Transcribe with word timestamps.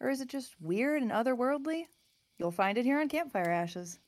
Or 0.00 0.08
is 0.08 0.20
it 0.20 0.28
just 0.28 0.54
weird 0.60 1.02
and 1.02 1.10
otherworldly? 1.10 1.84
You'll 2.38 2.50
find 2.52 2.78
it 2.78 2.84
here 2.84 3.00
on 3.00 3.08
Campfire 3.08 3.50
Ashes. 3.50 3.98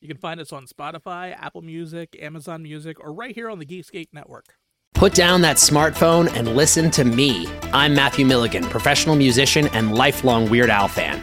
You 0.00 0.08
can 0.08 0.18
find 0.18 0.40
us 0.40 0.52
on 0.52 0.66
Spotify, 0.66 1.34
Apple 1.38 1.62
Music, 1.62 2.16
Amazon 2.20 2.62
Music, 2.62 3.00
or 3.00 3.12
right 3.14 3.34
here 3.34 3.48
on 3.48 3.58
the 3.58 3.66
Geekscape 3.66 4.08
Network. 4.12 4.54
Put 4.94 5.14
down 5.14 5.40
that 5.42 5.56
smartphone 5.56 6.34
and 6.34 6.56
listen 6.56 6.90
to 6.92 7.04
me. 7.04 7.46
I'm 7.72 7.94
Matthew 7.94 8.24
Milligan, 8.24 8.64
professional 8.64 9.16
musician 9.16 9.68
and 9.68 9.94
lifelong 9.94 10.48
Weird 10.48 10.70
Al 10.70 10.88
fan. 10.88 11.22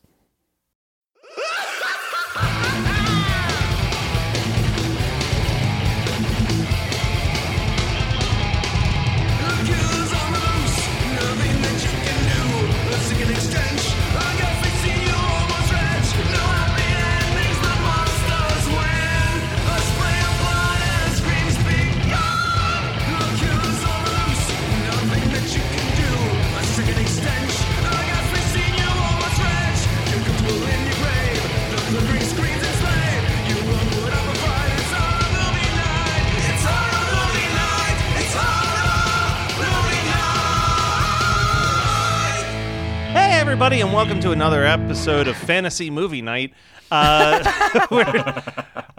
Everybody, 43.61 43.81
and 43.81 43.93
welcome 43.93 44.19
to 44.19 44.31
another 44.31 44.65
episode 44.65 45.27
of 45.27 45.37
Fantasy 45.37 45.91
Movie 45.91 46.23
Night. 46.23 46.51
Uh, 46.89 47.85
we're, 47.91 48.43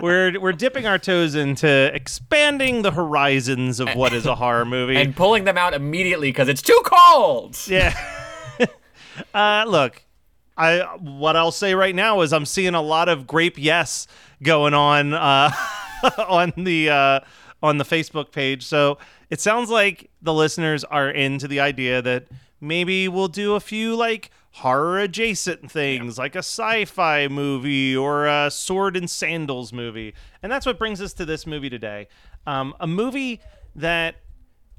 we're 0.00 0.40
we're 0.40 0.52
dipping 0.52 0.86
our 0.86 1.00
toes 1.00 1.34
into 1.34 1.92
expanding 1.92 2.82
the 2.82 2.92
horizons 2.92 3.80
of 3.80 3.88
what 3.96 4.12
is 4.12 4.24
a 4.24 4.36
horror 4.36 4.64
movie. 4.64 4.94
and 4.94 5.16
pulling 5.16 5.42
them 5.42 5.58
out 5.58 5.74
immediately 5.74 6.28
because 6.28 6.48
it's 6.48 6.62
too 6.62 6.80
cold. 6.84 7.58
yeah. 7.66 7.92
uh, 9.34 9.64
look, 9.66 10.04
I 10.56 10.82
what 11.00 11.34
I'll 11.34 11.50
say 11.50 11.74
right 11.74 11.92
now 11.92 12.20
is 12.20 12.32
I'm 12.32 12.46
seeing 12.46 12.76
a 12.76 12.82
lot 12.82 13.08
of 13.08 13.26
grape 13.26 13.58
yes 13.58 14.06
going 14.44 14.74
on 14.74 15.12
uh, 15.12 15.50
on 16.28 16.52
the 16.56 16.88
uh, 16.88 17.20
on 17.64 17.78
the 17.78 17.84
Facebook 17.84 18.30
page. 18.30 18.64
So 18.64 18.98
it 19.28 19.40
sounds 19.40 19.70
like 19.70 20.08
the 20.22 20.32
listeners 20.32 20.84
are 20.84 21.10
into 21.10 21.48
the 21.48 21.58
idea 21.58 22.00
that 22.02 22.28
maybe 22.60 23.08
we'll 23.08 23.26
do 23.26 23.56
a 23.56 23.60
few 23.60 23.96
like 23.96 24.30
horror 24.52 24.98
adjacent 24.98 25.70
things 25.70 26.18
like 26.18 26.34
a 26.34 26.40
sci-fi 26.40 27.26
movie 27.28 27.96
or 27.96 28.26
a 28.26 28.50
sword 28.50 28.96
and 28.96 29.08
sandals 29.08 29.72
movie. 29.72 30.14
And 30.42 30.52
that's 30.52 30.66
what 30.66 30.78
brings 30.78 31.00
us 31.00 31.12
to 31.14 31.24
this 31.24 31.46
movie 31.46 31.70
today. 31.70 32.08
Um, 32.46 32.74
a 32.78 32.86
movie 32.86 33.40
that 33.74 34.16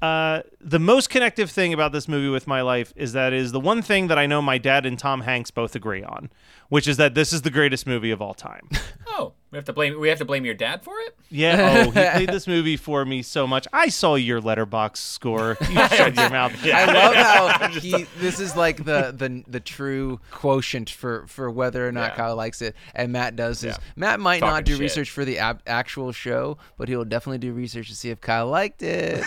uh, 0.00 0.42
the 0.60 0.78
most 0.78 1.08
connective 1.08 1.50
thing 1.50 1.72
about 1.72 1.92
this 1.92 2.06
movie 2.06 2.28
with 2.28 2.46
my 2.46 2.60
life 2.60 2.92
is 2.94 3.14
that 3.14 3.32
is 3.32 3.52
the 3.52 3.60
one 3.60 3.80
thing 3.82 4.08
that 4.08 4.18
I 4.18 4.26
know 4.26 4.42
my 4.42 4.58
dad 4.58 4.84
and 4.86 4.98
Tom 4.98 5.22
Hanks 5.22 5.50
both 5.50 5.74
agree 5.74 6.04
on, 6.04 6.30
which 6.68 6.86
is 6.86 6.96
that 6.98 7.14
this 7.14 7.32
is 7.32 7.42
the 7.42 7.50
greatest 7.50 7.86
movie 7.86 8.10
of 8.10 8.22
all 8.22 8.34
time. 8.34 8.68
Oh, 9.16 9.32
we 9.54 9.58
have 9.58 9.64
to 9.66 9.72
blame 9.72 10.00
we 10.00 10.08
have 10.08 10.18
to 10.18 10.24
blame 10.24 10.44
your 10.44 10.54
dad 10.54 10.82
for 10.82 10.98
it. 11.06 11.16
Yeah. 11.30 11.54
Oh, 11.84 11.84
he 11.84 11.92
played 11.92 12.28
this 12.28 12.46
movie 12.48 12.76
for 12.76 13.04
me 13.04 13.22
so 13.22 13.46
much. 13.46 13.66
I 13.72 13.88
saw 13.88 14.16
your 14.16 14.40
Letterboxd 14.40 14.96
score. 14.96 15.56
You 15.70 15.88
shut 15.88 16.16
your 16.16 16.28
mouth. 16.30 16.52
I 16.64 16.84
love 16.92 17.14
how 17.14 17.68
he. 17.68 18.06
This 18.18 18.40
is 18.40 18.56
like 18.56 18.78
the 18.84 19.14
the 19.16 19.44
the 19.46 19.60
true 19.60 20.18
quotient 20.32 20.90
for 20.90 21.24
for 21.28 21.50
whether 21.50 21.86
or 21.86 21.92
not 21.92 22.10
Yeah. 22.12 22.16
Kyle 22.16 22.36
likes 22.36 22.60
it. 22.62 22.74
And 22.96 23.12
Matt 23.12 23.36
does 23.36 23.58
is 23.62 23.76
Yeah. 23.76 23.76
Matt 23.96 24.18
might 24.20 24.40
not 24.40 24.64
do 24.64 24.72
shit. 24.72 24.80
research 24.80 25.10
for 25.10 25.24
the 25.24 25.38
ab- 25.38 25.62
actual 25.66 26.10
show, 26.12 26.58
but 26.76 26.88
he'll 26.88 27.04
definitely 27.04 27.38
do 27.38 27.52
research 27.52 27.88
to 27.90 27.94
see 27.94 28.10
if 28.10 28.20
Kyle 28.20 28.48
liked 28.48 28.82
it. 28.82 29.22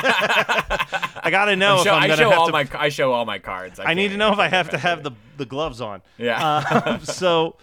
I 0.00 1.28
gotta 1.30 1.56
know 1.56 1.76
I 1.76 1.78
if 1.78 1.84
show, 1.84 1.94
I'm 1.94 2.02
gonna 2.08 2.16
show 2.16 2.30
have 2.30 2.38
all 2.38 2.46
to. 2.46 2.52
my 2.52 2.68
I 2.74 2.88
show 2.90 3.12
all 3.12 3.24
my 3.24 3.38
cards. 3.38 3.80
I 3.80 3.94
need 3.94 4.08
to 4.08 4.16
know 4.18 4.32
if 4.32 4.38
I 4.38 4.48
have 4.48 4.70
to 4.70 4.78
have 4.78 5.02
the 5.02 5.12
the 5.36 5.46
gloves 5.46 5.80
on. 5.80 6.02
Yeah. 6.18 6.58
Um, 6.84 7.00
so 7.04 7.56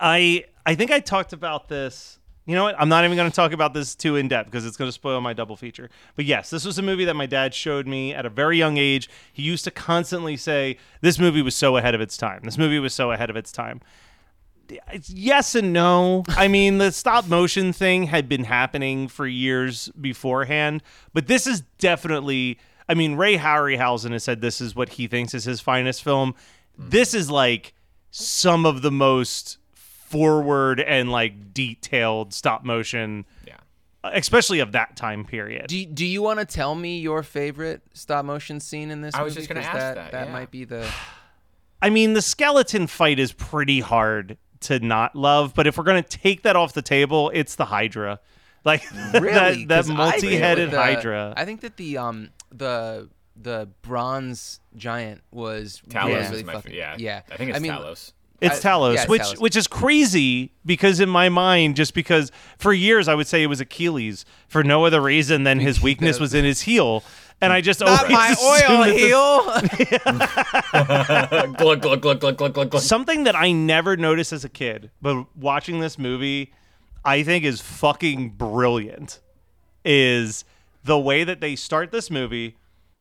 I 0.00 0.44
I 0.64 0.74
think 0.74 0.90
I 0.90 1.00
talked 1.00 1.32
about 1.32 1.68
this. 1.68 2.18
You 2.46 2.56
know 2.56 2.64
what? 2.64 2.74
I'm 2.78 2.88
not 2.88 3.04
even 3.04 3.16
going 3.16 3.30
to 3.30 3.34
talk 3.34 3.52
about 3.52 3.72
this 3.72 3.94
too 3.94 4.16
in 4.16 4.26
depth 4.26 4.50
because 4.50 4.66
it's 4.66 4.76
going 4.76 4.88
to 4.88 4.92
spoil 4.92 5.20
my 5.20 5.32
double 5.32 5.56
feature. 5.56 5.90
But 6.16 6.24
yes, 6.24 6.50
this 6.50 6.64
was 6.64 6.76
a 6.76 6.82
movie 6.82 7.04
that 7.04 7.14
my 7.14 7.26
dad 7.26 7.54
showed 7.54 7.86
me 7.86 8.12
at 8.12 8.26
a 8.26 8.30
very 8.30 8.58
young 8.58 8.78
age. 8.78 9.08
He 9.32 9.42
used 9.42 9.64
to 9.64 9.70
constantly 9.70 10.36
say, 10.36 10.76
"This 11.00 11.18
movie 11.20 11.42
was 11.42 11.54
so 11.54 11.76
ahead 11.76 11.94
of 11.94 12.00
its 12.00 12.16
time. 12.16 12.40
This 12.42 12.58
movie 12.58 12.80
was 12.80 12.92
so 12.92 13.12
ahead 13.12 13.30
of 13.30 13.36
its 13.36 13.52
time." 13.52 13.80
It's 14.90 15.10
yes 15.10 15.54
and 15.54 15.72
no. 15.72 16.24
I 16.30 16.48
mean, 16.48 16.78
the 16.78 16.90
stop 16.90 17.28
motion 17.28 17.72
thing 17.72 18.04
had 18.04 18.28
been 18.28 18.44
happening 18.44 19.06
for 19.06 19.26
years 19.26 19.88
beforehand, 20.00 20.82
but 21.12 21.28
this 21.28 21.46
is 21.46 21.62
definitely. 21.78 22.58
I 22.88 22.94
mean, 22.94 23.14
Ray 23.14 23.38
Harryhausen 23.38 24.10
has 24.10 24.24
said 24.24 24.40
this 24.40 24.60
is 24.60 24.74
what 24.74 24.90
he 24.90 25.06
thinks 25.06 25.32
is 25.34 25.44
his 25.44 25.60
finest 25.60 26.02
film. 26.02 26.34
This 26.76 27.14
is 27.14 27.30
like 27.30 27.74
some 28.10 28.66
of 28.66 28.82
the 28.82 28.90
most 28.90 29.58
forward 30.12 30.78
and 30.80 31.10
like 31.10 31.52
detailed 31.54 32.32
stop 32.34 32.64
motion, 32.64 33.24
yeah. 33.46 33.56
especially 34.04 34.60
of 34.60 34.72
that 34.72 34.94
time 34.96 35.24
period. 35.24 35.66
do 35.68 35.84
Do 35.86 36.04
you 36.06 36.22
want 36.22 36.38
to 36.38 36.44
tell 36.44 36.74
me 36.74 36.98
your 37.00 37.22
favorite 37.22 37.82
stop 37.94 38.24
motion 38.24 38.60
scene 38.60 38.90
in 38.90 39.00
this? 39.00 39.14
I 39.14 39.22
was 39.22 39.32
movie? 39.34 39.40
just 39.46 39.48
gonna 39.48 39.66
'Cause 39.66 39.74
ask 39.82 39.94
that. 39.96 40.12
that, 40.12 40.26
yeah. 40.28 40.32
might 40.32 40.50
be 40.50 40.64
the. 40.64 40.88
I 41.82 41.90
mean, 41.90 42.12
the 42.12 42.22
skeleton 42.22 42.86
fight 42.86 43.18
is 43.18 43.32
pretty 43.32 43.80
hard 43.80 44.36
to 44.60 44.78
not 44.78 45.16
love, 45.16 45.54
but 45.54 45.66
if 45.66 45.76
we're 45.76 45.82
gonna 45.84 46.02
take 46.02 46.42
that 46.42 46.54
off 46.54 46.72
the 46.74 46.82
table, 46.82 47.30
it's 47.34 47.56
the 47.56 47.64
Hydra, 47.64 48.20
like 48.64 48.84
Really? 49.14 49.32
that 49.32 49.68
that 49.68 49.84
'Cause 49.86 49.90
I 49.90 50.10
think 50.12 50.22
multi-headed 50.22 50.70
the- 50.70 50.78
Hydra. 50.78 51.34
I 51.36 51.44
think 51.44 51.62
that 51.62 51.76
the 51.78 51.96
um 51.98 52.30
the 52.52 53.08
the 53.34 53.68
bronze 53.80 54.60
giant 54.76 55.22
was 55.32 55.80
Talos 55.88 56.04
really, 56.06 56.20
is 56.20 56.30
really 56.30 56.42
my 56.44 56.52
fucking, 56.52 56.70
fa- 56.70 56.76
yeah. 56.76 56.94
yeah. 56.98 57.22
I 57.32 57.36
think 57.36 57.48
it's 57.50 57.56
I 57.56 57.60
mean, 57.62 57.72
Talos. 57.72 58.12
It's 58.42 58.64
I- 58.64 58.68
Talos, 58.70 58.94
yeah, 58.94 59.00
it's 59.02 59.08
which 59.08 59.22
Talos. 59.22 59.38
which 59.40 59.56
is 59.56 59.66
crazy 59.66 60.52
because 60.66 61.00
in 61.00 61.08
my 61.08 61.28
mind, 61.28 61.76
just 61.76 61.94
because 61.94 62.30
for 62.58 62.72
years 62.72 63.08
I 63.08 63.14
would 63.14 63.26
say 63.26 63.42
it 63.42 63.46
was 63.46 63.60
Achilles 63.60 64.24
for 64.48 64.62
no 64.64 64.84
other 64.84 65.00
reason 65.00 65.44
than 65.44 65.60
his 65.60 65.80
weakness 65.86 66.18
was 66.20 66.34
in 66.34 66.44
his 66.44 66.62
heel, 66.62 67.04
and 67.40 67.52
I 67.52 67.60
just 67.60 67.80
Not 67.80 67.88
always 68.10 68.12
my 68.12 68.34
oil 68.42 68.82
that 68.84 69.62
the- 69.72 69.78
heel. 71.48 71.52
glug 71.56 71.80
glug 71.82 72.00
glug 72.02 72.20
glug 72.20 72.36
glug 72.36 72.52
glug 72.54 72.70
glug. 72.70 72.82
Something 72.82 73.24
that 73.24 73.36
I 73.36 73.52
never 73.52 73.96
noticed 73.96 74.32
as 74.32 74.44
a 74.44 74.48
kid, 74.48 74.90
but 75.00 75.24
watching 75.36 75.80
this 75.80 75.98
movie, 75.98 76.52
I 77.04 77.22
think 77.22 77.44
is 77.44 77.60
fucking 77.60 78.30
brilliant. 78.30 79.20
Is 79.84 80.44
the 80.84 80.98
way 80.98 81.24
that 81.24 81.40
they 81.40 81.56
start 81.56 81.90
this 81.90 82.10
movie, 82.10 82.56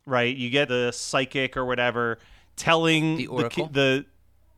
right? 0.05 0.35
You 0.35 0.49
get 0.49 0.67
the 0.67 0.91
psychic 0.91 1.55
or 1.55 1.65
whatever 1.65 2.17
telling 2.55 3.17
The 3.17 3.23
ki- 3.23 3.27
oracle? 3.27 3.69
the 3.71 4.05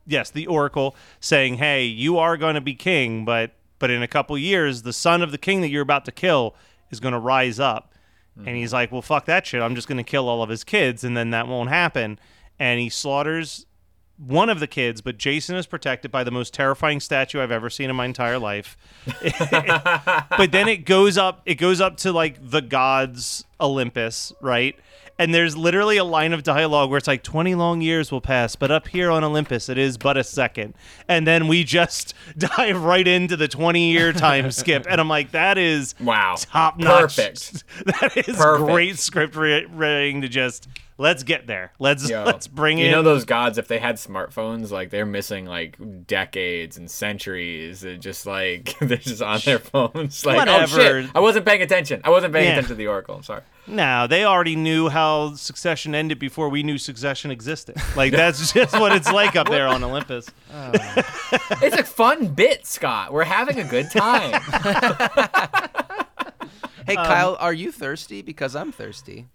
yes, 0.06 0.30
the 0.30 0.46
oracle 0.46 0.94
saying, 1.20 1.56
"Hey, 1.56 1.84
you 1.84 2.18
are 2.18 2.36
going 2.36 2.54
to 2.54 2.60
be 2.60 2.74
king, 2.74 3.24
but 3.24 3.52
but 3.78 3.90
in 3.90 4.02
a 4.02 4.08
couple 4.08 4.36
years, 4.38 4.82
the 4.82 4.92
son 4.92 5.22
of 5.22 5.30
the 5.30 5.38
king 5.38 5.60
that 5.60 5.68
you're 5.68 5.82
about 5.82 6.04
to 6.06 6.12
kill 6.12 6.54
is 6.90 7.00
going 7.00 7.12
to 7.12 7.18
rise 7.18 7.60
up." 7.60 7.94
And 8.36 8.46
mm-hmm. 8.46 8.56
he's 8.56 8.72
like, 8.72 8.92
"Well, 8.92 9.02
fuck 9.02 9.26
that 9.26 9.46
shit. 9.46 9.62
I'm 9.62 9.74
just 9.74 9.88
going 9.88 9.98
to 9.98 10.04
kill 10.04 10.28
all 10.28 10.42
of 10.42 10.48
his 10.48 10.64
kids, 10.64 11.04
and 11.04 11.16
then 11.16 11.30
that 11.30 11.48
won't 11.48 11.70
happen." 11.70 12.18
And 12.58 12.80
he 12.80 12.88
slaughters 12.88 13.66
one 14.16 14.48
of 14.48 14.60
the 14.60 14.66
kids, 14.66 15.00
but 15.00 15.18
Jason 15.18 15.56
is 15.56 15.66
protected 15.66 16.10
by 16.10 16.22
the 16.22 16.30
most 16.30 16.54
terrifying 16.54 17.00
statue 17.00 17.40
I've 17.40 17.50
ever 17.50 17.68
seen 17.68 17.90
in 17.90 17.96
my 17.96 18.04
entire 18.04 18.38
life. 18.38 18.76
but 19.06 20.52
then 20.52 20.68
it 20.68 20.84
goes 20.84 21.18
up 21.18 21.42
it 21.46 21.56
goes 21.56 21.80
up 21.80 21.96
to 21.98 22.12
like 22.12 22.38
the 22.40 22.62
gods 22.62 23.44
Olympus, 23.60 24.32
right? 24.40 24.76
And 25.18 25.32
there's 25.32 25.56
literally 25.56 25.96
a 25.96 26.02
line 26.04 26.32
of 26.32 26.42
dialogue 26.42 26.90
where 26.90 26.98
it's 26.98 27.06
like 27.06 27.22
20 27.22 27.54
long 27.54 27.80
years 27.80 28.10
will 28.10 28.20
pass, 28.20 28.56
but 28.56 28.70
up 28.72 28.88
here 28.88 29.10
on 29.12 29.22
Olympus 29.22 29.68
it 29.68 29.78
is 29.78 29.96
but 29.96 30.16
a 30.16 30.24
second. 30.24 30.74
And 31.08 31.24
then 31.26 31.46
we 31.46 31.62
just 31.62 32.14
dive 32.38 32.82
right 32.82 33.06
into 33.06 33.36
the 33.36 33.46
20 33.46 33.92
year 33.92 34.12
time 34.12 34.50
skip 34.50 34.86
and 34.90 35.00
I'm 35.00 35.08
like 35.08 35.30
that 35.30 35.56
is 35.56 35.94
Wow. 36.00 36.34
top 36.38 36.78
notch. 36.78 37.16
Perfect. 37.16 37.64
That 37.86 38.16
is 38.28 38.36
Perfect. 38.36 38.70
great 38.70 38.98
script 38.98 39.36
ri- 39.36 39.66
writing 39.66 40.22
to 40.22 40.28
just 40.28 40.66
let's 40.96 41.22
get 41.24 41.46
there. 41.46 41.72
Let's 41.78 42.08
Yo, 42.08 42.22
let's 42.26 42.46
bring 42.46 42.78
you 42.78 42.84
in 42.84 42.90
You 42.90 42.96
know 42.96 43.02
those 43.02 43.24
gods 43.24 43.58
if 43.58 43.66
they 43.68 43.78
had 43.78 43.96
smartphones 43.96 44.70
like 44.70 44.90
they're 44.90 45.04
missing 45.06 45.44
like 45.46 45.76
decades 46.06 46.76
and 46.76 46.90
centuries 46.90 47.82
and 47.84 48.00
just 48.00 48.26
like 48.26 48.76
they're 48.80 48.96
just 48.98 49.22
on 49.22 49.40
their 49.44 49.58
phones 49.58 50.24
like 50.24 50.36
oh 50.36 50.38
Whatever. 50.38 51.02
shit 51.02 51.10
i 51.14 51.20
wasn't 51.20 51.44
paying 51.46 51.62
attention 51.62 52.00
i 52.04 52.10
wasn't 52.10 52.32
paying 52.32 52.44
Yeah. 52.46 52.52
attention 52.52 52.68
to 52.70 52.74
the 52.76 52.86
oracle 52.86 53.16
i'm 53.16 53.22
sorry 53.22 53.42
No, 53.66 54.06
they 54.06 54.24
already 54.24 54.56
knew 54.56 54.88
how 54.90 55.34
Succession 55.34 55.94
ended 55.94 56.18
before 56.18 56.48
we 56.50 56.62
knew 56.62 56.76
Succession 56.78 57.30
existed. 57.30 57.76
Like 57.96 58.12
that's 58.12 58.52
just 58.52 58.78
what 58.78 58.92
it's 58.92 59.10
like 59.10 59.36
up 59.36 59.48
there 59.48 59.66
on 59.66 59.82
Olympus. 59.82 60.28
it's 61.62 61.76
a 61.76 61.84
fun 61.84 62.28
bit 62.28 62.66
scott 62.66 63.12
we're 63.12 63.24
having 63.24 63.58
a 63.60 63.64
good 63.64 63.90
time 63.90 64.40
Hey, 66.86 66.96
Um, 66.96 67.06
Kyle, 67.06 67.36
are 67.40 67.54
you 67.54 67.72
thirsty? 67.72 68.20
Because 68.20 68.54
I'm 68.54 68.70
thirsty. 68.70 69.28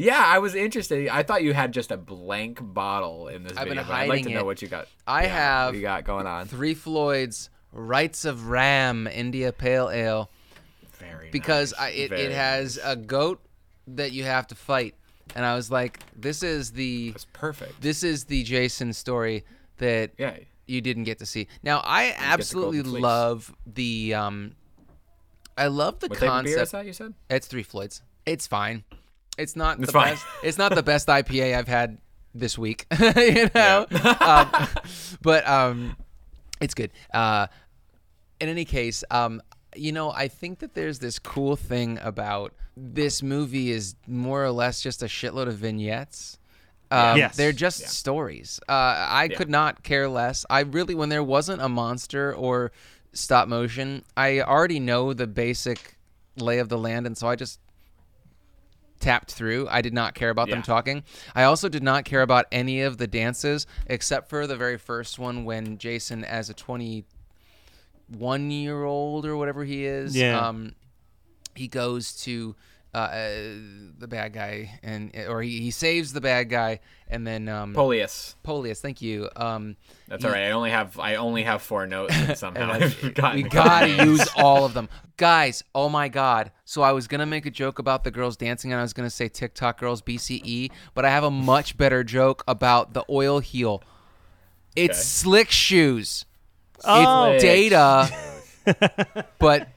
Yeah 0.00 0.24
i 0.26 0.38
was 0.38 0.54
interested 0.54 1.08
i 1.08 1.22
thought 1.22 1.42
you 1.42 1.52
had 1.52 1.72
just 1.72 1.90
a 1.90 1.96
blank 1.96 2.58
bottle 2.60 3.28
in 3.28 3.42
this 3.42 3.52
I've 3.56 3.66
been 3.66 3.76
video 3.76 3.84
but 3.84 3.94
i'd 3.94 4.08
like 4.08 4.22
to 4.22 4.28
hiding 4.28 4.34
know 4.34 4.44
what 4.44 4.62
you 4.62 4.68
got 4.68 4.88
I 5.06 5.24
yeah, 5.24 5.28
have 5.28 5.66
what 5.68 5.76
you 5.76 5.82
got 5.82 6.04
going 6.04 6.26
on 6.26 6.46
Three 6.46 6.74
Floyd's 6.74 7.50
Rights 7.72 8.24
of 8.24 8.48
Ram 8.48 9.06
India 9.06 9.52
Pale 9.52 9.90
Ale 9.90 10.30
very 11.00 11.30
because 11.30 11.72
nice. 11.72 11.80
I, 11.80 11.88
it, 11.90 12.10
Very 12.10 12.22
it 12.22 12.32
has 12.32 12.78
a 12.82 12.96
goat 12.96 13.40
that 13.88 14.12
you 14.12 14.24
have 14.24 14.46
to 14.48 14.54
fight, 14.54 14.94
and 15.34 15.44
I 15.44 15.54
was 15.56 15.70
like, 15.70 16.00
this 16.14 16.42
is 16.42 16.72
the 16.72 17.12
it's 17.14 17.26
perfect 17.32 17.80
this 17.80 18.02
is 18.02 18.24
the 18.24 18.42
Jason 18.42 18.92
story 18.92 19.44
that 19.78 20.12
yeah 20.18 20.36
you 20.66 20.80
didn't 20.80 21.04
get 21.04 21.18
to 21.18 21.26
see. 21.26 21.48
Now 21.62 21.82
I 21.84 22.14
absolutely 22.16 22.82
Fleece. 22.82 23.02
love 23.02 23.54
the 23.66 24.14
um, 24.14 24.52
I 25.56 25.66
love 25.66 25.98
the 26.00 26.08
what 26.08 26.22
of 26.22 26.44
beer 26.44 26.60
is 26.60 26.70
that 26.70 26.86
you 26.86 26.92
said 26.92 27.14
It's 27.28 27.46
Three 27.46 27.64
Floyds. 27.64 28.02
It's 28.26 28.46
fine. 28.46 28.84
It's 29.40 29.56
not 29.56 29.78
It's 29.78 29.86
the 29.86 29.92
fine. 29.92 30.12
best. 30.14 30.26
It's 30.42 30.58
not 30.58 30.74
the 30.74 30.82
best 30.82 31.08
IPA 31.08 31.56
I've 31.56 31.68
had 31.68 31.98
this 32.34 32.56
week. 32.58 32.86
you 33.00 33.50
know, 33.54 33.86
um, 34.20 34.50
but 35.22 35.46
um, 35.48 35.96
it's 36.60 36.74
good. 36.74 36.90
Uh, 37.12 37.46
in 38.40 38.48
any 38.48 38.64
case, 38.64 39.02
um, 39.10 39.42
you 39.74 39.92
know, 39.92 40.10
I 40.10 40.28
think 40.28 40.60
that 40.60 40.74
there's 40.74 40.98
this 40.98 41.18
cool 41.18 41.56
thing 41.56 41.98
about 42.02 42.54
this 42.76 43.22
movie 43.22 43.70
is 43.70 43.94
more 44.06 44.44
or 44.44 44.50
less 44.50 44.80
just 44.82 45.02
a 45.02 45.06
shitload 45.06 45.48
of 45.48 45.54
vignettes. 45.56 46.38
Um, 46.90 47.18
Yes. 47.18 47.36
They're 47.36 47.52
just 47.52 47.86
stories. 47.88 48.58
Uh, 48.68 48.72
I 49.08 49.28
could 49.28 49.48
not 49.50 49.82
care 49.84 50.08
less. 50.08 50.44
I 50.50 50.60
really, 50.60 50.94
when 50.94 51.08
there 51.08 51.22
wasn't 51.22 51.62
a 51.62 51.68
monster 51.68 52.34
or 52.34 52.72
stop 53.12 53.46
motion, 53.48 54.04
I 54.16 54.40
already 54.40 54.80
know 54.80 55.12
the 55.12 55.26
basic 55.28 55.96
lay 56.36 56.58
of 56.58 56.68
the 56.68 56.78
land, 56.78 57.06
and 57.06 57.16
so 57.16 57.28
I 57.28 57.36
just 57.36 57.60
tapped 59.00 59.32
through. 59.32 59.66
I 59.68 59.80
did 59.82 59.92
not 59.94 60.14
care 60.14 60.30
about 60.30 60.48
them 60.50 60.62
talking. 60.62 61.02
I 61.34 61.42
also 61.44 61.68
did 61.68 61.82
not 61.82 62.04
care 62.04 62.22
about 62.22 62.46
any 62.52 62.82
of 62.82 62.98
the 62.98 63.06
dances 63.06 63.66
except 63.86 64.28
for 64.28 64.46
the 64.46 64.56
very 64.56 64.76
first 64.78 65.18
one 65.18 65.44
when 65.44 65.78
Jason, 65.78 66.22
as 66.24 66.50
a 66.50 66.54
21 66.54 68.50
year 68.50 68.84
old 68.84 69.26
or 69.26 69.36
whatever 69.36 69.64
he 69.64 69.84
is, 69.84 70.16
Yeah. 70.16 70.46
um, 70.46 70.74
he 71.54 71.68
goes 71.68 72.12
to 72.22 72.54
uh, 72.92 72.96
uh, 72.98 73.30
the 73.98 74.06
bad 74.08 74.32
guy 74.32 74.80
and 74.82 75.14
or 75.28 75.42
he, 75.42 75.60
he 75.60 75.70
saves 75.70 76.12
the 76.12 76.20
bad 76.20 76.48
guy 76.50 76.80
and 77.08 77.24
then 77.26 77.48
um, 77.48 77.72
Polius. 77.72 78.34
Polius, 78.42 78.80
thank 78.80 79.00
you. 79.00 79.28
Um, 79.36 79.76
That's 80.08 80.22
he- 80.22 80.28
all 80.28 80.34
right. 80.34 80.44
I 80.46 80.50
only 80.50 80.70
have 80.70 80.98
I 80.98 81.14
only 81.16 81.42
have 81.44 81.62
four 81.62 81.86
notes 81.86 82.14
and 82.16 82.36
somehow 82.44 82.72
I've 82.72 82.94
forgotten. 82.94 83.42
we 83.42 83.48
gotta 83.48 83.86
names. 83.88 84.04
use 84.20 84.28
all 84.36 84.64
of 84.64 84.74
them, 84.74 84.88
guys. 85.16 85.62
Oh 85.74 85.88
my 85.88 86.08
god! 86.08 86.50
So 86.64 86.82
I 86.82 86.90
was 86.92 87.06
gonna 87.06 87.26
make 87.26 87.46
a 87.46 87.50
joke 87.50 87.78
about 87.78 88.02
the 88.04 88.10
girls 88.10 88.36
dancing, 88.36 88.72
and 88.72 88.78
I 88.80 88.82
was 88.82 88.92
gonna 88.92 89.08
say 89.10 89.28
TikTok 89.28 89.78
girls 89.78 90.02
BCE, 90.02 90.70
but 90.94 91.04
I 91.04 91.10
have 91.10 91.24
a 91.24 91.30
much 91.30 91.76
better 91.76 92.02
joke 92.02 92.42
about 92.48 92.92
the 92.94 93.04
oil 93.08 93.38
heel. 93.38 93.82
It's 94.74 94.98
Okay. 94.98 95.02
slick 95.02 95.50
shoes. 95.50 96.24
Oh. 96.84 97.32
It's 97.32 97.42
data, 97.44 98.08
but 99.38 99.68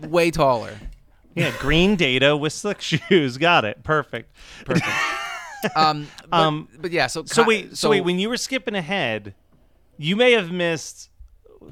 way 0.00 0.30
taller. 0.30 0.72
Yeah, 1.36 1.52
green 1.58 1.94
data 1.96 2.36
with 2.36 2.52
slick 2.52 2.80
shoes. 2.82 3.36
Got 3.38 3.64
it. 3.64 3.84
Perfect. 3.84 4.34
Um, 5.74 6.06
but, 6.28 6.36
Um, 6.38 6.68
but 6.78 6.92
yeah. 6.92 7.06
So 7.08 7.24
So 7.24 7.42
wait, 7.42 7.76
so, 7.76 7.90
wait, 7.90 8.02
when 8.02 8.18
you 8.20 8.28
were 8.28 8.36
skipping 8.36 8.74
ahead, 8.76 9.34
you 9.96 10.14
may 10.14 10.32
have 10.32 10.52
missed 10.52 11.10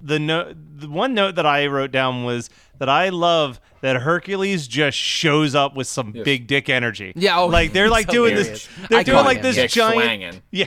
the 0.02 0.18
note. 0.18 0.56
The 0.76 0.88
one 0.88 1.14
note 1.14 1.36
that 1.36 1.46
I 1.46 1.66
wrote 1.66 1.92
down 1.92 2.24
was 2.24 2.50
that 2.78 2.88
I 2.88 3.10
love 3.10 3.60
that 3.82 3.96
Hercules 3.96 4.66
just 4.66 4.96
shows 4.98 5.54
up 5.54 5.76
with 5.76 5.86
some 5.86 6.10
big 6.12 6.46
dick 6.48 6.68
energy. 6.68 7.12
Yeah, 7.14 7.38
oh, 7.38 7.46
like 7.46 7.72
they're 7.72 7.90
like 7.90 8.06
he's 8.06 8.14
doing 8.14 8.34
hilarious. 8.34 8.66
this. 8.66 8.88
They're 8.88 8.98
I 9.00 9.02
doing 9.04 9.24
like 9.24 9.36
him, 9.36 9.42
this 9.44 9.56
yeah. 9.56 9.62
Dick 9.62 9.70
giant. 9.70 10.22
swangin'. 10.34 10.40
Yeah. 10.50 10.66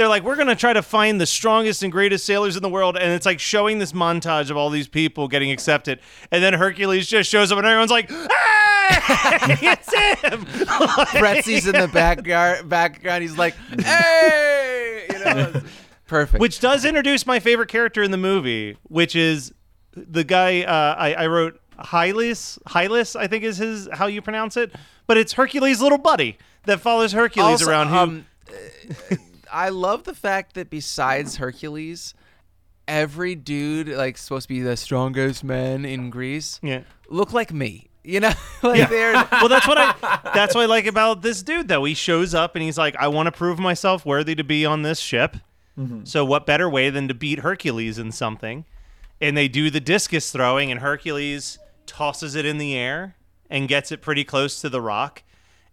They're 0.00 0.08
like, 0.08 0.22
we're 0.22 0.36
gonna 0.36 0.56
try 0.56 0.72
to 0.72 0.80
find 0.80 1.20
the 1.20 1.26
strongest 1.26 1.82
and 1.82 1.92
greatest 1.92 2.24
sailors 2.24 2.56
in 2.56 2.62
the 2.62 2.70
world, 2.70 2.96
and 2.96 3.12
it's 3.12 3.26
like 3.26 3.38
showing 3.38 3.80
this 3.80 3.92
montage 3.92 4.48
of 4.48 4.56
all 4.56 4.70
these 4.70 4.88
people 4.88 5.28
getting 5.28 5.50
accepted, 5.50 6.00
and 6.32 6.42
then 6.42 6.54
Hercules 6.54 7.06
just 7.06 7.28
shows 7.28 7.52
up, 7.52 7.58
and 7.58 7.66
everyone's 7.66 7.90
like, 7.90 8.10
"Hey, 8.10 9.68
it's 9.68 9.92
him!" 10.22 10.46
Pretzi's 11.18 11.66
in 11.66 11.74
the 11.78 11.86
background, 11.86 12.66
background, 12.66 13.20
he's 13.20 13.36
like, 13.36 13.54
"Hey!" 13.78 15.04
You 15.12 15.18
know, 15.18 15.62
perfect. 16.06 16.40
which 16.40 16.60
does 16.60 16.86
introduce 16.86 17.26
my 17.26 17.38
favorite 17.38 17.68
character 17.68 18.02
in 18.02 18.10
the 18.10 18.16
movie, 18.16 18.78
which 18.84 19.14
is 19.14 19.52
the 19.92 20.24
guy 20.24 20.62
uh, 20.62 20.94
I, 20.98 21.12
I 21.12 21.26
wrote 21.26 21.60
Hylas. 21.78 22.58
Hylas, 22.62 23.16
I 23.16 23.26
think 23.26 23.44
is 23.44 23.58
his 23.58 23.86
how 23.92 24.06
you 24.06 24.22
pronounce 24.22 24.56
it, 24.56 24.74
but 25.06 25.18
it's 25.18 25.34
Hercules' 25.34 25.82
little 25.82 25.98
buddy 25.98 26.38
that 26.64 26.80
follows 26.80 27.12
Hercules 27.12 27.60
Also, 27.60 27.68
around. 27.70 27.88
Who, 27.88 27.96
um, 27.96 28.26
I 29.52 29.68
love 29.70 30.04
the 30.04 30.14
fact 30.14 30.54
that 30.54 30.70
besides 30.70 31.36
Hercules, 31.36 32.14
every 32.88 33.34
dude 33.34 33.88
like 33.88 34.18
supposed 34.18 34.48
to 34.48 34.54
be 34.54 34.60
the 34.60 34.76
strongest 34.76 35.44
man 35.44 35.84
in 35.84 36.10
Greece 36.10 36.58
yeah. 36.62 36.82
look 37.08 37.32
like 37.32 37.52
me. 37.52 37.86
You 38.02 38.20
know, 38.20 38.32
like 38.62 38.88
they're 38.88 39.12
well, 39.32 39.48
that's 39.48 39.68
what 39.68 39.78
I 39.78 39.94
that's 40.34 40.54
what 40.54 40.62
I 40.62 40.66
like 40.66 40.86
about 40.86 41.22
this 41.22 41.42
dude 41.42 41.68
though. 41.68 41.84
He 41.84 41.94
shows 41.94 42.34
up 42.34 42.56
and 42.56 42.62
he's 42.62 42.78
like, 42.78 42.96
I 42.96 43.08
want 43.08 43.26
to 43.26 43.32
prove 43.32 43.58
myself 43.58 44.04
worthy 44.06 44.34
to 44.34 44.44
be 44.44 44.64
on 44.64 44.82
this 44.82 44.98
ship. 44.98 45.36
Mm-hmm. 45.78 46.04
So 46.04 46.24
what 46.24 46.46
better 46.46 46.68
way 46.68 46.90
than 46.90 47.08
to 47.08 47.14
beat 47.14 47.40
Hercules 47.40 47.98
in 47.98 48.12
something? 48.12 48.64
And 49.20 49.36
they 49.36 49.48
do 49.48 49.70
the 49.70 49.80
discus 49.80 50.30
throwing, 50.30 50.70
and 50.70 50.80
Hercules 50.80 51.58
tosses 51.86 52.34
it 52.34 52.46
in 52.46 52.58
the 52.58 52.74
air 52.74 53.16
and 53.50 53.68
gets 53.68 53.92
it 53.92 54.00
pretty 54.00 54.24
close 54.24 54.60
to 54.62 54.68
the 54.68 54.80
rock. 54.80 55.22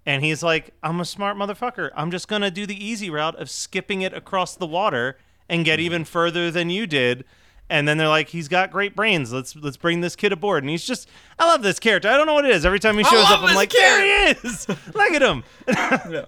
And 0.07 0.23
he's 0.23 0.41
like, 0.41 0.73
I'm 0.81 0.99
a 1.01 1.05
smart 1.05 1.37
motherfucker. 1.37 1.91
I'm 1.95 2.09
just 2.09 2.27
gonna 2.27 2.49
do 2.49 2.65
the 2.65 2.83
easy 2.83 3.09
route 3.11 3.35
of 3.39 3.49
skipping 3.49 4.01
it 4.01 4.13
across 4.13 4.55
the 4.55 4.65
water 4.65 5.17
and 5.49 5.63
get 5.65 5.79
even 5.79 6.03
further 6.05 6.49
than 6.49 6.69
you 6.69 6.87
did. 6.87 7.25
And 7.69 7.85
then 7.85 7.97
they're 7.97 8.07
like, 8.07 8.29
he's 8.29 8.47
got 8.47 8.71
great 8.71 8.95
brains. 8.95 9.33
Let's 9.33 9.53
let's 9.55 9.75
bring 9.75 9.99
this 9.99 10.15
kid 10.15 10.31
aboard. 10.31 10.63
And 10.63 10.69
he's 10.69 10.85
just, 10.85 11.09
I 11.37 11.45
love 11.45 11.61
this 11.61 11.77
character. 11.79 12.07
I 12.07 12.15
don't 12.15 12.25
know 12.25 12.33
what 12.35 12.45
it 12.45 12.51
is. 12.51 12.65
Every 12.65 12.79
time 12.79 12.97
he 12.97 13.03
shows 13.03 13.25
up, 13.25 13.43
I'm 13.43 13.53
like, 13.53 13.69
there 13.71 14.31
he 14.33 14.47
is. 14.47 14.67
Look 14.95 15.11
at 15.11 15.21
him. 15.21 15.43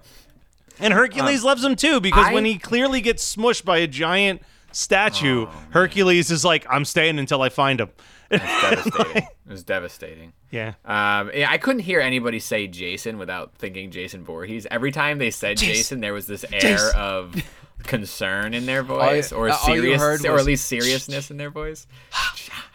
And 0.82 0.94
Hercules 0.94 1.44
loves 1.44 1.62
him 1.62 1.76
too 1.76 2.00
because 2.00 2.28
I- 2.28 2.32
when 2.34 2.44
he 2.44 2.58
clearly 2.58 3.00
gets 3.00 3.36
smushed 3.36 3.64
by 3.64 3.78
a 3.78 3.86
giant 3.86 4.42
statue, 4.72 5.46
Hercules 5.70 6.30
is 6.30 6.44
like, 6.44 6.66
I'm 6.70 6.84
staying 6.86 7.18
until 7.18 7.42
I 7.42 7.48
find 7.50 7.80
him. 7.80 7.90
It's 8.30 8.44
devastating. 8.62 9.22
it 9.22 9.28
was 9.48 9.64
devastating. 9.64 10.32
Yeah. 10.50 10.74
Um, 10.84 11.30
yeah, 11.34 11.48
I 11.50 11.58
couldn't 11.58 11.80
hear 11.82 12.00
anybody 12.00 12.38
say 12.38 12.66
Jason 12.66 13.18
without 13.18 13.54
thinking 13.56 13.90
Jason 13.90 14.24
Voorhees. 14.24 14.66
Every 14.70 14.92
time 14.92 15.18
they 15.18 15.30
said 15.30 15.56
Jason, 15.56 16.00
there 16.00 16.12
was 16.12 16.26
this 16.26 16.44
air 16.52 16.60
Jason. 16.60 16.90
of 17.00 17.34
concern 17.84 18.54
in 18.54 18.66
their 18.66 18.82
voice, 18.82 19.32
or 19.32 19.48
uh, 19.48 19.56
serious, 19.56 20.00
heard 20.00 20.24
or 20.24 20.32
was, 20.34 20.42
at 20.42 20.46
least 20.46 20.66
seriousness 20.66 21.30
in 21.32 21.36
their 21.38 21.50
voice. 21.50 21.86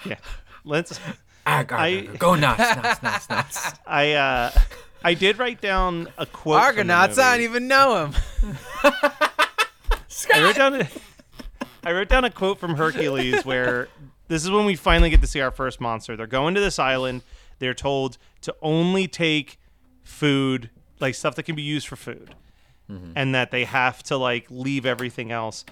Yeah. 0.05 0.17
Let's 0.63 0.99
Ah, 1.47 1.61
gar- 1.63 1.79
I- 1.79 2.01
gar- 2.01 2.15
go 2.17 2.35
nuts, 2.35 2.59
nuts, 2.59 3.03
nuts, 3.03 3.29
nuts. 3.29 3.73
I 3.85 4.13
uh 4.13 4.51
I 5.03 5.13
did 5.13 5.37
write 5.37 5.61
down 5.61 6.07
a 6.17 6.25
quote. 6.25 6.59
Argonauts, 6.59 7.19
I 7.19 7.35
don't 7.37 7.43
even 7.43 7.67
know 7.67 8.05
him. 8.07 8.13
I 8.83 10.41
wrote 10.41 10.55
down 10.55 10.81
a, 10.81 10.87
I 11.83 11.91
wrote 11.91 12.09
down 12.09 12.25
a 12.25 12.31
quote 12.31 12.59
from 12.59 12.75
Hercules 12.75 13.45
where 13.45 13.87
this 14.27 14.43
is 14.43 14.51
when 14.51 14.65
we 14.65 14.75
finally 14.75 15.09
get 15.09 15.21
to 15.21 15.27
see 15.27 15.41
our 15.41 15.51
first 15.51 15.79
monster. 15.79 16.15
They're 16.15 16.27
going 16.27 16.55
to 16.55 16.61
this 16.61 16.79
island. 16.79 17.21
They're 17.59 17.73
told 17.73 18.17
to 18.41 18.55
only 18.61 19.07
take 19.07 19.59
food, 20.03 20.69
like 20.99 21.15
stuff 21.15 21.35
that 21.35 21.43
can 21.43 21.55
be 21.55 21.61
used 21.61 21.87
for 21.87 21.95
food, 21.95 22.35
mm-hmm. 22.89 23.11
and 23.15 23.35
that 23.35 23.51
they 23.51 23.65
have 23.65 24.03
to 24.03 24.17
like 24.17 24.47
leave 24.49 24.85
everything 24.85 25.31
else. 25.31 25.65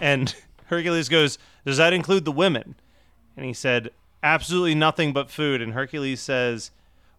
And 0.00 0.34
Hercules 0.66 1.08
goes, 1.08 1.38
"Does 1.64 1.76
that 1.76 1.92
include 1.92 2.24
the 2.24 2.32
women?" 2.32 2.76
And 3.36 3.44
he 3.44 3.52
said, 3.52 3.90
"Absolutely 4.22 4.74
nothing 4.74 5.12
but 5.12 5.30
food." 5.30 5.62
And 5.62 5.72
Hercules 5.72 6.20
says. 6.20 6.70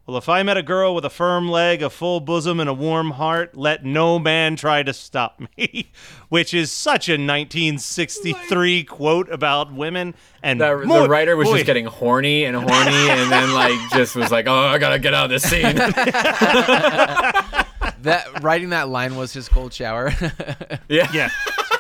Well, 0.08 0.18
if 0.18 0.28
I 0.28 0.42
met 0.42 0.58
a 0.58 0.64
girl 0.64 0.96
with 0.96 1.06
a 1.06 1.10
firm 1.12 1.48
leg, 1.50 1.84
a 1.84 1.90
full 1.90 2.20
bosom, 2.20 2.60
and 2.60 2.68
a 2.68 2.74
warm 2.74 3.12
heart, 3.12 3.56
let 3.56 3.86
no 3.86 4.18
man 4.18 4.56
try 4.56 4.82
to 4.82 4.92
stop 4.92 5.40
me. 5.58 5.92
Which 6.30 6.52
is 6.52 6.72
such 6.72 7.08
a 7.10 7.14
1963 7.14 8.86
quote 8.86 9.32
about 9.32 9.72
women. 9.72 10.16
And 10.42 10.60
The, 10.62 10.84
boy- 10.88 11.02
the 11.04 11.10
writer 11.10 11.36
was 11.38 11.48
boy, 11.48 11.56
just 11.58 11.68
getting 11.68 11.86
horny 11.86 12.44
and 12.46 12.56
horny, 12.58 13.10
and 13.10 13.32
then 13.32 13.54
like 13.54 13.78
just 13.94 14.16
was 14.16 14.32
like, 14.32 14.48
"Oh, 14.48 14.56
I 14.56 14.80
gotta 14.80 14.98
get 14.98 15.14
out 15.14 15.26
of 15.26 15.30
this 15.30 15.44
scene." 15.44 15.76
That 18.04 18.42
writing 18.44 18.70
that 18.70 18.88
line 18.88 19.18
was 19.18 19.34
his 19.34 19.50
cold 19.50 19.74
shower. 19.74 20.14
yeah, 20.88 21.12
Yeah. 21.12 21.30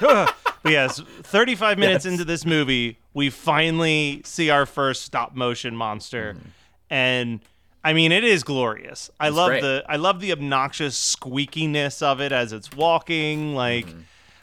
but 0.02 0.36
yes, 0.66 1.00
35 1.24 1.78
minutes 1.80 2.04
Yes. 2.04 2.12
into 2.12 2.26
this 2.26 2.46
movie, 2.46 3.00
we 3.14 3.30
finally 3.30 4.22
see 4.26 4.50
our 4.50 4.66
first 4.66 5.04
stop 5.04 5.34
motion 5.34 5.78
monster. 5.78 6.34
Mm-hmm. 6.34 6.50
And 6.90 7.40
I 7.84 7.94
mean, 7.94 8.12
it 8.12 8.24
is 8.24 8.44
glorious. 8.44 9.10
I 9.20 9.30
love 9.30 9.50
great. 9.50 9.62
the 9.62 9.84
I 9.88 9.96
love 9.96 10.20
the 10.20 10.32
obnoxious 10.32 11.16
squeakiness 11.16 12.02
of 12.02 12.20
it 12.20 12.32
as 12.32 12.54
it's 12.54 12.72
walking 12.74 13.56
like 13.56 13.88
mm-hmm. 13.88 14.02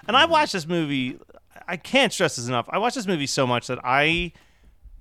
And 0.08 0.16
I 0.16 0.24
watched 0.24 0.52
this 0.52 0.66
movie 0.66 1.18
I 1.68 1.76
can't 1.76 2.12
stress 2.12 2.36
this 2.36 2.46
enough. 2.46 2.66
I 2.70 2.78
watched 2.78 2.96
this 2.96 3.06
movie 3.06 3.26
so 3.26 3.46
much 3.46 3.66
that 3.66 3.80
I 3.82 4.32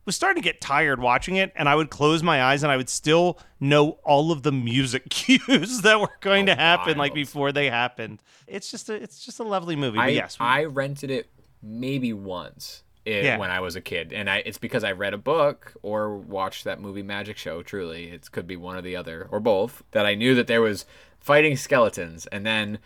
was 0.05 0.15
starting 0.15 0.41
to 0.41 0.47
get 0.47 0.61
tired 0.61 0.99
watching 0.99 1.35
it 1.35 1.51
and 1.55 1.67
I 1.67 1.75
would 1.75 1.89
close 1.89 2.21
my 2.23 2.43
eyes 2.43 2.63
and 2.63 2.71
I 2.71 2.77
would 2.77 2.89
still 2.89 3.39
know 3.59 3.99
all 4.03 4.31
of 4.31 4.43
the 4.43 4.51
music 4.51 5.09
cues 5.09 5.81
that 5.81 5.99
were 5.99 6.11
going 6.21 6.43
oh, 6.43 6.53
to 6.53 6.55
happen 6.55 6.97
like 6.97 7.13
before 7.13 7.51
they 7.51 7.69
happened. 7.69 8.21
It's 8.47 8.69
just 8.69 8.89
a 8.89 8.93
it's 8.93 9.23
just 9.23 9.39
a 9.39 9.43
lovely 9.43 9.75
movie. 9.75 9.99
I 9.99 10.07
but 10.07 10.13
yes, 10.13 10.39
we- 10.39 10.45
I 10.45 10.65
rented 10.65 11.11
it 11.11 11.29
maybe 11.61 12.13
once 12.13 12.83
i- 13.05 13.09
Yeah. 13.09 13.37
when 13.37 13.51
I 13.51 13.59
was 13.59 13.75
a 13.75 13.81
kid, 13.81 14.11
and 14.13 14.29
I 14.29 14.37
it's 14.45 14.57
because 14.57 14.83
I 14.83 14.91
read 14.91 15.13
a 15.13 15.17
book 15.17 15.73
or 15.81 16.15
watched 16.17 16.63
that 16.65 16.79
movie 16.81 17.03
Magic 17.03 17.37
Show. 17.37 17.61
Truly, 17.63 18.05
it 18.11 18.31
could 18.31 18.47
be 18.47 18.55
one 18.57 18.75
or 18.75 18.81
the 18.81 18.95
other 18.95 19.27
or 19.31 19.39
both. 19.39 19.83
That 19.91 20.05
I 20.05 20.15
knew 20.15 20.35
that 20.35 20.47
there 20.47 20.61
was 20.61 20.85
fighting 21.19 21.55
skeletons, 21.57 22.25
and 22.27 22.45
then. 22.45 22.79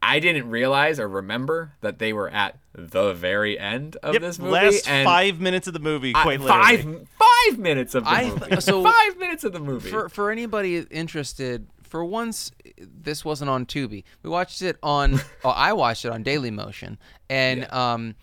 I 0.00 0.20
didn't 0.20 0.48
realize 0.48 1.00
or 1.00 1.08
remember 1.08 1.72
that 1.80 1.98
they 1.98 2.12
were 2.12 2.28
at 2.30 2.56
the 2.72 3.14
very 3.14 3.58
end 3.58 3.96
of 3.96 4.12
Yep, 4.14 4.22
this 4.22 4.38
movie. 4.38 4.52
last 4.52 4.88
and 4.88 5.04
five 5.04 5.40
minutes 5.40 5.66
of 5.66 5.72
the 5.74 5.80
movie, 5.80 6.12
I- 6.14 6.22
quite 6.22 6.40
literally. 6.40 6.76
five 6.84 7.08
five 7.18 7.58
minutes 7.58 7.96
of 7.96 8.04
the 8.04 8.10
I- 8.10 8.28
movie. 8.30 8.60
so- 8.60 8.84
five 8.92 9.18
minutes 9.18 9.42
of 9.42 9.52
the 9.52 9.58
movie. 9.58 9.90
for 9.90 10.08
for 10.08 10.30
anybody 10.30 10.86
interested, 10.88 11.66
for 11.82 12.04
once, 12.04 12.52
this 12.78 13.24
wasn't 13.24 13.50
on 13.50 13.66
Tubi. 13.66 14.04
We 14.22 14.30
watched 14.30 14.62
it 14.62 14.76
on. 14.84 15.18
oh, 15.44 15.48
I 15.50 15.72
watched 15.72 16.04
it 16.04 16.12
on 16.12 16.22
Daily 16.22 16.52
Motion, 16.52 16.96
and 17.28 17.68
um, 17.72 18.14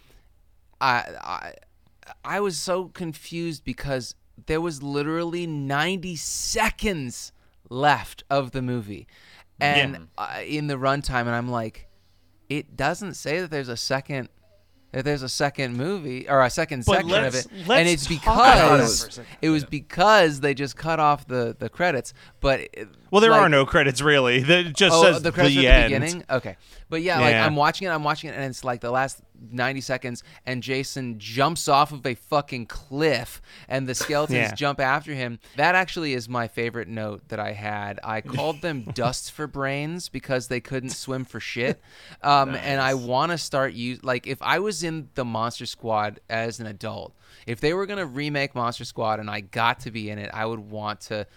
I 0.82 1.04
I 1.22 1.54
I 2.24 2.40
was 2.40 2.58
so 2.58 2.86
confused 2.86 3.64
because 3.64 4.16
there 4.48 4.62
was 4.62 4.84
literally 4.84 5.48
ninety 5.48 6.16
seconds 6.16 7.32
left 7.70 8.24
of 8.30 8.52
the 8.52 8.62
movie, 8.62 9.08
and 9.60 10.08
uh, 10.18 10.42
in 10.46 10.68
the 10.68 10.76
runtime, 10.76 11.22
and 11.22 11.30
I'm 11.32 11.50
like, 11.50 11.88
it 12.50 12.76
doesn't 12.78 13.14
say 13.16 13.42
that 13.42 13.52
there's 13.52 13.70
a 13.70 13.78
second. 13.78 14.30
That 14.92 15.04
there's 15.04 15.24
a 15.24 15.30
second 15.30 15.76
movie 15.76 16.30
or 16.30 16.42
a 16.42 16.50
second 16.50 16.86
But 16.86 17.02
section 17.02 17.26
of 17.26 17.36
it, 17.36 17.48
and 17.70 17.90
it's 17.90 18.06
it 18.06 18.10
because 18.10 19.02
for 19.04 19.08
a 19.10 19.12
second. 19.12 19.38
it 19.42 19.50
was 19.50 19.66
because 19.66 20.40
they 20.40 20.54
just 20.54 20.78
cut 20.78 21.02
off 21.02 21.28
the 21.28 21.54
the 21.60 21.68
credits. 21.68 22.14
But 22.40 22.62
it- 22.72 22.88
well, 23.12 23.20
there 23.20 23.32
like- 23.32 23.42
are 23.42 23.50
no 23.50 23.66
credits 23.66 24.02
really. 24.02 24.38
It 24.38 24.74
just 24.74 24.96
oh, 24.96 25.04
says 25.04 25.22
the 25.22 25.34
credits 25.34 25.56
the 25.58 25.68
are 25.68 25.72
at 25.72 25.92
end. 25.92 25.94
the 25.94 26.00
beginning. 26.00 26.24
Okay, 26.30 26.56
but 26.90 27.02
yeah, 27.02 27.20
like 27.20 27.36
I'm 27.36 27.58
watching 27.58 27.90
it, 27.90 27.92
I'm 27.92 28.06
watching 28.06 28.30
it, 28.30 28.36
and 28.38 28.46
it's 28.46 28.64
like 28.64 28.80
the 28.80 28.92
last 28.92 29.22
90 29.52 29.82
seconds, 29.82 30.24
and 30.46 30.62
Jason 30.64 31.20
jumps 31.20 31.68
off 31.68 31.92
of 31.92 32.06
a 32.06 32.16
fucking 32.16 32.66
cliff, 32.66 33.42
and 33.68 33.88
the 33.88 33.96
skeletons 33.96 34.36
Yeah. 34.50 34.54
jump 34.56 34.80
after 34.80 35.14
him. 35.14 35.40
That 35.58 35.76
actually 35.76 36.14
is 36.14 36.28
my 36.30 36.48
favorite 36.48 36.88
note 36.88 37.28
that 37.30 37.40
I 37.40 37.52
had. 37.54 38.00
I 38.04 38.22
called 38.22 38.62
them 38.62 38.82
dust 38.94 39.32
for 39.32 39.48
brains 39.48 40.10
because 40.10 40.48
they 40.48 40.60
couldn't 40.60 40.90
swim 40.92 41.26
for 41.26 41.40
shit, 41.40 41.82
um, 42.22 42.56
and 42.56 42.82
I 42.82 42.94
want 42.94 43.32
to 43.32 43.38
start 43.38 43.74
use 43.74 44.04
like 44.04 44.28
if 44.28 44.42
I 44.42 44.60
was 44.60 44.84
in 44.84 45.10
the 45.16 45.26
Monster 45.26 45.66
Squad 45.66 46.20
as 46.30 46.60
an 46.60 46.68
adult, 46.68 47.14
if 47.48 47.60
they 47.60 47.74
were 47.74 47.86
gonna 47.86 48.06
remake 48.06 48.56
Monster 48.56 48.86
Squad 48.86 49.20
and 49.20 49.30
I 49.30 49.42
got 49.42 49.82
to 49.82 49.92
be 49.92 50.10
in 50.10 50.18
it, 50.20 50.30
I 50.34 50.46
would 50.46 50.60
want 50.60 51.02
to. 51.02 51.28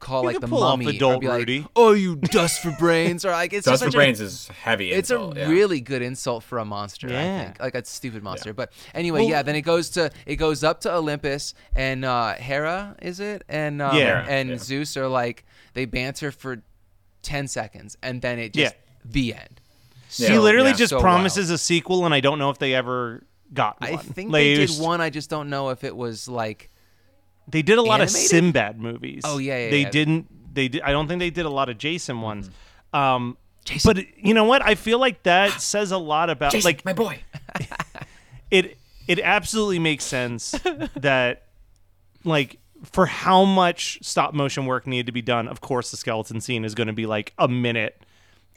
Call 0.00 0.22
You 0.22 0.28
like 0.28 0.40
the 0.40 0.46
pull 0.48 0.62
off 0.62 0.78
mummy, 0.78 0.96
adult 0.96 1.16
or 1.16 1.20
be 1.20 1.28
like, 1.28 1.38
Rudy. 1.40 1.66
"Oh, 1.74 1.92
you 1.92 2.16
dust 2.16 2.62
for 2.62 2.70
brains," 2.78 3.24
or 3.24 3.30
like 3.32 3.52
it's 3.52 3.64
Dust 3.64 3.74
just 3.74 3.84
for 3.84 3.86
such 3.90 3.94
a- 3.94 3.98
Brains 3.98 4.20
is 4.20 4.48
heavy. 4.48 4.92
it's 4.92 5.10
insult, 5.10 5.36
a 5.36 5.40
yeah. 5.40 5.48
really 5.48 5.80
good 5.80 6.02
insult 6.02 6.44
for 6.44 6.58
a 6.58 6.64
monster, 6.64 7.08
I 7.08 7.12
Yeah. 7.12 7.44
think. 7.44 7.60
Like 7.60 7.74
a 7.74 7.84
stupid 7.84 8.22
monster. 8.22 8.52
But 8.52 8.72
anyway, 8.94 9.26
yeah, 9.26 9.42
then 9.42 9.56
it 9.56 9.62
goes 9.62 9.90
to 9.90 10.10
it 10.26 10.36
goes 10.36 10.62
up 10.62 10.80
to 10.82 10.94
Olympus 10.94 11.54
and 11.74 12.04
uh 12.04 12.34
Hera, 12.34 12.96
is 13.02 13.18
it? 13.20 13.42
And 13.48 13.82
um, 13.82 13.96
Yeah. 13.96 14.24
and 14.28 14.50
Yeah. 14.50 14.56
Zeus 14.58 14.96
are 14.96 15.08
like 15.08 15.44
they 15.74 15.84
banter 15.84 16.30
for 16.30 16.62
10 17.22 17.48
seconds 17.48 17.96
and 18.02 18.22
then 18.22 18.38
it 18.38 18.52
just 18.54 18.74
Yeah. 18.74 18.80
the 19.04 19.34
end. 19.34 19.60
He 20.10 20.24
Yeah. 20.28 20.38
literally 20.38 20.70
Yeah. 20.70 20.76
just 20.76 20.90
So 20.90 21.00
promises 21.00 21.50
a 21.50 21.58
sequel, 21.58 22.04
and 22.06 22.14
I 22.14 22.20
don't 22.20 22.38
know 22.38 22.50
if 22.50 22.58
they 22.58 22.74
ever 22.74 23.24
got 23.52 23.80
one. 23.80 23.90
I 23.92 23.96
think 23.96 24.30
Like, 24.32 24.40
they 24.40 24.54
did 24.66 24.70
one. 24.78 25.00
I 25.00 25.10
just 25.10 25.28
don't 25.28 25.50
know 25.50 25.70
if 25.70 25.82
it 25.84 25.96
was 25.96 26.28
like 26.28 26.70
They 27.50 27.62
did 27.62 27.78
a 27.78 27.82
lot 27.82 28.00
of 28.00 28.08
Animated? 28.08 28.30
Sinbad 28.30 28.80
movies. 28.80 29.22
Oh, 29.24 29.38
yeah, 29.38 29.64
yeah, 29.64 29.70
They 29.70 29.80
yeah. 29.82 29.90
didn't. 29.90 30.54
They 30.54 30.68
did. 30.68 30.82
I 30.82 30.92
don't 30.92 31.08
think 31.08 31.20
they 31.20 31.30
did 31.30 31.46
a 31.46 31.50
lot 31.50 31.68
of 31.68 31.78
Jason 31.78 32.20
ones. 32.20 32.48
Mm-hmm. 32.48 32.96
Um, 32.96 33.36
Jason. 33.64 33.94
but 33.94 34.04
you 34.16 34.34
know 34.34 34.44
what? 34.44 34.62
I 34.62 34.74
feel 34.74 34.98
like 34.98 35.22
that 35.24 35.52
says 35.60 35.92
a 35.92 35.98
lot 35.98 36.30
about 36.30 36.52
Jason, 36.52 36.68
like 36.68 36.84
my 36.84 36.92
boy. 36.92 37.20
it. 38.50 38.76
It 39.06 39.20
absolutely 39.20 39.78
makes 39.78 40.04
sense 40.04 40.50
that 40.96 41.44
like 42.24 42.58
for 42.84 43.06
how 43.06 43.44
much 43.44 43.98
stop 44.02 44.34
motion 44.34 44.66
work 44.66 44.86
needed 44.86 45.06
to 45.06 45.12
be 45.12 45.22
done. 45.22 45.48
Of 45.48 45.62
course, 45.62 45.90
the 45.90 45.96
skeleton 45.96 46.42
scene 46.42 46.64
is 46.64 46.74
going 46.74 46.88
to 46.88 46.92
be 46.92 47.06
like 47.06 47.32
a 47.38 47.48
minute 47.48 48.02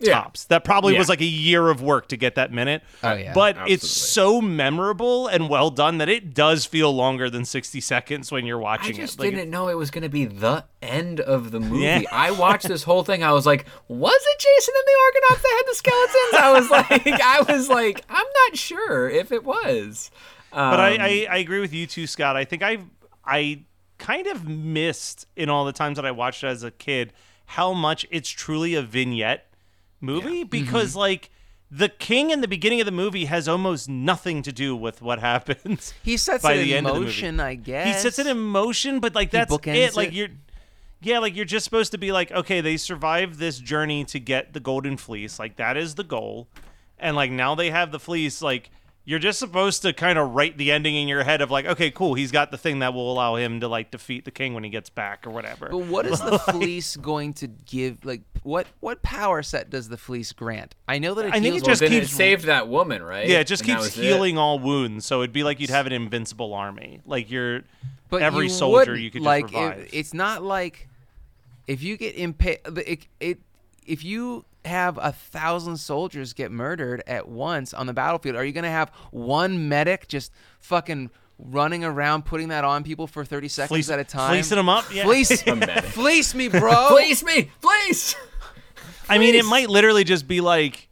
Yeah. 0.04 0.14
tops. 0.22 0.46
That 0.46 0.64
probably 0.64 0.94
Yeah. 0.94 1.00
was 1.00 1.10
like 1.10 1.22
a 1.22 1.26
year 1.26 1.70
of 1.70 1.82
work 1.82 2.08
to 2.10 2.18
get 2.18 2.36
that 2.36 2.52
minute. 2.52 2.84
Oh, 3.04 3.14
yeah. 3.14 3.34
But 3.34 3.58
it's 3.68 3.90
so 3.90 4.42
memorable 4.42 5.28
and 5.28 5.50
well 5.50 5.70
done 5.70 5.98
that 6.00 6.10
it 6.10 6.34
does 6.34 6.66
feel 6.66 6.94
longer 6.94 7.30
than 7.30 7.46
60 7.46 7.80
seconds 7.82 8.32
when 8.32 8.46
you're 8.46 8.58
watching 8.60 8.96
it. 8.96 9.00
I 9.00 9.02
just 9.02 9.20
it. 9.20 9.22
Like, 9.22 9.32
didn't 9.32 9.50
know 9.50 9.68
it 9.70 9.78
was 9.78 9.92
going 9.92 10.04
to 10.04 10.10
be 10.10 10.26
the 10.26 10.66
end 10.82 11.20
of 11.20 11.52
the 11.52 11.60
movie. 11.60 11.84
Yeah. 11.84 12.02
I 12.12 12.32
watched 12.32 12.68
this 12.68 12.84
whole 12.84 13.04
thing. 13.04 13.24
I 13.24 13.32
was 13.32 13.46
like, 13.46 13.66
was 13.88 14.14
it 14.22 14.40
Jason 14.40 14.74
and 14.78 14.88
the 14.88 15.00
Argonauts 15.06 15.42
that 15.44 15.56
had 15.58 15.72
the 15.72 15.76
skeletons? 15.76 16.34
I 16.34 16.52
was 16.54 16.70
like, 16.70 17.22
I 17.22 17.54
was 17.58 17.70
like, 17.70 18.04
I'm 18.10 18.26
not 18.50 18.58
sure 18.58 19.10
if 19.10 19.32
it 19.32 19.44
was. 19.44 20.12
Um, 20.54 20.72
But 20.72 20.80
I, 20.80 20.90
I, 20.96 21.28
I 21.32 21.38
agree 21.38 21.60
with 21.60 21.74
you 21.74 21.88
too, 21.88 22.08
Scott. 22.08 22.36
I 22.36 22.44
think 22.46 22.62
I 22.64 22.80
I 23.24 23.64
kind 23.98 24.26
of 24.28 24.48
missed 24.48 25.28
in 25.36 25.48
all 25.50 25.64
the 25.64 25.72
times 25.72 25.96
that 25.98 26.06
I 26.06 26.12
watched 26.12 26.44
it 26.44 26.48
as 26.48 26.64
a 26.64 26.72
kid 26.72 27.14
how 27.46 27.72
much 27.74 28.06
it's 28.10 28.30
truly 28.30 28.74
a 28.76 28.82
vignette 28.82 29.46
movie 30.02 30.44
because 30.44 30.92
mm-hmm. 30.92 31.00
like 31.00 31.30
the 31.70 31.88
king 31.88 32.32
in 32.32 32.42
the 32.42 32.48
beginning 32.48 32.82
of 32.82 32.86
the 32.86 32.92
movie 32.92 33.26
has 33.26 33.48
almost 33.48 33.88
nothing 33.88 34.42
to 34.44 34.52
do 34.52 34.76
with 34.76 35.02
what 35.02 35.20
happens. 35.20 35.94
he 36.04 36.18
sets 36.18 36.44
by 36.44 36.54
it 36.54 36.64
the 36.64 36.72
in 36.74 36.80
end 36.80 36.88
of 36.88 36.94
the 36.94 37.00
movie. 37.00 37.12
motion, 37.12 37.40
I 37.40 37.56
guess. 37.56 37.88
He 37.88 38.02
sets 38.02 38.20
it 38.20 38.28
in 38.28 38.38
motion, 38.40 39.00
but 39.00 39.16
like 39.16 39.32
that's 39.32 39.52
bookends 39.52 39.76
it. 39.76 39.96
Like 39.96 40.14
you're 40.14 40.30
yeah, 41.02 41.20
like 41.20 41.36
you're 41.36 41.46
just 41.46 41.64
supposed 41.64 41.94
to 41.94 41.98
be 41.98 42.12
like, 42.12 42.32
okay, 42.32 42.62
they 42.62 42.78
survived 42.78 43.40
this 43.40 43.58
journey 43.58 44.04
to 44.06 44.20
get 44.20 44.54
the 44.54 44.60
golden 44.60 44.98
fleece. 44.98 45.40
Like 45.40 45.56
that 45.56 45.78
is 45.78 45.96
the 45.96 46.04
goal. 46.04 46.48
And 47.00 47.16
like 47.16 47.32
now 47.32 47.56
they 47.56 47.72
have 47.72 47.92
the 47.92 48.00
fleece, 48.00 48.42
like 48.42 48.70
you're 49.04 49.20
just 49.20 49.40
supposed 49.40 49.82
to 49.82 49.94
kind 49.94 50.20
of 50.20 50.32
write 50.36 50.58
the 50.58 50.72
ending 50.72 50.96
in 50.96 51.08
your 51.08 51.24
head 51.24 51.42
of 51.42 51.50
like, 51.50 51.66
okay, 51.66 51.90
cool, 51.90 52.14
he's 52.14 52.32
got 52.32 52.52
the 52.52 52.58
thing 52.58 52.80
that 52.80 52.94
will 52.94 53.12
allow 53.12 53.36
him 53.36 53.60
to 53.60 53.68
like 53.68 53.90
defeat 53.92 54.26
the 54.26 54.32
king 54.32 54.54
when 54.54 54.64
he 54.64 54.70
gets 54.70 54.90
back 54.90 55.26
or 55.26 55.32
whatever. 55.32 55.70
But 55.70 55.86
what 55.86 56.06
is 56.06 56.20
the 56.20 56.38
fleece 56.52 56.96
going 56.98 57.34
to 57.36 57.48
give? 57.48 58.06
Like, 58.06 58.22
what 58.44 58.68
what 58.80 59.02
power 59.02 59.42
set 59.44 59.70
does 59.70 59.90
the 59.90 59.98
fleece 59.98 60.32
grant? 60.34 60.76
I 60.88 61.00
know 61.00 61.14
that 61.16 61.26
it 61.26 61.34
I 61.34 61.40
think 61.40 61.56
it 61.56 61.64
just 61.66 61.82
then 61.82 61.90
keeps- 61.90 62.12
it 62.12 62.16
saved 62.16 62.46
that 62.46 62.68
woman, 62.68 63.02
right? 63.04 63.28
yeah, 63.28 63.40
it 63.40 63.48
just 63.48 63.64
And 63.64 63.70
keeps 63.72 63.82
was 63.82 63.98
it. 63.98 64.02
healing 64.04 64.38
all 64.38 64.60
wounds. 64.60 65.06
So 65.06 65.22
it'd 65.22 65.34
be 65.34 65.44
like 65.44 65.60
you'd 65.60 65.70
have 65.72 65.88
an 65.88 65.94
invincible 65.94 66.54
army. 66.54 67.02
Like 67.06 67.30
you're 67.32 67.62
But 68.10 68.22
every 68.22 68.46
you 68.46 68.50
soldier 68.50 68.92
wouldn't. 68.92 69.00
you 69.02 69.10
could 69.12 69.20
just 69.22 69.26
like 69.26 69.46
revive. 69.46 69.80
If, 69.80 69.94
it's 69.94 70.14
not 70.14 70.44
like 70.44 70.88
if 71.68 71.82
you 71.82 71.98
get 71.98 72.16
impaled. 72.16 72.78
It, 72.80 73.08
it 73.20 73.40
if 73.86 74.04
you 74.04 74.46
have 74.66 74.98
a 75.02 75.12
thousand 75.12 75.78
soldiers 75.78 76.34
get 76.34 76.52
murdered 76.52 77.02
at 77.08 77.28
once 77.28 77.74
on 77.74 77.88
the 77.88 77.94
battlefield, 77.94 78.36
are 78.36 78.46
you 78.46 78.52
gonna 78.52 78.70
have 78.70 78.90
one 79.12 79.68
medic 79.70 80.08
just 80.08 80.32
fucking 80.60 81.10
running 81.40 81.84
around 81.84 82.24
putting 82.24 82.50
that 82.50 82.64
on 82.64 82.84
people 82.84 83.08
for 83.08 83.26
30 83.26 83.48
seconds 83.48 83.70
Fleece- 83.70 83.90
at 83.90 84.00
a 84.00 84.04
time. 84.04 84.32
fleecing 84.34 84.58
'em 84.60 84.70
up? 84.70 84.86
Yeah. 84.94 85.04
Fleece, 85.06 85.42
fleece 85.94 86.36
me, 86.36 86.48
bro. 86.48 86.88
Please 86.90 87.24
me, 87.24 87.50
please. 87.62 88.16
I 89.10 89.18
mean, 89.18 89.34
it 89.36 89.46
might 89.46 89.70
literally 89.70 90.04
just 90.04 90.28
be 90.28 90.40
like 90.42 90.88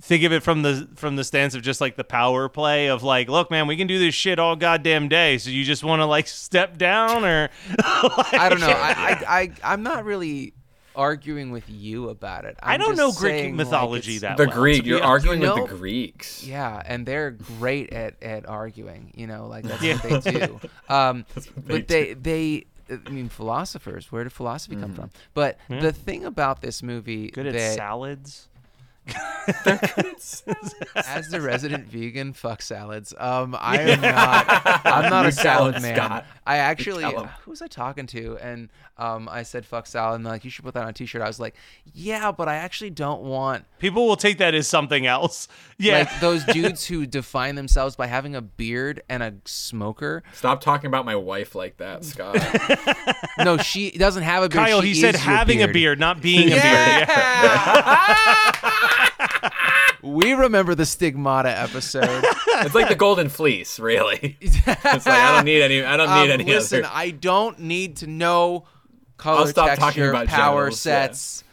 think 0.00 0.22
of 0.22 0.32
it 0.32 0.42
from 0.44 0.62
the 0.62 0.88
from 0.96 1.16
the 1.16 1.24
stance 1.24 1.54
of 1.54 1.62
just 1.62 1.80
like 1.80 1.96
the 1.96 2.04
power 2.04 2.48
play 2.48 2.88
of 2.88 3.02
like, 3.02 3.28
look, 3.28 3.50
man, 3.50 3.66
we 3.66 3.76
can 3.76 3.86
do 3.86 3.98
this 3.98 4.14
shit 4.14 4.38
all 4.38 4.54
goddamn 4.56 5.08
day. 5.08 5.38
So 5.38 5.50
you 5.50 5.64
just 5.64 5.82
want 5.84 6.00
to 6.00 6.06
like 6.06 6.26
step 6.28 6.76
down 6.76 7.24
or 7.24 7.48
I 7.84 8.48
don't 8.50 8.60
know. 8.60 8.68
I, 8.68 9.24
I, 9.28 9.40
I, 9.40 9.50
I'm 9.62 9.82
not 9.82 10.04
really 10.04 10.54
arguing 10.98 11.50
with 11.52 11.64
you 11.70 12.08
about 12.10 12.44
it. 12.44 12.56
I 12.62 12.74
I'm 12.74 12.80
don't 12.80 12.96
know 12.96 13.12
Greek 13.12 13.30
saying, 13.32 13.44
like, 13.56 13.66
mythology 13.66 14.16
it's- 14.16 14.20
that 14.22 14.36
The 14.36 14.44
well, 14.48 14.50
to 14.54 14.60
Greek. 14.60 14.84
You're 14.84 14.96
honest. 14.98 15.26
arguing 15.26 15.40
You 15.42 15.48
with 15.48 15.56
know- 15.58 15.66
the 15.68 15.74
Greeks. 15.76 16.44
Yeah, 16.44 16.82
and 16.84 17.06
they're 17.06 17.30
great 17.30 17.92
at, 17.92 18.22
at 18.22 18.46
arguing. 18.46 19.12
You 19.14 19.26
know, 19.28 19.46
like 19.46 19.64
that's 19.64 19.82
Yeah. 19.82 19.96
what 19.98 20.24
they 20.24 20.32
do. 20.46 20.60
Um, 20.88 21.24
they 21.56 21.78
but 21.78 21.88
they 21.88 22.12
they. 22.14 22.66
I 22.90 23.10
mean, 23.10 23.28
philosophers. 23.28 24.10
Where 24.10 24.24
did 24.24 24.32
philosophy 24.32 24.74
come 24.76 24.94
from? 24.94 25.10
But 25.34 25.58
the 25.68 25.92
thing 25.92 26.24
about 26.24 26.62
this 26.62 26.82
movie 26.82 27.28
Good 27.28 27.46
at 27.46 27.74
salads. 27.74 28.48
as 30.94 31.28
the 31.30 31.40
resident 31.40 31.86
vegan, 31.86 32.32
fuck 32.32 32.62
salads. 32.62 33.14
Um, 33.18 33.56
I 33.58 33.78
am 33.80 34.00
not. 34.00 34.84
I'm 34.84 35.10
not 35.10 35.26
a 35.26 35.32
salad 35.32 35.58
salad 35.72 35.82
man. 35.82 35.96
Scott. 35.96 36.26
I 36.46 36.58
actually, 36.58 37.04
who 37.04 37.50
was 37.50 37.62
I 37.62 37.66
talking 37.66 38.06
to? 38.08 38.38
And 38.38 38.68
um, 38.96 39.28
I 39.30 39.42
said 39.42 39.64
fuck 39.66 39.86
salad, 39.86 40.16
and 40.16 40.26
they're 40.26 40.32
like, 40.32 40.44
you 40.44 40.50
should 40.50 40.64
put 40.64 40.74
that 40.74 40.82
on 40.82 40.88
a 40.88 40.92
t-shirt. 40.92 41.22
I 41.22 41.26
was 41.26 41.40
like, 41.40 41.54
yeah, 41.92 42.32
but 42.32 42.48
I 42.48 42.56
actually 42.56 42.90
don't 42.90 43.22
want 43.22 43.64
People 43.78 44.06
will 44.06 44.16
take 44.16 44.38
that 44.38 44.54
as 44.54 44.66
something 44.68 45.06
else. 45.06 45.48
Yeah. 45.80 45.98
like 45.98 46.20
those 46.20 46.42
dudes 46.42 46.86
who 46.86 47.06
define 47.06 47.54
themselves 47.54 47.94
by 47.94 48.08
having 48.08 48.34
a 48.34 48.40
beard 48.42 49.00
and 49.08 49.22
a 49.22 49.34
smoker. 49.44 50.24
Stop 50.32 50.60
talking 50.60 50.88
about 50.88 51.04
my 51.04 51.14
wife 51.14 51.54
like 51.54 51.76
that, 51.76 52.04
Scott. 52.04 52.34
No, 53.38 53.58
she 53.58 53.92
doesn't 53.92 54.24
have 54.24 54.42
a 54.42 54.48
beard. 54.48 54.66
Kyle, 54.66 54.80
she 54.82 54.88
he 54.88 54.94
said 54.94 55.14
is 55.14 55.24
your 55.24 55.36
having 55.36 55.62
a 55.62 55.66
beard. 55.66 55.74
beard, 55.74 56.00
not 56.00 56.20
being 56.20 56.48
a 56.48 56.50
beard. 56.50 56.60
Yeah. 56.60 57.04
We 60.02 60.32
remember 60.32 60.74
the 60.74 60.86
stigmata 60.86 61.50
episode. 61.50 62.24
it's 62.48 62.74
like 62.74 62.88
the 62.88 62.94
golden 62.94 63.28
fleece, 63.28 63.78
really. 63.78 64.36
It's 64.42 64.66
like 64.66 65.06
I 65.06 65.36
don't 65.36 65.44
need 65.44 65.62
any. 65.62 65.82
I 65.82 65.96
don't 65.96 66.08
need 66.08 66.32
Um, 66.32 66.40
any 66.40 66.44
listen, 66.44 66.84
other. 66.84 66.92
I 66.94 67.10
don't 67.10 67.58
need 67.60 67.96
to 67.98 68.06
know 68.06 68.64
color, 69.16 69.46
stop 69.48 69.66
talking 69.70 69.80
texture, 70.02 70.10
about 70.10 70.26
power 70.28 70.62
genitals, 70.70 70.86
yeah. 70.86 71.06
sets, 71.06 71.44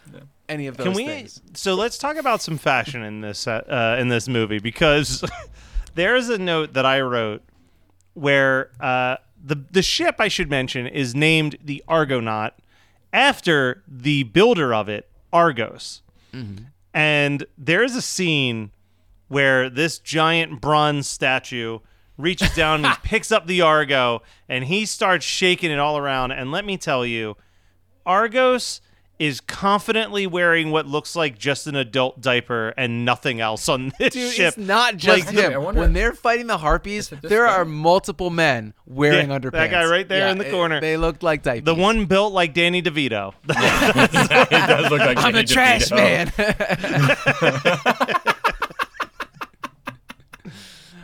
any 0.48 0.68
of 0.68 0.78
those 0.78 0.86
Can 0.86 0.94
we? 0.94 1.06
things. 1.06 1.42
So 1.54 1.74
let's 1.76 1.98
talk 1.98 2.18
about 2.18 2.42
some 2.42 2.58
fashion 2.58 3.04
in 3.04 3.22
this 3.22 3.48
uh, 3.48 3.64
uh, 3.68 4.00
in 4.00 4.08
this 4.10 4.28
movie 4.28 4.60
because 4.60 5.24
there 5.96 6.16
is 6.16 6.30
a 6.30 6.38
note 6.38 6.74
that 6.74 6.86
I 6.86 7.02
wrote 7.02 7.42
where 8.14 8.70
uh, 8.80 9.18
the 9.44 9.56
the 9.72 9.82
ship 9.82 10.16
I 10.20 10.28
should 10.28 10.50
mention 10.50 10.88
is 10.88 11.16
named 11.16 11.58
the 11.64 11.84
Argonaut 11.88 12.54
after 13.12 13.84
the 13.88 14.24
builder 14.24 14.74
of 14.74 14.88
it, 14.90 15.10
Argos, 15.34 16.02
and 16.96 17.46
there 17.58 17.84
is 17.84 17.94
a 17.98 18.02
scene 18.02 18.72
where 19.28 19.70
this 19.70 20.00
giant 20.00 20.62
bronze 20.62 21.08
statue 21.08 21.80
reaches 22.18 22.56
down 22.56 22.86
and 22.86 22.98
picks 23.04 23.34
up 23.34 23.48
the 23.48 23.60
Argo 23.60 24.22
and 24.48 24.64
he 24.64 24.86
starts 24.86 25.26
shaking 25.26 25.72
it 25.72 25.78
all 25.78 25.98
around. 25.98 26.32
And 26.32 26.54
let 26.54 26.64
me 26.64 26.78
tell 26.78 27.06
you, 27.06 27.36
Argos 28.06 28.80
is 29.18 29.40
confidently 29.40 30.28
wearing 30.28 30.72
what 30.72 30.86
looks 30.86 31.16
like 31.16 31.38
just 31.38 31.68
an 31.68 31.76
adult 31.76 32.20
diaper 32.20 32.74
and 32.76 33.06
nothing 33.06 33.40
else 33.40 33.70
on 33.70 33.94
this 33.98 34.14
Dude, 34.14 34.34
ship. 34.34 34.48
it's 34.50 34.58
not 34.58 34.98
just 34.98 35.28
Like, 35.28 35.36
him. 35.36 35.64
Wonder- 35.64 35.80
when 35.80 35.94
they're 35.94 36.12
fighting 36.14 36.48
the 36.48 36.58
harpies, 36.58 37.10
it 37.12 37.22
this 37.22 37.30
there 37.30 37.46
guy? 37.46 37.54
are 37.56 37.66
multiple 37.66 38.30
men 38.30 38.74
wearing 38.86 39.30
Yeah, 39.30 39.40
underpants. 39.40 39.52
that 39.54 39.72
guy 39.72 39.86
right 39.86 40.08
there 40.08 40.20
Yeah, 40.20 40.32
in 40.32 40.38
the 40.38 40.48
it- 40.48 40.52
corner. 40.52 40.82
they 40.82 40.98
look 40.98 41.24
like 41.24 41.44
diapers. 41.44 41.64
the 41.66 41.76
one 41.76 42.06
built 42.08 42.34
like 42.34 42.54
Danny 42.54 42.82
DeVito. 42.82 43.34
it 43.50 44.68
does 44.68 44.92
look 44.92 45.00
like 45.00 45.18
I'm 45.18 45.32
Danny 45.32 45.40
a 45.40 45.44
trash 45.48 45.90
DeVito. 45.90 46.38
man. 46.38 47.56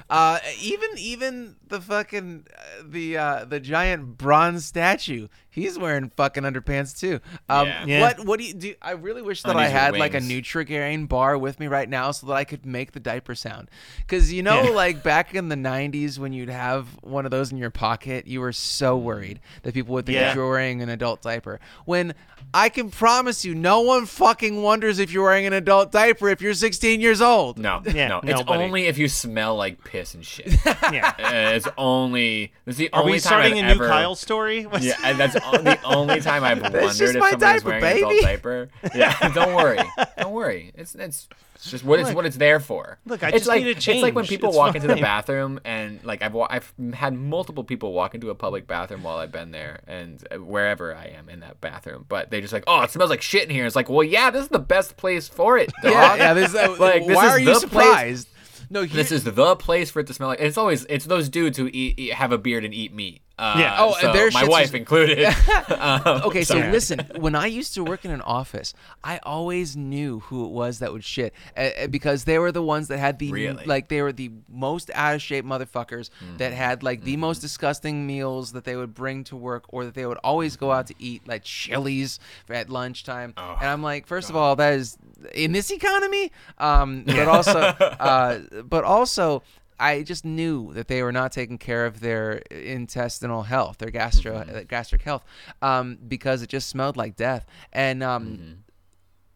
uh, 0.10 0.39
even 0.62 0.89
even 0.97 1.56
the 1.69 1.80
fucking 1.80 2.45
uh, 2.56 2.84
the 2.86 3.17
uh, 3.17 3.45
the 3.45 3.60
giant 3.60 4.17
bronze 4.17 4.65
statue, 4.65 5.28
he's 5.51 5.77
wearing 5.77 6.09
fucking 6.15 6.43
underpants 6.43 6.97
too. 6.99 7.19
Um, 7.49 7.67
Yeah. 7.67 7.85
Yeah. 7.85 8.01
What 8.01 8.25
what 8.25 8.39
do 8.39 8.45
you 8.45 8.53
do? 8.53 8.73
I 8.81 8.91
really 8.91 9.21
wish 9.21 9.43
that 9.43 9.51
On 9.55 9.57
I 9.57 9.67
had 9.67 9.95
like 9.97 10.13
a 10.13 10.17
wings. 10.17 10.29
Nutrigrain 10.31 11.07
bar 11.07 11.37
with 11.37 11.59
me 11.59 11.67
right 11.67 11.87
now 11.89 12.11
so 12.11 12.27
that 12.27 12.33
I 12.33 12.43
could 12.43 12.65
make 12.65 12.93
the 12.93 12.99
diaper 12.99 13.35
sound. 13.35 13.69
Because 13.99 14.31
you 14.33 14.41
know, 14.43 14.63
Yeah. 14.63 14.69
like 14.81 15.03
back 15.03 15.35
in 15.35 15.49
the 15.49 15.55
'90s 15.55 16.17
when 16.17 16.33
you'd 16.33 16.49
have 16.49 16.87
one 17.03 17.25
of 17.25 17.31
those 17.31 17.51
in 17.51 17.57
your 17.57 17.69
pocket, 17.69 18.25
you 18.27 18.39
were 18.41 18.53
so 18.53 18.97
worried 18.97 19.39
that 19.63 19.73
people 19.73 19.93
would 19.93 20.05
think 20.05 20.15
Yeah. 20.15 20.33
you're 20.33 20.49
wearing 20.49 20.81
an 20.81 20.89
adult 20.89 21.21
diaper. 21.21 21.59
When 21.85 22.13
I 22.53 22.69
can 22.69 22.89
promise 22.89 23.45
you, 23.45 23.53
no 23.55 23.81
one 23.81 24.05
fucking 24.05 24.61
wonders 24.61 24.99
if 24.99 25.11
you're 25.11 25.23
wearing 25.23 25.45
an 25.45 25.53
adult 25.53 25.91
diaper 25.91 26.27
if 26.29 26.41
you're 26.41 26.53
16 26.53 26.99
years 26.99 27.21
old. 27.21 27.57
No, 27.57 27.81
Yeah, 27.85 28.07
no. 28.09 28.17
It's 28.23 28.39
nobody. 28.39 28.63
only 28.63 28.87
if 28.87 28.97
you 28.97 29.07
smell 29.07 29.55
like 29.55 29.83
piss 29.83 30.13
and 30.15 30.25
shit. 30.25 30.53
yeah. 30.65 31.13
Uh, 31.19 31.55
it's 31.55 31.67
only. 31.77 32.51
It's 32.65 32.77
the 32.77 32.89
Are 32.91 33.01
only 33.01 33.13
we 33.13 33.19
starting 33.19 33.53
I've 33.53 33.59
a 33.59 33.61
new 33.63 33.71
ever, 33.71 33.87
Kyle 33.87 34.15
story? 34.15 34.65
What's- 34.65 34.83
Yeah, 34.85 34.95
and 35.03 35.19
that's 35.19 35.35
o- 35.37 35.39
the 35.63 35.80
only 35.84 36.21
time 36.21 36.43
I've 36.43 36.62
wondered 36.62 36.84
if 36.84 36.95
somebody's 36.95 37.39
diaper, 37.39 37.69
wearing 37.69 37.84
an 37.84 37.97
adult 37.97 38.21
diaper. 38.21 38.69
Yeah, 38.95 39.30
don't 39.34 39.56
worry, 39.56 39.80
don't 40.17 40.32
worry. 40.34 40.71
It's 40.75 40.95
it's 40.95 41.27
it's 41.56 41.69
just 41.69 41.84
what 41.84 41.99
it's 41.99 42.12
what 42.13 42.25
it's 42.25 42.38
there 42.38 42.60
for. 42.60 42.97
Look, 43.06 43.23
I 43.23 43.30
it's 43.30 43.39
just 43.39 43.47
like 43.47 43.63
need 43.63 43.75
a 43.75 43.91
it's 43.91 44.01
like 44.01 44.15
when 44.15 44.25
people 44.25 44.49
It's 44.49 44.58
walk 44.58 44.75
into 44.75 44.88
the 44.88 44.95
bathroom 44.95 45.60
and 45.63 46.04
like 46.04 46.21
I've 46.23 46.36
I've 46.36 46.73
had 46.93 47.13
multiple 47.13 47.63
people 47.63 47.93
walk 47.93 48.15
into 48.15 48.30
a 48.30 48.36
public 48.36 48.65
bathroom 48.67 49.04
while 49.04 49.17
I've 49.17 49.32
been 49.32 49.51
there 49.51 49.82
and 49.88 50.21
wherever 50.39 50.95
I 50.95 51.06
am 51.08 51.30
in 51.30 51.41
that 51.41 51.62
bathroom, 51.62 52.06
but 52.10 52.32
they 52.32 52.41
just 52.41 52.54
like, 52.54 52.63
oh, 52.67 52.82
it 52.82 52.91
smells 52.91 53.10
like 53.10 53.21
shit 53.21 53.43
in 53.43 53.49
here. 53.49 53.65
It's 53.65 53.75
like, 53.75 53.89
well, 53.89 54.04
yeah, 54.04 54.32
this 54.32 54.43
is 54.43 54.49
the 54.49 54.60
best 54.60 54.97
place 54.97 55.27
for 55.27 55.58
it. 55.58 55.71
Dog. 55.84 55.91
Yeah, 55.93 56.15
yeah. 56.15 56.34
This, 56.34 56.56
uh, 56.56 56.75
Like, 56.80 57.06
this 57.06 57.15
why 57.15 57.25
is 57.27 57.32
are 57.32 57.39
you 57.39 57.45
the 57.45 57.51
place- 57.54 57.62
surprised? 57.62 58.27
No, 58.71 58.84
here- 58.84 58.95
This 58.95 59.12
is 59.12 59.23
the 59.25 59.56
place 59.58 59.91
for 59.91 59.99
it 59.99 60.08
to 60.08 60.13
smell 60.13 60.30
like. 60.30 60.39
It's 60.39 60.58
always 60.58 60.86
it's 60.86 61.06
those 61.06 61.27
dudes 61.30 61.58
who 61.58 61.67
eat, 61.67 61.99
eat 61.99 62.13
have 62.13 62.32
a 62.32 62.38
beard 62.38 62.63
and 62.65 62.73
eat 62.73 62.93
meat. 62.93 63.21
Uh, 63.41 63.56
Yeah. 63.60 63.75
Oh, 63.80 63.95
so 63.99 64.13
their 64.13 64.30
my 64.32 64.43
wife 64.45 64.73
included. 64.73 65.17
Um, 65.69 66.01
Okay, 66.30 66.43
so 66.43 66.56
listen, 66.58 66.99
when 67.17 67.34
I 67.36 67.47
used 67.47 67.73
to 67.73 67.84
work 67.84 68.06
in 68.06 68.12
an 68.12 68.21
office, 68.21 68.73
I 69.04 69.19
always 69.23 69.75
knew 69.75 70.19
who 70.27 70.45
it 70.45 70.51
was 70.51 70.80
that 70.80 70.91
would 70.93 71.04
shit 71.04 71.34
uh, 71.58 71.88
because 71.89 72.25
they 72.25 72.38
were 72.39 72.51
the 72.51 72.62
ones 72.62 72.88
that 72.89 72.99
had 72.99 73.17
the 73.19 73.32
Really? 73.32 73.65
like 73.65 73.88
they 73.89 74.01
were 74.01 74.13
the 74.13 74.32
most 74.49 74.91
out 74.93 75.15
of 75.15 75.21
shape 75.21 75.45
motherfuckers 75.45 76.10
Mm-hmm. 76.12 76.38
that 76.38 76.54
had 76.54 76.84
like 76.84 77.04
the 77.04 77.17
most 77.17 77.39
disgusting 77.39 78.06
meals 78.06 78.51
that 78.54 78.63
they 78.63 78.75
would 78.75 78.93
bring 78.93 79.23
to 79.25 79.36
work 79.36 79.63
or 79.69 79.86
that 79.86 79.93
they 79.95 80.06
would 80.06 80.19
always 80.23 80.56
go 80.58 80.71
out 80.71 80.88
to 80.88 80.95
eat 80.99 81.27
like 81.27 81.43
Chili's 81.43 82.19
at 82.49 82.69
lunchtime. 82.69 83.34
Oh, 83.38 83.58
and 83.60 83.67
I'm 83.69 83.82
like, 83.82 84.06
first 84.08 84.30
of 84.30 84.36
all, 84.36 84.56
that 84.58 84.73
is 84.73 84.97
in 85.34 85.51
this 85.51 85.71
economy, 85.71 86.32
um, 86.60 87.04
but 87.06 87.27
also, 87.27 87.60
uh, 88.12 88.39
but 88.63 88.84
also. 88.84 89.41
I 89.82 90.04
just 90.04 90.24
knew 90.24 90.74
that 90.74 90.88
they 90.88 91.02
were 91.04 91.12
not 91.12 91.32
taking 91.32 91.58
care 91.58 91.86
of 91.86 92.00
their 92.00 92.34
intestinal 92.52 93.44
health, 93.44 93.80
their 93.80 93.89
gastro 93.89 94.34
Mm-hmm. 94.39 94.56
uh, 94.56 94.62
gastric 94.67 95.02
health, 95.02 95.24
um, 95.62 95.98
because 96.08 96.41
it 96.41 96.50
just 96.50 96.70
smelled 96.70 96.98
like 96.98 97.15
death. 97.15 97.46
And 97.74 98.04
um, 98.04 98.26
Mm-hmm. 98.28 98.52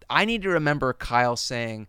I 0.09 0.25
need 0.25 0.43
to 0.43 0.49
remember 0.49 0.93
Kyle 0.93 1.35
saying 1.35 1.87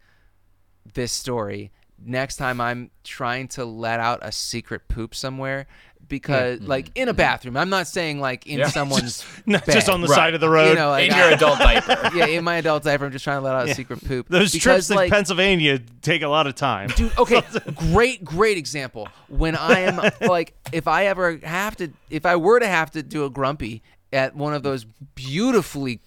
this 0.94 1.12
story 1.12 1.70
next 1.98 2.36
time 2.36 2.60
I'm 2.60 2.90
trying 3.04 3.48
to 3.48 3.64
let 3.64 4.00
out 4.00 4.20
a 4.22 4.32
secret 4.32 4.88
poop 4.88 5.14
somewhere. 5.14 5.66
Because, 6.08 6.60
mm-hmm. 6.60 6.68
like, 6.68 6.90
in 6.94 7.08
a 7.08 7.12
mm-hmm. 7.12 7.16
bathroom, 7.16 7.56
I'm 7.56 7.70
not 7.70 7.86
saying 7.86 8.20
like 8.20 8.46
in 8.46 8.58
Yeah. 8.58 8.68
someone's 8.76 9.24
No, 9.44 9.58
just 9.58 9.86
bed. 9.86 9.88
on 9.88 10.00
the 10.00 10.08
Right. 10.08 10.14
side 10.14 10.34
of 10.34 10.40
the 10.40 10.48
road. 10.48 10.70
You 10.70 10.74
know, 10.76 10.90
like, 10.90 11.10
in 11.10 11.16
your 11.16 11.30
adult 11.30 11.58
diaper. 11.58 12.10
yeah, 12.14 12.26
in 12.26 12.44
my 12.44 12.56
adult 12.56 12.84
diaper, 12.84 13.06
I'm 13.06 13.12
just 13.12 13.24
trying 13.24 13.38
to 13.38 13.44
let 13.44 13.54
out 13.54 13.68
a 13.68 13.74
secret 13.74 14.04
poop. 14.06 14.28
Those 14.30 14.52
because, 14.52 14.62
trips 14.62 14.86
to 14.88 14.94
like, 14.94 15.10
Pennsylvania 15.10 15.80
take 16.02 16.22
a 16.22 16.28
lot 16.28 16.46
of 16.46 16.54
time. 16.54 16.88
dude 16.96 17.16
okay 17.18 17.42
great 17.74 18.24
great 18.24 18.56
example 18.56 19.08
when 19.28 19.56
i 19.56 19.80
am 19.80 20.00
like 20.20 20.54
if 20.72 20.86
i 20.86 21.06
ever 21.06 21.38
have 21.42 21.76
to 21.76 21.90
if 22.10 22.24
i 22.24 22.36
were 22.36 22.60
to 22.60 22.66
have 22.66 22.90
to 22.90 23.02
do 23.02 23.24
a 23.24 23.30
grumpy 23.30 23.82
at 24.12 24.36
one 24.36 24.54
of 24.54 24.62
those 24.62 24.84
beautifully 25.14 26.00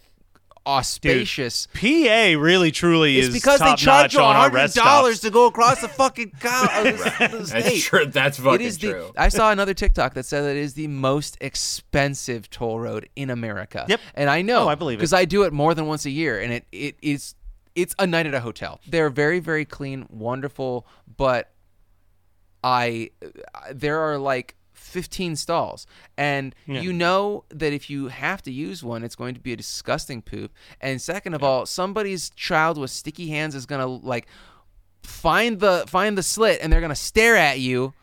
auspicious 0.69 1.67
PA 1.73 2.35
really 2.37 2.71
truly 2.71 3.17
it's 3.17 3.29
is 3.29 3.33
because 3.33 3.59
they 3.59 3.75
charge 3.75 4.13
you 4.13 4.19
hundred 4.21 4.71
dollars 4.73 5.19
to 5.21 5.29
go 5.31 5.47
across 5.47 5.81
the 5.81 5.87
fucking 5.87 6.31
cow 6.39 6.67
uh, 6.71 6.83
the, 6.83 6.91
the 6.91 7.37
That's 7.37 7.49
state. 7.49 7.81
true. 7.81 8.05
That's 8.05 8.37
It 8.39 8.43
fucking 8.43 8.61
is 8.65 8.77
the. 8.77 9.11
I 9.17 9.29
saw 9.29 9.51
another 9.51 9.73
TikTok 9.73 10.13
that 10.13 10.25
said 10.25 10.41
that 10.43 10.51
it 10.55 10.57
is 10.57 10.75
the 10.75 10.87
most 10.87 11.37
expensive 11.41 12.49
toll 12.49 12.79
road 12.79 13.09
in 13.15 13.29
America. 13.29 13.85
Yep. 13.87 13.99
And 14.15 14.29
I 14.29 14.41
know. 14.41 14.65
Oh, 14.65 14.67
I 14.67 14.75
believe 14.75 14.97
it. 14.97 14.99
because 14.99 15.13
I 15.13 15.25
do 15.25 15.43
it 15.43 15.53
more 15.53 15.73
than 15.73 15.87
once 15.87 16.05
a 16.05 16.11
year, 16.11 16.39
and 16.39 16.53
it 16.53 16.65
it 16.71 16.95
is 17.01 17.35
it's 17.75 17.95
a 17.97 18.05
night 18.05 18.27
at 18.27 18.33
a 18.33 18.39
hotel. 18.41 18.79
They're 18.87 19.09
very 19.09 19.39
very 19.39 19.65
clean, 19.65 20.05
wonderful, 20.09 20.85
but 21.17 21.51
I 22.63 23.11
there 23.71 23.99
are 23.99 24.17
like 24.17 24.55
15 24.89 25.35
stalls 25.35 25.85
and 26.17 26.55
you 26.65 26.91
know 26.91 27.45
that 27.49 27.73
if 27.73 27.89
you 27.89 28.07
have 28.07 28.41
to 28.41 28.51
use 28.51 28.83
one 28.83 29.03
it's 29.03 29.15
going 29.15 29.35
to 29.35 29.39
be 29.39 29.53
a 29.53 29.55
disgusting 29.55 30.21
poop 30.21 30.51
and 30.81 31.01
second 31.01 31.33
of 31.33 31.43
all 31.43 31.65
somebody's 31.65 32.29
child 32.31 32.77
with 32.77 32.89
sticky 32.89 33.29
hands 33.29 33.55
is 33.55 33.65
going 33.65 33.81
to 33.81 34.07
like 34.07 34.27
find 35.03 35.59
the 35.59 35.85
find 35.87 36.17
the 36.17 36.23
slit 36.23 36.59
and 36.61 36.73
they're 36.73 36.81
going 36.81 36.89
to 36.89 36.95
stare 36.95 37.35
at 37.35 37.59
you 37.59 37.93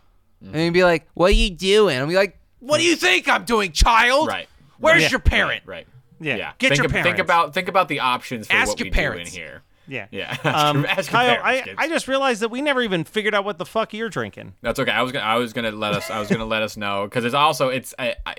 and 0.40 0.50
mm-hmm. 0.50 0.58
he'd 0.58 0.70
be 0.70 0.84
like, 0.84 1.08
"What 1.14 1.30
are 1.30 1.34
you 1.34 1.50
doing?" 1.50 1.98
I'm 1.98 2.08
be 2.08 2.14
like, 2.14 2.38
"What 2.60 2.78
do 2.78 2.84
you 2.84 2.96
think 2.96 3.28
I'm 3.28 3.44
doing, 3.44 3.72
child? 3.72 4.28
Right. 4.28 4.48
Where's 4.78 5.02
Yeah. 5.02 5.10
your 5.10 5.20
parent?" 5.20 5.62
Right. 5.66 5.86
Yeah. 6.20 6.36
Yeah. 6.36 6.52
Get 6.58 6.70
think, 6.70 6.82
your 6.82 6.96
ab- 6.96 7.04
think 7.04 7.18
about 7.18 7.54
think 7.54 7.68
about 7.68 7.88
the 7.88 8.00
options 8.00 8.46
for 8.46 8.52
Ask 8.52 8.70
what 8.70 8.80
your 8.80 8.86
we 8.86 8.90
parents. 8.90 9.32
do 9.32 9.40
in 9.40 9.42
here. 9.42 9.62
Yeah. 9.88 10.06
Yeah. 10.10 10.36
Um, 10.44 10.84
Ask 10.86 11.10
your 11.10 11.20
Kyle, 11.20 11.40
I. 11.42 11.74
I 11.76 11.88
just 11.88 12.08
realized 12.08 12.40
that 12.42 12.50
we 12.50 12.62
never 12.62 12.82
even 12.82 13.04
figured 13.04 13.34
out 13.34 13.44
what 13.44 13.58
the 13.58 13.66
fuck 13.66 13.92
you're 13.92 14.08
drinking. 14.08 14.54
That's 14.62 14.78
okay. 14.80 14.90
I 14.90 15.02
was 15.02 15.12
gonna 15.12 15.24
I 15.24 15.36
was 15.36 15.52
gonna 15.52 15.70
let 15.70 15.94
us 15.94 16.10
I 16.10 16.18
was 16.18 16.28
gonna 16.28 16.46
let 16.46 16.62
us 16.62 16.76
know 16.76 17.04
because 17.04 17.24
it's 17.24 17.34
also 17.34 17.68
it's 17.68 17.94
I, 17.98 18.16
I 18.24 18.36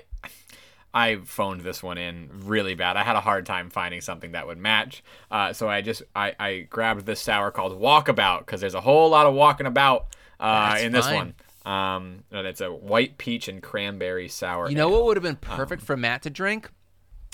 I 0.92 1.16
phoned 1.16 1.60
this 1.60 1.82
one 1.82 1.98
in 1.98 2.30
really 2.44 2.74
bad. 2.74 2.96
I 2.96 3.02
had 3.02 3.14
a 3.16 3.20
hard 3.20 3.46
time 3.46 3.70
finding 3.70 4.00
something 4.00 4.32
that 4.32 4.46
would 4.46 4.58
match. 4.58 5.04
Uh, 5.30 5.52
so 5.52 5.68
I 5.68 5.80
just 5.80 6.02
I, 6.16 6.34
I 6.38 6.58
grabbed 6.60 7.06
this 7.06 7.20
sour 7.20 7.50
called 7.50 7.78
Walkabout 7.80 8.40
because 8.40 8.60
there's 8.60 8.74
a 8.74 8.80
whole 8.80 9.10
lot 9.10 9.26
of 9.26 9.34
walking 9.34 9.66
about 9.66 10.06
uh, 10.40 10.70
That's 10.70 10.82
in 10.82 10.92
this 10.92 11.06
fine. 11.06 11.14
one. 11.14 11.34
Um, 11.72 12.24
and 12.32 12.46
it's 12.46 12.62
a 12.62 12.72
white 12.72 13.18
peach 13.18 13.48
and 13.48 13.62
cranberry 13.62 14.28
sour. 14.28 14.70
You 14.70 14.76
know 14.76 14.88
ale. 14.88 14.92
what 14.92 15.04
would 15.04 15.16
have 15.18 15.24
been 15.24 15.36
perfect 15.36 15.82
for 15.82 15.96
Matt 15.96 16.22
to 16.22 16.30
drink? 16.30 16.70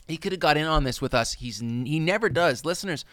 He 0.08 0.16
could 0.16 0.32
have 0.32 0.40
got 0.40 0.56
in 0.56 0.66
on 0.66 0.84
this 0.84 1.00
with 1.00 1.14
us. 1.14 1.34
He's 1.34 1.60
he 1.60 2.00
never 2.00 2.28
does. 2.28 2.64
Listeners, 2.64 3.04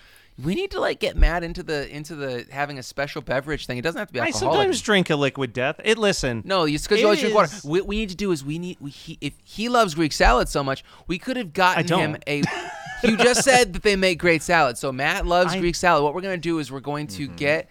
we 0.43 0.55
need 0.55 0.71
to 0.71 0.79
like 0.79 0.99
get 0.99 1.15
Matt 1.15 1.43
into 1.43 1.63
the 1.63 1.89
into 1.93 2.15
the 2.15 2.45
having 2.51 2.77
a 2.79 2.83
special 2.83 3.21
beverage 3.21 3.65
thing. 3.67 3.77
It 3.77 3.81
doesn't 3.81 3.99
have 3.99 4.07
to 4.07 4.13
be 4.13 4.19
I 4.19 4.31
sometimes 4.31 4.81
drink 4.81 5.09
a 5.09 5.15
liquid 5.15 5.53
death. 5.53 5.79
It 5.83 5.97
listen. 5.97 6.41
no, 6.45 6.63
it's 6.65 6.83
because 6.83 6.99
you 6.99 7.05
It 7.05 7.07
always 7.07 7.19
drink 7.21 7.35
water. 7.35 7.51
What 7.63 7.85
we 7.87 7.97
need 7.97 8.09
to 8.09 8.15
do 8.15 8.31
is 8.31 8.43
we 8.43 8.57
need 8.59 8.77
we, 8.79 8.89
he, 8.91 9.17
if 9.21 9.33
he 9.43 9.69
loves 9.69 9.93
Greek 9.95 10.13
salad 10.13 10.47
so 10.49 10.63
much, 10.63 10.83
we 11.07 11.17
could 11.19 11.37
have 11.37 11.53
gotten 11.53 11.87
him 11.87 12.17
a. 12.27 12.41
you 13.03 13.17
just 13.17 13.43
said 13.43 13.73
that 13.73 13.83
they 13.83 13.95
make 13.95 14.19
great 14.19 14.41
salad, 14.43 14.77
so 14.77 14.91
Matt 14.91 15.25
loves 15.25 15.53
I- 15.53 15.59
Greek 15.59 15.75
salad. 15.75 16.03
What 16.03 16.13
we're 16.13 16.21
gonna 16.21 16.37
do 16.37 16.59
is 16.59 16.71
we're 16.71 16.79
going 16.79 17.07
to 17.07 17.27
Mm-hmm. 17.27 17.35
get 17.35 17.69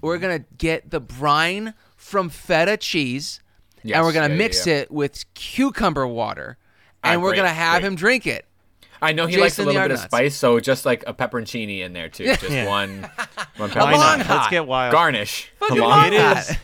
we're 0.00 0.18
gonna 0.18 0.44
get 0.58 0.90
the 0.90 1.00
brine 1.00 1.74
from 1.96 2.28
feta 2.30 2.76
cheese, 2.76 3.40
and 3.82 3.92
we're 4.04 4.12
gonna 4.12 4.28
yeah, 4.28 4.32
yeah, 4.32 4.38
mix 4.38 4.66
yeah. 4.66 4.74
it 4.76 4.90
with 4.90 5.24
cucumber 5.34 6.06
water, 6.06 6.56
and 7.02 7.18
Ah, 7.18 7.22
we're 7.22 7.30
great, 7.30 7.36
gonna 7.36 7.48
have 7.50 7.80
great. 7.82 7.88
him 7.88 7.94
drink 7.94 8.26
it. 8.26 8.46
I 9.02 9.12
know 9.12 9.26
he 9.26 9.36
likes 9.36 9.58
a 9.58 9.64
little 9.64 9.80
bit 9.82 9.90
of 9.90 9.98
spice, 10.00 10.34
so 10.34 10.58
just 10.60 10.86
like 10.86 11.04
a 11.06 11.12
pepperoncini 11.14 11.80
in 11.80 11.92
there 11.92 12.08
too. 12.08 12.24
Just 12.24 12.42
Yeah. 12.50 12.66
one 12.68 13.02
one 13.56 13.70
A 13.70 13.74
Why 13.74 13.92
not? 13.92 14.28
Let's 14.28 14.48
get 14.48 14.66
wild. 14.66 14.92
Garnish. 14.92 15.50
Fucking 15.60 15.78
Along- 15.78 15.90
long 15.90 16.12
It 16.12 16.20
hot. 16.20 16.38
is. 16.50 16.56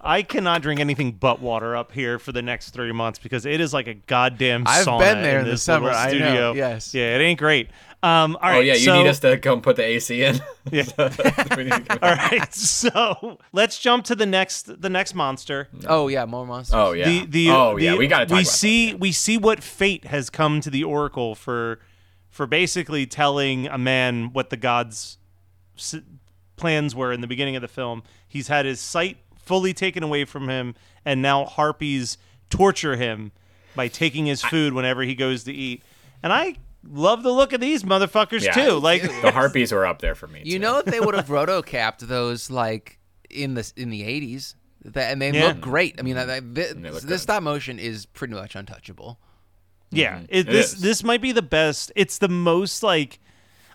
I 0.00 0.22
cannot 0.22 0.62
drink 0.62 0.78
anything 0.80 1.10
but 1.12 1.40
water 1.40 1.74
up 1.76 1.90
here 1.90 2.20
for 2.20 2.30
the 2.30 2.40
next 2.40 2.70
three 2.70 2.92
months 2.92 3.18
because 3.18 3.44
it 3.44 3.60
is 3.60 3.74
like 3.74 3.88
a 3.88 3.94
goddamn 3.94 4.62
I've 4.64 4.86
sauna 4.86 5.00
been 5.00 5.22
there 5.22 5.40
in 5.40 5.44
the 5.44 5.50
this 5.52 5.62
summer, 5.64 5.86
little 5.86 5.98
I 6.00 6.04
know, 6.12 6.18
Studio. 6.18 6.52
yes. 6.52 6.94
Yeah, 6.94 7.16
it 7.16 7.20
ain't 7.20 7.38
great. 7.40 7.68
Um, 8.00 8.36
all 8.40 8.50
right. 8.50 8.56
Oh 8.58 8.60
yeah, 8.60 8.74
you 8.74 8.84
so, 8.84 9.02
need 9.02 9.08
us 9.08 9.18
to 9.20 9.38
come 9.38 9.60
put 9.60 9.74
the 9.76 9.82
AC 9.84 10.22
in. 10.22 10.40
Yeah. 10.70 10.84
We 11.56 11.64
need 11.64 11.72
to 11.72 11.80
come- 11.88 11.98
All 12.02 12.14
right. 12.14 12.54
So 12.54 13.38
let's 13.52 13.78
jump 13.78 14.04
to 14.04 14.14
the 14.14 14.26
next 14.26 14.80
the 14.80 14.88
next 14.90 15.14
monster. 15.14 15.68
Oh 15.86 16.06
yeah, 16.08 16.24
more 16.26 16.46
monsters. 16.46 16.74
Oh 16.74 16.92
yeah. 16.92 17.08
The 17.08 17.26
the 17.26 17.50
oh 17.50 17.76
the- 17.76 17.84
yeah, 17.84 17.96
we 17.96 18.06
got 18.06 18.20
to 18.20 18.26
talk 18.26 18.34
we 18.36 18.42
about 18.42 18.46
see 18.52 18.90
that. 18.92 19.00
we 19.00 19.10
see 19.12 19.36
what 19.38 19.62
fate 19.62 20.04
has 20.04 20.30
come 20.30 20.60
to 20.60 20.70
the 20.70 20.84
oracle 20.84 21.34
for 21.34 21.80
for 22.28 22.46
basically 22.46 23.06
telling 23.06 23.66
a 23.66 23.78
man 23.78 24.32
what 24.32 24.50
the 24.50 24.56
gods 24.56 25.18
s- 25.76 25.96
plans 26.56 26.94
were 26.94 27.12
in 27.12 27.20
the 27.20 27.26
beginning 27.26 27.56
of 27.56 27.62
the 27.62 27.68
film. 27.68 28.02
He's 28.28 28.46
had 28.48 28.64
his 28.66 28.78
sight 28.80 29.16
fully 29.36 29.72
taken 29.72 30.02
away 30.04 30.24
from 30.24 30.48
him 30.48 30.74
and 31.04 31.20
now 31.22 31.46
harpies 31.46 32.18
torture 32.50 32.94
him 32.96 33.32
by 33.74 33.88
taking 33.88 34.26
his 34.26 34.42
food 34.42 34.72
whenever 34.74 35.02
he 35.02 35.14
goes 35.14 35.42
to 35.44 35.52
eat. 35.52 35.82
And 36.22 36.32
I 36.32 36.56
love 36.84 37.22
the 37.22 37.32
look 37.32 37.52
of 37.52 37.60
these 37.60 37.82
motherfuckers 37.82 38.44
Yeah. 38.44 38.52
too. 38.52 38.72
Like 38.80 39.02
The 39.22 39.30
harpies 39.32 39.72
were 39.72 39.86
up 39.86 40.00
there 40.00 40.14
for 40.14 40.26
me. 40.28 40.42
You 40.44 40.54
too. 40.54 40.58
know 40.60 40.82
they 40.82 41.00
would 41.00 41.14
have 41.14 41.26
rotoscoped 41.28 42.00
those 42.00 42.50
like 42.50 42.98
in 43.30 43.54
the 43.54 43.70
in 43.76 43.90
the 43.90 44.04
eighties. 44.04 44.54
That 44.84 45.12
and 45.12 45.20
they 45.20 45.32
Yeah. 45.32 45.48
look 45.48 45.60
great. 45.60 45.96
I 45.98 46.02
mean, 46.02 46.16
I, 46.16 46.36
I, 46.36 46.40
this, 46.40 47.02
this 47.02 47.22
stop 47.22 47.42
motion 47.42 47.78
is 47.78 48.06
pretty 48.06 48.34
much 48.34 48.54
untouchable. 48.54 49.18
Yeah, 49.90 50.16
mm-hmm. 50.16 50.24
it, 50.28 50.40
It 50.40 50.46
this 50.46 50.74
is. 50.74 50.80
this 50.80 51.02
might 51.04 51.20
be 51.20 51.32
the 51.32 51.42
best. 51.42 51.90
It's 51.96 52.18
the 52.18 52.28
most 52.28 52.82
like 52.82 53.18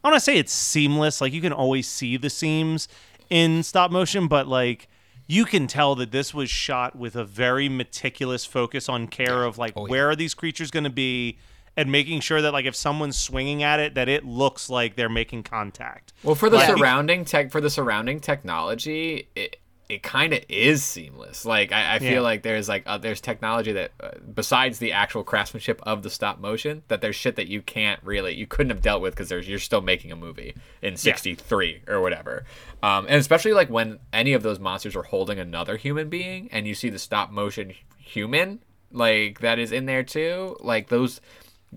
I 0.04 0.08
want 0.10 0.16
to 0.16 0.20
say 0.24 0.38
it's 0.38 0.54
seamless. 0.54 1.20
Like 1.22 1.34
you 1.34 1.42
can 1.42 1.54
always 1.54 1.88
see 1.88 2.18
the 2.18 2.30
seams 2.30 2.88
in 3.30 3.64
stop 3.64 3.92
motion, 3.92 4.28
but 4.28 4.48
like 4.48 4.88
you 5.28 5.46
can 5.46 5.68
tell 5.68 5.96
that 5.96 6.12
this 6.12 6.34
was 6.34 6.50
shot 6.50 6.96
with 6.98 7.16
a 7.16 7.24
very 7.24 7.68
meticulous 7.70 8.46
focus 8.46 8.88
on 8.90 9.08
care 9.08 9.44
of 9.44 9.58
like 9.58 9.74
Oh, 9.76 9.86
yeah. 9.86 9.92
where 9.92 10.10
are 10.10 10.16
these 10.16 10.34
creatures 10.34 10.70
going 10.72 10.84
to 10.84 10.90
be 10.90 11.38
and 11.76 11.92
making 11.92 12.20
sure 12.22 12.42
that 12.42 12.54
like 12.54 12.66
if 12.66 12.76
someone's 12.76 13.18
swinging 13.20 13.64
at 13.64 13.80
it 13.80 13.96
that 13.96 14.08
it 14.10 14.26
looks 14.26 14.70
like 14.70 14.96
they're 14.96 15.10
making 15.10 15.44
contact. 15.44 16.14
Well, 16.24 16.36
for 16.36 16.50
the 16.50 16.58
Like- 16.58 16.78
surrounding 16.78 17.26
tech, 17.26 17.52
for 17.52 17.62
the 17.62 17.70
surrounding 17.70 18.20
technology, 18.20 19.28
it 19.36 19.58
it 19.90 20.02
kind 20.02 20.34
of 20.34 20.40
is 20.48 20.82
seamless. 20.84 21.46
Like 21.46 21.72
I, 21.74 21.96
I 21.96 22.00
feel 22.00 22.14
Yeah. 22.14 22.20
like 22.22 22.42
there's 22.42 22.70
like 22.70 22.84
uh, 22.86 22.98
there's 22.98 23.20
technology 23.20 23.74
that 23.74 23.92
uh, 24.00 24.12
besides 24.34 24.80
the 24.80 24.94
actual 24.94 25.24
craftsmanship 25.26 25.82
of 25.84 26.04
the 26.04 26.10
stop 26.10 26.40
motion, 26.40 26.84
that 26.88 27.02
there's 27.02 27.18
shit 27.18 27.36
that 27.36 27.48
you 27.48 27.62
can't 27.62 28.00
really 28.02 28.34
you 28.34 28.48
couldn't 28.48 28.70
have 28.70 28.82
dealt 28.82 29.02
with 29.02 29.14
because 29.14 29.28
there's 29.30 29.48
you're 29.48 29.60
still 29.60 29.82
making 29.82 30.12
a 30.12 30.16
movie 30.16 30.56
in 30.82 30.96
'63 30.96 31.82
or 31.88 32.02
whatever. 32.02 32.46
Um, 32.82 33.06
and 33.08 33.16
especially 33.18 33.54
like 33.54 33.70
when 33.70 34.00
any 34.14 34.34
of 34.34 34.42
those 34.42 34.58
monsters 34.60 34.96
are 34.96 35.04
holding 35.04 35.38
another 35.38 35.76
human 35.78 36.08
being, 36.10 36.48
and 36.52 36.66
you 36.66 36.76
see 36.76 36.90
the 36.90 36.98
stop 37.00 37.30
motion 37.32 37.74
human 38.00 38.60
like 38.92 39.40
that 39.42 39.60
is 39.60 39.72
in 39.72 39.86
there 39.86 40.04
too. 40.04 40.56
Like 40.62 40.88
those, 40.88 41.20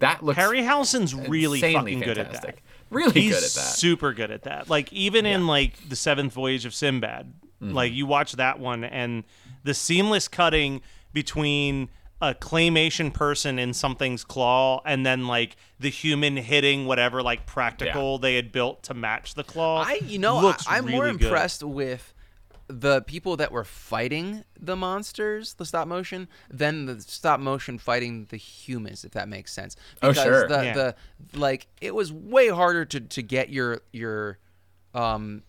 that 0.00 0.22
looks 0.24 0.38
Harryhausen's 0.38 1.14
really 1.14 1.58
insanely 1.58 1.94
fucking 1.94 2.00
good 2.06 2.18
at 2.18 2.32
that. 2.32 2.58
Really 2.90 3.20
He's 3.20 3.30
good 3.32 3.36
at 3.38 3.42
that. 3.42 3.48
super 3.76 4.12
good 4.12 4.30
at 4.30 4.42
that. 4.44 4.68
Like 4.70 4.92
even 4.92 5.26
in 5.26 5.46
like 5.46 5.88
the 5.88 5.96
Seventh 5.96 6.32
Voyage 6.32 6.64
of 6.66 6.74
Sinbad, 6.74 7.32
Mm-hmm. 7.62 7.72
like 7.72 7.92
you 7.94 8.04
watch 8.04 8.32
that 8.32 8.60
one 8.60 8.84
and 8.84 9.24
the 9.64 9.72
seamless 9.72 10.28
cutting 10.28 10.82
between 11.14 11.88
a 12.20 12.34
claymation 12.34 13.10
person 13.14 13.58
in 13.58 13.72
something's 13.72 14.24
claw 14.24 14.82
and 14.84 15.06
then 15.06 15.26
like 15.26 15.56
the 15.80 15.88
human 15.88 16.36
hitting 16.36 16.84
whatever 16.86 17.22
like 17.22 17.46
practical 17.46 18.18
they 18.18 18.34
had 18.36 18.52
built 18.52 18.82
to 18.82 18.92
match 18.94 19.32
the 19.32 19.42
claw. 19.42 19.82
I 19.86 20.00
you 20.04 20.18
know 20.18 20.38
looks 20.42 20.66
I, 20.68 20.76
am 20.76 20.86
more 20.90 21.04
really 21.04 21.16
good. 21.16 21.24
impressed 21.28 21.62
with 21.62 22.12
the 22.68 23.02
people 23.02 23.36
that 23.36 23.52
were 23.52 23.64
fighting 23.64 24.44
the 24.58 24.74
monsters, 24.76 25.54
the 25.54 25.64
stop 25.64 25.86
motion, 25.86 26.28
than 26.50 26.86
the 26.86 27.00
stop 27.00 27.38
motion 27.40 27.78
fighting 27.78 28.26
the 28.30 28.36
humans, 28.36 29.04
if 29.04 29.12
that 29.12 29.28
makes 29.28 29.52
sense. 29.52 29.76
Oh, 30.02 30.08
Because 30.08 30.24
sure. 30.24 30.48
The, 30.48 30.64
Yeah. 30.64 30.72
the 30.74 30.94
like 31.38 31.68
it 31.80 31.94
was 31.94 32.12
way 32.12 32.48
harder 32.48 32.84
to 32.86 33.00
to 33.00 33.22
get 33.22 33.50
your 33.50 33.80
your 33.92 34.38
um 34.94 35.42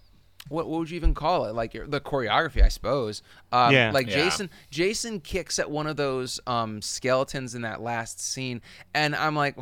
what, 0.49 0.69
what 0.69 0.79
would 0.79 0.89
you 0.89 0.95
even 0.95 1.13
call 1.13 1.43
it? 1.45 1.55
Like 1.55 1.73
your, 1.73 1.85
the 1.87 1.99
choreography, 1.99 2.63
I 2.63 2.69
suppose. 2.69 3.21
Um, 3.51 3.73
Yeah. 3.73 3.91
Like 3.91 4.07
Yeah. 4.07 4.13
Jason, 4.15 4.49
Jason 4.69 5.19
kicks 5.19 5.59
at 5.59 5.69
one 5.69 5.87
of 5.87 5.97
those 5.97 6.39
um, 6.47 6.81
skeletons 6.81 7.53
in 7.53 7.63
that 7.63 7.81
last 7.81 8.21
scene, 8.21 8.61
and 8.93 9.13
I'm 9.13 9.35
like, 9.35 9.57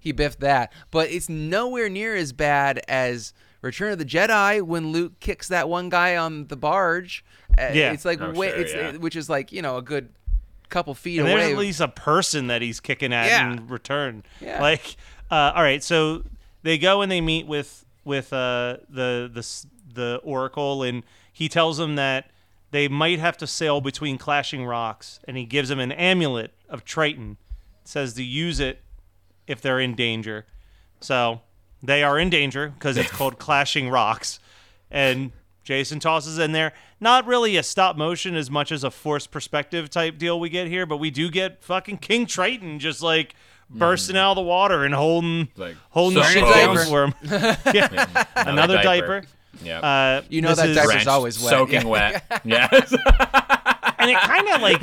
he 0.00 0.10
biffed 0.10 0.40
that. 0.40 0.72
But 0.90 1.10
it's 1.10 1.28
nowhere 1.28 1.88
near 1.88 2.16
as 2.16 2.32
bad 2.32 2.80
as 2.88 3.32
Return 3.64 3.92
of 3.92 3.98
the 3.98 4.04
Jedi 4.04 4.62
when 4.62 4.92
Luke 4.92 5.18
kicks 5.20 5.48
that 5.48 5.68
one 5.68 5.88
guy 5.88 6.16
on 6.16 6.46
the 6.48 6.56
barge. 6.56 7.24
Uh, 7.58 7.70
Yeah. 7.72 7.92
It's 7.92 8.04
like 8.04 8.20
Oh, 8.20 8.32
way, 8.32 8.50
sure, 8.50 8.58
it's 8.58 8.74
yeah. 8.74 8.92
which 8.92 9.16
is 9.16 9.28
like 9.28 9.52
you 9.52 9.62
know 9.62 9.76
a 9.76 9.82
good 9.82 10.10
couple 10.68 10.94
feet 10.94 11.18
and 11.18 11.28
there's 11.28 11.42
away. 11.44 11.52
at 11.52 11.58
least 11.58 11.80
a 11.80 11.88
person 11.88 12.46
that 12.48 12.60
he's 12.62 12.80
kicking 12.80 13.12
at 13.12 13.26
Yeah. 13.26 13.52
in 13.52 13.68
return. 13.68 14.24
Yeah. 14.40 14.60
Like, 14.60 14.96
uh, 15.30 15.52
all 15.54 15.62
right, 15.62 15.82
so 15.82 16.24
they 16.62 16.78
go 16.78 17.00
and 17.02 17.10
they 17.10 17.20
meet 17.20 17.46
with 17.46 17.84
with 18.04 18.32
uh, 18.32 18.78
the 18.88 19.30
the 19.32 19.66
the 19.94 20.20
oracle, 20.24 20.82
and 20.82 21.02
he 21.32 21.48
tells 21.48 21.78
them 21.78 21.94
that 21.96 22.30
they 22.72 22.88
might 22.88 23.18
have 23.20 23.36
to 23.38 23.46
sail 23.46 23.80
between 23.80 24.18
clashing 24.18 24.66
rocks, 24.66 25.20
and 25.28 25.36
he 25.36 25.44
gives 25.44 25.68
them 25.68 25.78
an 25.78 25.92
amulet 25.92 26.52
of 26.68 26.84
Triton. 26.84 27.36
Says 27.84 28.14
to 28.14 28.24
use 28.24 28.60
it 28.60 28.80
if 29.46 29.60
they're 29.60 29.78
in 29.80 29.94
danger. 29.94 30.46
So 31.00 31.42
they 31.84 32.02
are 32.02 32.18
in 32.18 32.30
danger 32.30 32.68
because 32.70 32.96
it's 32.96 33.10
called 33.10 33.38
clashing 33.38 33.88
rocks, 33.90 34.40
and 34.90 35.32
Jason 35.64 36.00
tosses 36.00 36.38
in 36.38 36.52
there. 36.52 36.72
Not 37.00 37.26
really 37.26 37.56
a 37.56 37.62
stop 37.62 37.96
motion 37.96 38.34
as 38.34 38.50
much 38.50 38.72
as 38.72 38.84
a 38.84 38.90
forced 38.90 39.30
perspective 39.30 39.90
type 39.90 40.18
deal 40.18 40.38
we 40.40 40.48
get 40.48 40.66
here, 40.68 40.86
but 40.86 40.96
we 40.98 41.10
do 41.10 41.30
get 41.30 41.62
fucking 41.62 41.98
King 41.98 42.26
Triton 42.26 42.78
just 42.78 43.02
like 43.02 43.34
bursting 43.70 44.16
out 44.16 44.32
of 44.32 44.36
the 44.36 44.42
water 44.42 44.84
and 44.84 44.94
holding 44.94 45.48
Like, 45.56 45.76
holding 45.90 46.18
the 46.18 46.24
so 46.24 46.30
shit 46.32 46.44
close. 46.44 46.54
down 46.54 46.86
for 46.86 47.04
him. 47.06 47.14
yeah. 47.74 48.24
Another, 48.36 48.80
diaper. 48.82 49.24
Yeah. 49.62 49.80
Uh, 49.80 50.22
You 50.28 50.42
know 50.42 50.48
this 50.50 50.58
that 50.58 50.68
is- 50.70 50.76
diaper's 50.76 50.92
Drenched, 50.92 51.08
always 51.08 51.40
wet. 51.42 51.50
soaking 51.50 51.80
Yeah. 51.82 51.86
wet. 51.86 52.24
Yes. 52.44 52.92
and 53.98 54.10
it 54.10 54.18
kind 54.20 54.48
of 54.48 54.60
like 54.62 54.82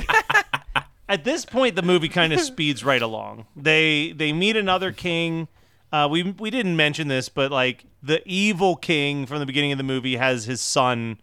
at 1.08 1.24
this 1.24 1.44
point 1.44 1.76
the 1.76 1.82
movie 1.82 2.08
kind 2.08 2.32
of 2.32 2.40
speeds 2.40 2.84
right 2.84 3.02
along. 3.02 3.46
They 3.56 4.12
they 4.12 4.32
meet 4.32 4.56
another 4.56 4.92
king. 4.92 5.48
Uh, 5.92 6.08
we 6.10 6.22
we 6.22 6.50
didn't 6.50 6.74
mention 6.74 7.08
this, 7.08 7.28
but 7.28 7.52
like 7.52 7.84
the 8.02 8.22
evil 8.26 8.76
king 8.76 9.26
from 9.26 9.40
the 9.40 9.46
beginning 9.46 9.72
of 9.72 9.78
the 9.78 9.84
movie 9.84 10.16
has 10.16 10.46
his 10.46 10.62
son 10.62 11.18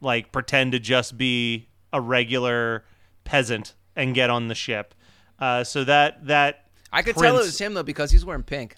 like 0.00 0.32
pretend 0.32 0.72
to 0.72 0.78
just 0.78 1.18
be 1.18 1.68
a 1.92 2.00
regular 2.00 2.84
peasant 3.24 3.74
and 3.94 4.14
get 4.14 4.30
on 4.30 4.48
the 4.48 4.54
ship. 4.54 4.94
Uh, 5.38 5.62
so 5.62 5.84
that 5.84 6.26
that 6.26 6.64
I 6.90 7.02
could 7.02 7.16
tell 7.16 7.36
it 7.36 7.40
was 7.40 7.60
him 7.60 7.74
though 7.74 7.82
because 7.82 8.10
he's 8.10 8.24
wearing 8.24 8.42
pink. 8.44 8.76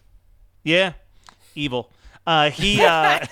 yeah, 0.65 0.95
evil. 1.55 1.93
Uh, 2.27 2.51
he 2.51 2.83
uh, 2.83 3.25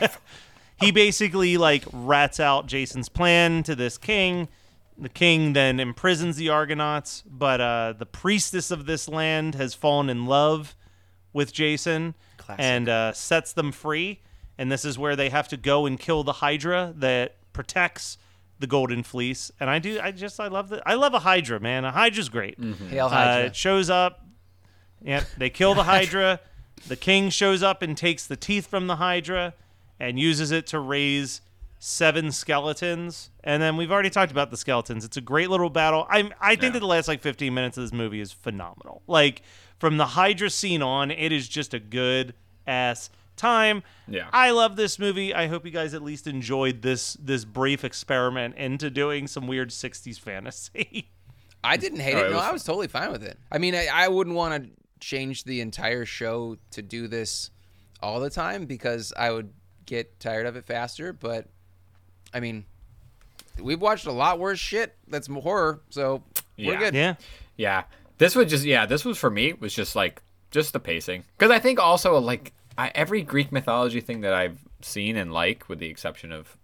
he 0.80 0.90
basically 0.90 1.58
like 1.58 1.84
rats 1.92 2.40
out 2.40 2.66
Jason's 2.66 3.08
plan 3.08 3.62
to 3.62 3.76
this 3.76 3.98
king. 3.98 4.48
the 4.98 5.08
king 5.08 5.52
then 5.52 5.78
imprisons 5.78 6.36
the 6.36 6.48
Argonauts, 6.48 7.22
but 7.24 7.60
uh, 7.60 7.94
the 7.96 8.06
priestess 8.06 8.72
of 8.72 8.86
this 8.86 9.08
land 9.08 9.54
has 9.54 9.74
fallen 9.74 10.10
in 10.10 10.26
love 10.26 10.74
with 11.32 11.52
Jason 11.52 12.14
Classic. 12.36 12.62
and 12.64 12.88
uh, 12.88 13.12
sets 13.12 13.52
them 13.52 13.72
free. 13.72 14.20
And 14.58 14.70
this 14.70 14.84
is 14.84 14.98
where 14.98 15.16
they 15.16 15.30
have 15.30 15.48
to 15.48 15.56
go 15.56 15.86
and 15.86 15.98
kill 15.98 16.22
the 16.24 16.34
Hydra 16.34 16.92
that 16.96 17.36
protects 17.52 18.18
the 18.58 18.66
Golden 18.66 19.02
Fleece. 19.02 19.50
And 19.58 19.68
I 19.70 19.78
do, 19.78 19.98
I 20.00 20.12
just, 20.12 20.38
I 20.38 20.48
love 20.48 20.68
the, 20.68 20.82
I 20.86 20.94
love 20.94 21.14
a 21.14 21.18
Hydra, 21.20 21.58
man. 21.58 21.84
A 21.84 21.90
Hydra's 21.90 22.28
great. 22.28 22.58
Hail 22.90 23.06
Uh, 23.08 23.44
it 23.46 23.56
shows 23.56 23.90
up. 23.90 24.26
Yep, 25.02 25.24
they 25.38 25.50
kill 25.50 25.74
the 25.74 25.82
Hydra. 25.84 26.38
the 26.86 26.96
king 26.96 27.28
shows 27.30 27.62
up 27.62 27.82
and 27.82 27.96
takes 27.96 28.26
the 28.26 28.36
teeth 28.36 28.66
from 28.68 28.86
the 28.86 28.96
Hydra 28.96 29.54
and 29.98 30.18
uses 30.18 30.50
it 30.52 30.66
to 30.68 30.78
raise 30.78 31.40
seven 31.80 32.30
skeletons. 32.30 33.30
And 33.42 33.60
then 33.60 33.76
we've 33.76 33.90
already 33.90 34.10
talked 34.10 34.30
about 34.30 34.50
the 34.52 34.56
skeletons. 34.56 35.04
It's 35.04 35.16
a 35.16 35.20
great 35.20 35.50
little 35.50 35.70
battle. 35.70 36.06
I 36.08 36.30
I 36.40 36.50
think 36.50 36.62
Yeah. 36.62 36.70
that 36.70 36.80
the 36.80 36.86
last 36.86 37.08
like 37.08 37.20
15 37.20 37.52
minutes 37.52 37.76
of 37.76 37.84
this 37.84 37.92
movie 37.92 38.20
is 38.20 38.32
phenomenal. 38.32 39.02
Like 39.08 39.42
from 39.82 39.96
the 39.96 40.06
Hydra 40.06 40.48
scene 40.48 40.80
on, 40.80 41.10
it 41.10 41.32
is 41.32 41.48
just 41.48 41.74
a 41.74 41.80
good 41.80 42.34
ass 42.68 43.10
time. 43.36 43.82
Yeah. 44.06 44.28
I 44.32 44.52
love 44.52 44.76
this 44.76 44.96
movie. 44.96 45.34
I 45.34 45.48
hope 45.48 45.64
you 45.64 45.72
guys 45.72 45.92
at 45.92 46.02
least 46.04 46.28
enjoyed 46.28 46.82
this 46.82 47.14
this 47.14 47.44
brief 47.44 47.82
experiment 47.84 48.54
into 48.54 48.90
doing 48.90 49.26
some 49.26 49.48
weird 49.48 49.70
60s 49.70 50.20
fantasy. 50.20 51.10
I 51.64 51.76
didn't 51.76 51.98
hate 51.98 52.14
Oh, 52.14 52.18
it. 52.18 52.26
it 52.26 52.30
No, 52.30 52.36
was 52.36 52.44
I 52.44 52.52
was 52.52 52.62
totally 52.62 52.86
fine 52.86 53.10
with 53.10 53.24
it. 53.24 53.36
I 53.50 53.58
mean, 53.58 53.74
I, 53.74 53.88
I 53.92 54.06
wouldn't 54.06 54.36
want 54.36 54.62
to 54.62 54.70
change 55.00 55.42
the 55.42 55.60
entire 55.60 56.04
show 56.04 56.58
to 56.70 56.80
do 56.80 57.08
this 57.08 57.50
all 58.00 58.20
the 58.20 58.30
time 58.30 58.66
because 58.66 59.12
I 59.16 59.32
would 59.32 59.52
get 59.84 60.20
tired 60.20 60.46
of 60.46 60.54
it 60.54 60.64
faster. 60.64 61.12
But 61.12 61.48
I 62.32 62.38
mean, 62.38 62.66
we've 63.60 63.82
watched 63.82 64.06
a 64.06 64.12
lot 64.12 64.38
worse 64.38 64.60
shit 64.60 64.94
that's 65.08 65.28
m- 65.28 65.34
horror, 65.42 65.82
so 65.90 66.22
we're 66.56 66.74
Yeah. 66.74 66.78
good. 66.78 66.94
yeah. 66.94 67.14
Yeah, 67.56 67.82
this 68.22 68.36
was 68.36 68.48
just 68.48 68.64
yeah, 68.64 68.86
this 68.86 69.04
was 69.04 69.18
for 69.18 69.30
me 69.30 69.52
was 69.52 69.74
just 69.74 69.96
like 69.96 70.22
just 70.52 70.72
the 70.72 70.78
pacing. 70.78 71.24
Because 71.36 71.50
I 71.50 71.58
think 71.58 71.80
also 71.80 72.18
like 72.18 72.52
I, 72.78 72.92
every 72.94 73.22
Greek 73.22 73.50
mythology 73.50 74.00
thing 74.00 74.20
that 74.20 74.32
I've 74.32 74.60
seen 74.80 75.16
and 75.16 75.32
like, 75.32 75.68
with 75.68 75.80
the 75.80 75.88
exception 75.88 76.30
of 76.30 76.56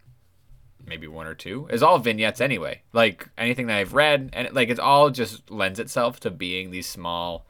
maybe 0.87 1.09
one 1.09 1.27
or 1.27 1.35
two, 1.35 1.67
is 1.69 1.83
all 1.83 1.99
vignettes 1.99 2.41
anyway. 2.41 2.83
Like 2.93 3.29
anything 3.37 3.67
that 3.67 3.77
I've 3.77 3.93
read 3.93 4.31
and 4.35 4.53
like 4.53 4.69
it's 4.69 4.79
all 4.79 5.11
just 5.11 5.51
lends 5.51 5.81
itself 5.81 6.21
to 6.21 6.31
being 6.31 6.71
these 6.71 6.87
small 6.87 7.45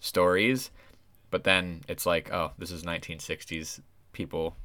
stories, 0.00 0.72
but 1.30 1.44
then 1.44 1.82
it's 1.86 2.04
like 2.04 2.32
oh 2.32 2.50
this 2.58 2.72
is 2.72 2.82
1960s 2.82 3.80
people 4.12 4.56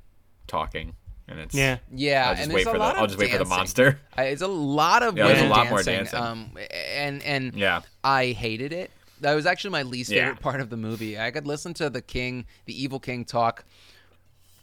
talking 0.47 0.95
and 1.27 1.39
it's 1.39 1.53
Yeah. 1.55 1.77
Yeah, 1.93 2.29
I'll 2.29 2.33
just 2.35 2.43
and 2.43 2.53
wait 2.53 2.63
there's 2.65 2.67
a 2.67 2.71
for 2.71 2.77
the 2.77 2.79
lot 2.83 2.97
I'll 2.97 3.03
of 3.05 3.09
just 3.11 3.19
wait 3.19 3.31
for 3.31 3.37
the 3.39 3.43
dancing. 3.43 3.57
monster. 3.57 3.99
I, 4.15 4.23
it's 4.25 4.41
a 4.41 4.47
lot 4.47 5.03
of 5.03 5.17
Yeah, 5.17 5.27
there's 5.27 5.39
a 5.39 5.41
women 5.43 5.57
lot 5.57 5.69
more 5.69 5.83
dancing, 5.83 6.19
dancing. 6.19 6.19
Um, 6.19 6.51
and 6.95 7.21
and 7.23 7.53
Yeah. 7.53 7.81
I 8.03 8.27
hated 8.27 8.73
it. 8.73 8.91
That 9.21 9.33
was 9.33 9.45
actually 9.45 9.71
my 9.71 9.83
least 9.83 10.11
Yeah. 10.11 10.25
favorite 10.25 10.41
part 10.41 10.61
of 10.61 10.69
the 10.69 10.77
movie. 10.77 11.19
I 11.19 11.31
could 11.31 11.47
listen 11.47 11.73
to 11.75 11.89
the 11.89 12.01
king, 12.01 12.45
the 12.65 12.81
evil 12.81 12.99
king, 12.99 13.25
talk 13.25 13.65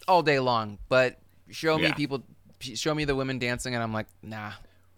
all 0.06 0.22
day 0.22 0.38
long, 0.38 0.78
but 0.88 1.18
show 1.50 1.76
me 1.76 1.84
Yeah. 1.84 1.94
people, 1.94 2.22
show 2.60 2.94
me 2.94 3.04
the 3.04 3.14
women 3.16 3.38
dancing, 3.38 3.74
and 3.74 3.82
I'm 3.82 3.92
like, 3.92 4.06
nah, 4.22 4.52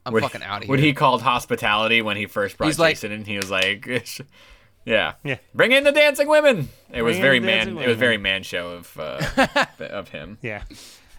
I'm 0.05 0.13
What- 0.13 0.23
fucking 0.23 0.43
out 0.43 0.59
of 0.59 0.63
here. 0.65 0.69
What 0.71 0.79
he 0.79 0.93
called 0.93 1.23
hospitality 1.23 2.03
when 2.03 2.17
he 2.17 2.27
first 2.27 2.59
brought 2.59 2.67
He's 2.69 2.79
like- 2.79 2.97
Jason 2.97 3.13
in, 3.13 3.25
he 3.25 3.37
was 3.39 3.51
like, 3.51 3.89
"Yeah, 4.85 5.15
Yeah. 5.25 5.39
bring 5.55 5.73
in 5.73 5.85
the 5.85 5.91
dancing 5.93 6.29
women." 6.29 6.69
It 6.93 7.03
was 7.03 7.15
Bring 7.15 7.17
in 7.17 7.23
very 7.23 7.41
man. 7.41 7.57
dancing 7.67 7.79
It 7.79 7.89
was 7.89 7.97
very 7.97 8.19
man 8.19 8.43
show 8.45 8.73
of 8.73 8.97
uh, 8.99 9.47
of 9.81 10.11
him. 10.11 10.39
Yeah. 10.43 10.63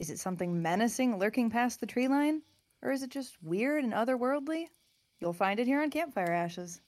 Is 0.00 0.08
it 0.08 0.18
something 0.18 0.62
menacing 0.62 1.18
lurking 1.18 1.50
past 1.50 1.78
the 1.78 1.86
tree 1.86 2.08
line? 2.08 2.40
Or 2.82 2.90
is 2.90 3.02
it 3.02 3.10
just 3.10 3.36
weird 3.42 3.84
and 3.84 3.92
otherworldly? 3.92 4.64
You'll 5.20 5.34
find 5.34 5.60
it 5.60 5.66
here 5.66 5.82
on 5.82 5.90
Campfire 5.90 6.32
Ashes. 6.32 6.80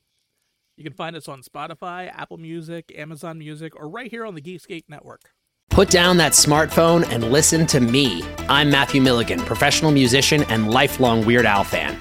You 0.78 0.84
can 0.84 0.94
find 0.94 1.14
us 1.14 1.28
on 1.28 1.42
Spotify, 1.42 2.10
Apple 2.10 2.38
Music, 2.38 2.90
Amazon 2.96 3.38
Music, 3.38 3.76
or 3.76 3.90
right 3.90 4.10
here 4.10 4.24
on 4.24 4.34
the 4.34 4.40
Geekscape 4.40 4.84
Network. 4.88 5.34
Put 5.68 5.90
down 5.90 6.16
that 6.16 6.32
smartphone 6.32 7.06
and 7.12 7.30
listen 7.30 7.66
to 7.66 7.80
me. 7.80 8.22
I'm 8.48 8.70
Matthew 8.70 9.02
Milligan, 9.02 9.40
professional 9.40 9.90
musician 9.90 10.44
and 10.44 10.70
lifelong 10.70 11.26
Weird 11.26 11.44
Al 11.44 11.64
fan. 11.64 12.00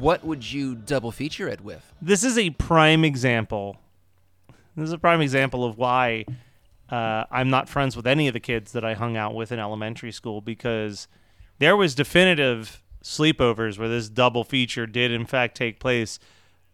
What 0.00 0.24
would 0.24 0.50
you 0.50 0.74
double 0.74 1.12
feature 1.12 1.46
it 1.46 1.60
with? 1.60 1.92
This 2.00 2.24
is 2.24 2.38
a 2.38 2.50
prime 2.50 3.04
example. 3.04 3.76
This 4.74 4.86
is 4.88 4.92
a 4.92 4.98
prime 4.98 5.20
example 5.20 5.62
of 5.64 5.76
why 5.76 6.24
uh, 6.88 7.24
I'm 7.30 7.50
not 7.50 7.68
friends 7.68 7.96
with 7.96 8.06
any 8.06 8.26
of 8.26 8.32
the 8.32 8.40
kids 8.40 8.72
that 8.72 8.84
I 8.84 8.94
hung 8.94 9.16
out 9.16 9.34
with 9.34 9.52
in 9.52 9.58
elementary 9.58 10.10
school 10.10 10.40
because 10.40 11.06
there 11.58 11.76
was 11.76 11.94
definitive 11.94 12.82
sleepovers 13.04 13.78
where 13.78 13.88
this 13.88 14.08
double 14.08 14.42
feature 14.42 14.86
did 14.86 15.12
in 15.12 15.26
fact 15.26 15.54
take 15.54 15.78
place, 15.78 16.18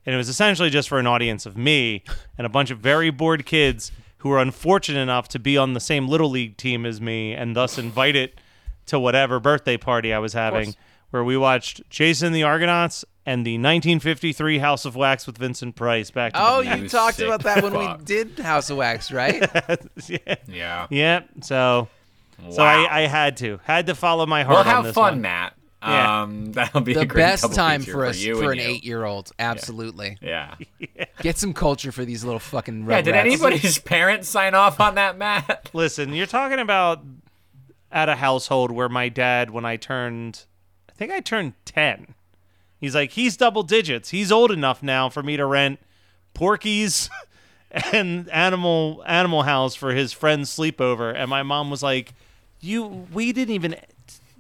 and 0.05 0.15
it 0.15 0.19
was 0.19 0.29
essentially 0.29 0.71
just 0.71 0.89
for 0.89 0.99
an 0.99 1.07
audience 1.07 1.47
of 1.47 1.57
me 1.57 2.05
and 2.39 2.47
a 2.47 2.51
bunch 2.51 2.71
of 2.71 2.79
very 2.79 3.11
bored 3.11 3.45
kids 3.45 3.91
who 4.19 4.29
were 4.29 4.39
unfortunate 4.39 5.01
enough 5.01 5.29
to 5.29 5.39
be 5.41 5.57
on 5.59 5.73
the 5.73 5.81
same 5.81 6.09
little 6.09 6.31
league 6.31 6.57
team 6.57 6.87
as 6.87 7.01
me 7.01 7.33
and 7.35 7.57
thus 7.57 7.77
invited 7.77 8.41
to 8.87 9.01
whatever 9.01 9.41
birthday 9.41 9.77
party 9.77 10.13
I 10.15 10.19
was 10.21 10.33
having, 10.33 10.75
where 11.11 11.25
we 11.25 11.37
watched 11.37 11.83
Jason 11.91 12.33
the 12.33 12.43
Argonauts 12.43 13.05
and 13.25 13.45
the 13.45 13.55
1953 13.55 14.59
House 14.59 14.85
of 14.85 14.95
Wax 14.97 15.27
with 15.27 15.39
Vincent 15.39 15.75
Price 15.77 16.11
back 16.11 16.33
to 16.35 16.39
Oh, 16.43 16.63
the 16.63 16.77
you 16.77 16.83
You 16.85 16.89
talked 16.89 17.17
sick 17.17 17.27
about 17.27 17.43
that 17.43 17.63
when 17.63 17.77
we 17.77 18.05
did 18.05 18.39
House 18.39 18.71
of 18.71 18.77
Wax, 18.77 19.11
right? 19.11 19.41
yeah. 20.09 20.35
Yeah. 20.47 20.87
yeah. 20.91 21.21
So, 21.43 21.89
so 22.51 22.63
I, 22.63 22.87
I 22.91 23.07
had 23.07 23.37
to 23.39 23.59
had 23.65 23.87
to 23.87 23.95
follow 23.95 24.27
my 24.27 24.43
heart 24.45 24.55
Well, 24.57 24.61
on 24.61 24.67
have 24.67 24.85
this 24.85 24.95
fun, 24.95 25.15
one. 25.15 25.21
Matt. 25.23 25.55
Yeah. 25.83 26.23
Um, 26.23 26.47
that'll 26.53 26.81
be 26.81 26.95
the 26.95 27.01
a 27.01 27.07
great 27.07 27.23
best 27.23 27.55
time 27.55 27.83
for 27.83 28.07
us 28.07 28.19
you 28.19 28.37
for 28.41 28.51
an 28.53 28.59
you. 28.59 28.65
eight-year-old. 28.65 29.31
Absolutely. 29.39 30.19
Yeah. 30.23 30.55
Get 31.21 31.39
some 31.39 31.53
culture 31.53 31.93
for 31.93 32.05
these 32.05 32.25
little 32.25 32.41
fucking. 32.41 32.87
Yeah. 32.89 33.03
Did 33.03 33.15
rugrats. 33.15 33.19
anybody's 33.19 33.79
parents 33.79 34.29
sign 34.29 34.55
off 34.55 34.81
on 34.81 34.97
that, 34.97 35.17
Matt? 35.19 35.71
Listen, 35.73 36.13
you're 36.15 36.27
talking 36.27 36.59
about 36.59 37.03
at 37.93 38.09
a 38.09 38.17
household 38.17 38.71
where 38.71 38.89
my 38.89 39.09
dad, 39.09 39.51
when 39.51 39.65
I 39.65 39.77
turned, 39.77 40.45
I 40.45 40.56
think 40.97 41.13
I 41.13 41.21
turned 41.21 41.55
10, 41.65 42.15
he's 42.79 42.95
like, 42.95 43.13
he's 43.13 43.37
double 43.37 43.63
digits. 43.63 44.11
He's 44.11 44.33
old 44.33 44.51
enough 44.51 44.83
now 44.83 45.09
for 45.09 45.23
me 45.23 45.37
to 45.37 45.47
rent 45.47 45.79
Porky's 46.35 47.11
and 47.71 48.29
Animal 48.31 49.03
Animal 49.07 49.43
House 49.43 49.75
for 49.75 49.93
his 49.93 50.13
friend's 50.13 50.55
sleepover. 50.55 51.15
And 51.15 51.31
my 51.31 51.43
mom 51.43 51.71
was 51.71 51.83
like, 51.83 52.15
you, 52.61 53.07
we 53.13 53.33
didn't 53.33 53.55
even 53.55 53.77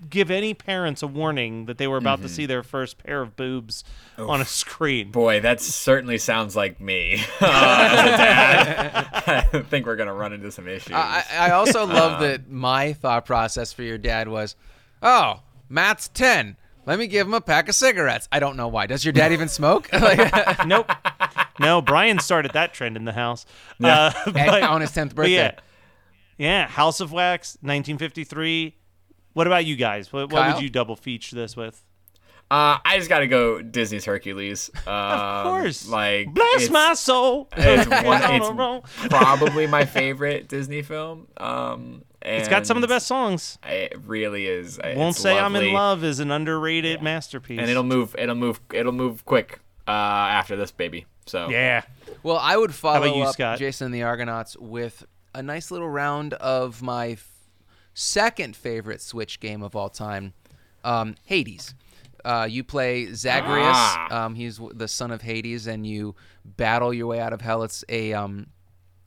give 0.08 0.30
any 0.30 0.54
parents 0.54 1.02
a 1.02 1.06
warning 1.06 1.66
that 1.66 1.78
they 1.78 1.86
were 1.86 1.96
about 1.96 2.22
to 2.22 2.28
see 2.28 2.46
their 2.46 2.62
first 2.62 2.98
pair 2.98 3.22
of 3.22 3.34
boobs 3.34 3.82
on 4.18 4.40
a 4.40 4.44
screen. 4.44 5.10
Boy, 5.10 5.40
that 5.40 5.60
certainly 5.60 6.18
sounds 6.18 6.54
like 6.54 6.80
me. 6.80 7.22
Uh, 7.40 7.46
dad, 8.16 9.08
I 9.52 9.62
think 9.62 9.86
we're 9.86 9.96
gonna 9.96 10.14
run 10.14 10.32
into 10.32 10.50
some 10.52 10.68
issues. 10.68 10.94
I, 10.94 11.24
I 11.32 11.50
also 11.50 11.86
love 11.86 12.20
that 12.20 12.48
my 12.48 12.92
thought 12.92 13.26
process 13.26 13.72
for 13.72 13.82
your 13.82 13.98
dad 13.98 14.28
was, 14.28 14.54
oh, 15.02 15.40
Matt's 15.68 16.08
ten. 16.08 16.56
Let 16.86 17.00
me 17.00 17.08
give 17.08 17.26
him 17.26 17.34
a 17.34 17.40
pack 17.40 17.68
of 17.68 17.74
cigarettes. 17.74 18.28
I 18.30 18.38
don't 18.38 18.56
know 18.56 18.68
why. 18.68 18.86
Does 18.86 19.04
your 19.04 19.12
dad 19.12 19.32
even 19.32 19.48
smoke? 19.48 19.88
nope. 20.66 20.90
No, 21.58 21.82
Brian 21.82 22.20
started 22.20 22.52
that 22.52 22.74
trend 22.74 22.96
in 22.96 23.04
the 23.04 23.12
house. 23.12 23.44
Uh, 23.82 24.12
but- 24.26 24.62
on 24.62 24.80
his 24.80 24.92
tenth 24.92 25.14
birthday. 25.14 25.32
yeah, 25.32 25.52
yeah. 26.38 26.66
House 26.68 27.00
of 27.00 27.12
Wax, 27.12 27.56
1953. 27.60 28.76
What 29.32 29.46
about 29.46 29.66
you 29.66 29.76
guys? 29.76 30.12
What, 30.12 30.32
what 30.32 30.54
would 30.54 30.62
you 30.62 30.70
double 30.70 30.96
feature 30.96 31.36
this 31.36 31.56
with? 31.56 31.84
Uh, 32.48 32.78
I 32.84 32.96
just 32.98 33.08
gotta 33.08 33.26
go 33.26 33.60
Disney's 33.60 34.04
Hercules. 34.04 34.70
Um, 34.86 34.92
Of 34.92 35.44
course. 35.46 35.88
Like 35.88 36.32
Bless 36.32 36.54
it's- 36.64 36.70
my 36.70 36.94
soul. 36.94 37.48
It's, 37.56 37.88
one, 37.88 38.82
it's 38.84 39.08
probably 39.08 39.66
my 39.66 39.84
favorite 39.84 40.48
Disney 40.48 40.82
film. 40.82 41.26
Um, 41.36 42.02
it's 42.22 42.48
got 42.48 42.66
some 42.66 42.76
of 42.76 42.80
the 42.82 42.88
best 42.88 43.06
songs. 43.06 43.58
It 43.64 43.96
really 44.04 44.46
is. 44.46 44.78
Won't 44.82 45.14
It's 45.16 45.20
say 45.20 45.38
I'm 45.38 45.54
in 45.56 45.72
love 45.72 46.02
is 46.04 46.20
an 46.20 46.30
underrated 46.30 47.02
masterpiece. 47.02 47.58
and 47.60 47.68
it'll 47.70 47.82
move. 47.82 48.14
It'll 48.18 48.34
move. 48.34 48.60
It'll 48.72 48.92
move 48.92 49.24
quick 49.24 49.60
uh, 49.88 49.90
after 49.90 50.56
this 50.56 50.70
baby. 50.70 51.06
So 51.26 51.48
yeah. 51.50 51.82
Well, 52.22 52.38
I 52.38 52.56
would 52.56 52.74
follow 52.74 53.04
you, 53.16 53.22
up 53.24 53.32
Scott? 53.34 53.58
Jason 53.58 53.86
and 53.86 53.94
the 53.94 54.02
Argonauts 54.04 54.56
with 54.56 55.04
a 55.34 55.42
nice 55.42 55.70
little 55.72 55.88
round 55.88 56.34
of 56.34 56.80
my 56.82 57.10
f- 57.10 57.28
second 57.94 58.56
favorite 58.56 59.00
Switch 59.00 59.38
game 59.40 59.62
of 59.62 59.74
all 59.76 59.88
time, 59.88 60.32
um, 60.84 61.14
Hades. 61.24 61.74
Uh, 62.26 62.44
you 62.44 62.64
play 62.64 63.12
Zagreus. 63.14 63.76
Ah. 63.76 64.24
Um, 64.24 64.34
he's 64.34 64.60
the 64.74 64.88
son 64.88 65.12
of 65.12 65.22
Hades, 65.22 65.68
and 65.68 65.86
you 65.86 66.16
battle 66.44 66.92
your 66.92 67.06
way 67.06 67.20
out 67.20 67.32
of 67.32 67.40
hell. 67.40 67.62
It's 67.62 67.84
a 67.88 68.12
um, 68.14 68.48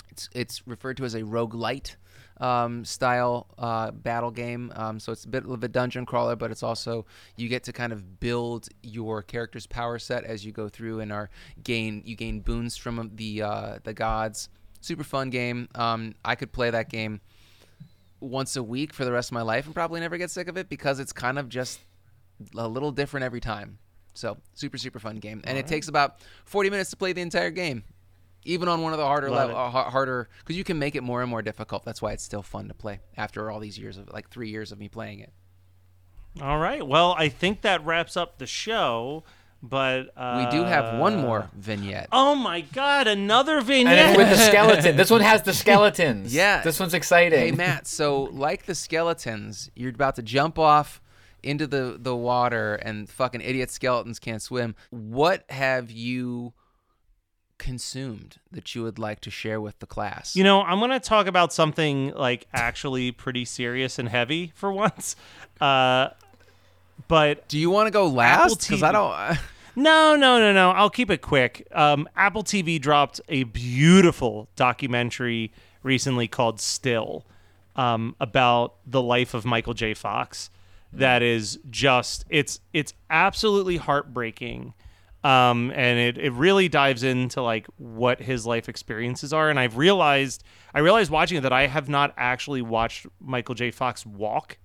it's 0.09 0.29
it's 0.33 0.67
referred 0.67 0.97
to 0.97 1.03
as 1.03 1.15
a 1.15 1.21
roguelite 1.23 1.97
um, 2.39 2.85
style 2.85 3.47
uh, 3.57 3.91
battle 3.91 4.31
game. 4.31 4.71
Um, 4.75 4.99
so 4.99 5.11
it's 5.11 5.25
a 5.25 5.27
bit 5.27 5.45
of 5.45 5.63
a 5.63 5.67
dungeon 5.67 6.05
crawler, 6.05 6.35
but 6.35 6.49
it's 6.49 6.63
also 6.63 7.05
you 7.35 7.49
get 7.49 7.63
to 7.65 7.73
kind 7.73 7.91
of 7.91 8.19
build 8.19 8.69
your 8.81 9.21
character's 9.21 9.67
power 9.67 9.99
set 9.99 10.23
as 10.23 10.45
you 10.45 10.51
go 10.51 10.69
through 10.69 11.01
and 11.01 11.11
are 11.11 11.29
gain 11.61 12.01
you 12.05 12.15
gain 12.15 12.39
boons 12.39 12.77
from 12.77 13.11
the 13.15 13.41
uh, 13.41 13.79
the 13.83 13.93
gods. 13.93 14.49
Super 14.81 15.03
fun 15.03 15.29
game. 15.29 15.67
Um, 15.75 16.15
I 16.23 16.35
could 16.35 16.53
play 16.53 16.69
that 16.69 16.89
game 16.89 17.19
once 18.21 18.55
a 18.55 18.63
week 18.63 18.93
for 18.93 19.03
the 19.05 19.11
rest 19.11 19.29
of 19.29 19.33
my 19.33 19.41
life 19.41 19.65
and 19.65 19.75
probably 19.75 19.99
never 19.99 20.17
get 20.17 20.31
sick 20.31 20.47
of 20.47 20.57
it 20.57 20.69
because 20.69 20.99
it's 20.99 21.13
kind 21.13 21.37
of 21.37 21.49
just 21.49 21.79
a 22.55 22.67
little 22.67 22.91
different 22.91 23.23
every 23.23 23.39
time. 23.41 23.79
So 24.13 24.37
super 24.53 24.77
super 24.77 24.99
fun 24.99 25.17
game, 25.17 25.41
and 25.45 25.57
it 25.57 25.67
takes 25.67 25.87
about 25.87 26.19
40 26.45 26.69
minutes 26.69 26.89
to 26.89 26.97
play 26.97 27.13
the 27.13 27.21
entire 27.21 27.51
game, 27.51 27.83
even 28.43 28.67
on 28.67 28.81
one 28.81 28.91
of 28.91 28.99
the 28.99 29.05
harder 29.05 29.29
level, 29.29 29.55
uh, 29.55 29.69
harder 29.69 30.27
because 30.39 30.57
you 30.57 30.63
can 30.63 30.77
make 30.79 30.95
it 30.95 31.03
more 31.03 31.21
and 31.21 31.29
more 31.29 31.41
difficult. 31.41 31.85
That's 31.85 32.01
why 32.01 32.11
it's 32.13 32.23
still 32.23 32.41
fun 32.43 32.67
to 32.67 32.73
play 32.73 32.99
after 33.15 33.49
all 33.49 33.59
these 33.59 33.77
years 33.77 33.97
of 33.97 34.11
like 34.11 34.29
three 34.29 34.49
years 34.49 34.71
of 34.71 34.79
me 34.79 34.89
playing 34.89 35.19
it. 35.19 35.31
All 36.41 36.59
right. 36.59 36.85
Well, 36.85 37.15
I 37.17 37.29
think 37.29 37.61
that 37.61 37.85
wraps 37.85 38.15
up 38.17 38.37
the 38.37 38.47
show. 38.47 39.23
But 39.61 40.11
uh, 40.15 40.45
We 40.45 40.57
do 40.57 40.63
have 40.63 40.99
one 40.99 41.17
more 41.17 41.49
vignette. 41.53 42.07
Oh 42.13 42.33
my 42.33 42.61
God! 42.61 43.07
Another 43.07 43.57
and 43.57 43.67
vignette. 43.67 44.09
it's 44.11 44.17
with 44.17 44.29
the 44.29 44.37
skeleton. 44.37 44.95
This 44.95 45.11
one 45.11 45.19
has 45.19 45.43
the 45.43 45.53
skeletons. 45.63 46.33
Yeah. 46.33 46.61
This 46.61 46.79
one's 46.79 46.93
exciting. 46.93 47.37
Hey 47.39 47.51
Matt, 47.51 47.85
so 47.85 48.23
like 48.23 48.65
the 48.67 48.75
skeletons, 48.75 49.69
you're 49.75 49.89
about 49.89 50.15
to 50.15 50.21
jump 50.21 50.57
off 50.57 51.01
into 51.43 51.67
the 51.67 51.97
the 51.99 52.15
water 52.15 52.75
and 52.75 53.09
fucking 53.09 53.41
idiot 53.41 53.69
skeletons 53.71 54.19
can't 54.19 54.41
swim. 54.41 54.75
What 54.89 55.43
have 55.49 55.91
you 55.91 56.53
consumed 57.57 58.37
that 58.51 58.73
you 58.73 58.81
would 58.83 58.97
like 58.97 59.19
to 59.21 59.29
share 59.29 59.61
with 59.61 59.77
the 59.79 59.85
class? 59.85 60.35
You 60.35 60.43
know, 60.43 60.61
I'm 60.61 60.79
going 60.79 60.91
to 60.91 60.99
talk 60.99 61.27
about 61.27 61.53
something 61.53 62.13
like 62.15 62.47
actually 62.53 63.11
pretty 63.11 63.45
serious 63.45 63.99
and 63.99 64.09
heavy 64.09 64.51
for 64.55 64.71
once. 64.73 65.15
Uh, 65.61 66.09
but 67.07 67.47
Do 67.47 67.59
you 67.59 67.69
want 67.69 67.87
to 67.87 67.91
go 67.91 68.07
last? 68.07 68.61
Because 68.61 68.83
I 68.83 68.91
don't. 68.91 69.37
no, 69.75 70.15
no, 70.15 70.39
no, 70.39 70.51
no. 70.53 70.71
I'll 70.71 70.89
keep 70.89 71.11
it 71.11 71.21
quick. 71.21 71.67
Um, 71.71 72.09
Apple 72.15 72.43
TV 72.43 72.81
dropped 72.81 73.21
a 73.29 73.43
beautiful 73.43 74.49
documentary 74.55 75.51
recently 75.83 76.27
called 76.27 76.59
Still 76.59 77.25
um, 77.75 78.15
about 78.19 78.75
the 78.85 79.01
life 79.01 79.33
of 79.33 79.45
Michael 79.45 79.73
J. 79.73 79.93
Fox. 79.93 80.49
That 80.91 81.21
is 81.21 81.59
just 81.69 82.25
it's 82.29 82.59
it's 82.73 82.93
absolutely 83.09 83.77
heartbreaking. 83.77 84.73
Um, 85.23 85.71
and 85.75 85.99
it, 85.99 86.17
it 86.17 86.31
really 86.31 86.69
dives 86.69 87.03
into 87.03 87.41
like 87.41 87.67
what 87.77 88.21
his 88.21 88.45
life 88.45 88.69
experiences 88.69 89.33
are. 89.33 89.49
And 89.49 89.59
I've 89.59 89.77
realized 89.77 90.43
I 90.73 90.79
realized 90.79 91.11
watching 91.11 91.37
it 91.37 91.41
that 91.41 91.53
I 91.53 91.67
have 91.67 91.89
not 91.89 92.13
actually 92.17 92.61
watched 92.61 93.05
Michael 93.19 93.55
J. 93.55 93.71
Fox 93.71 94.05
walk 94.05 94.57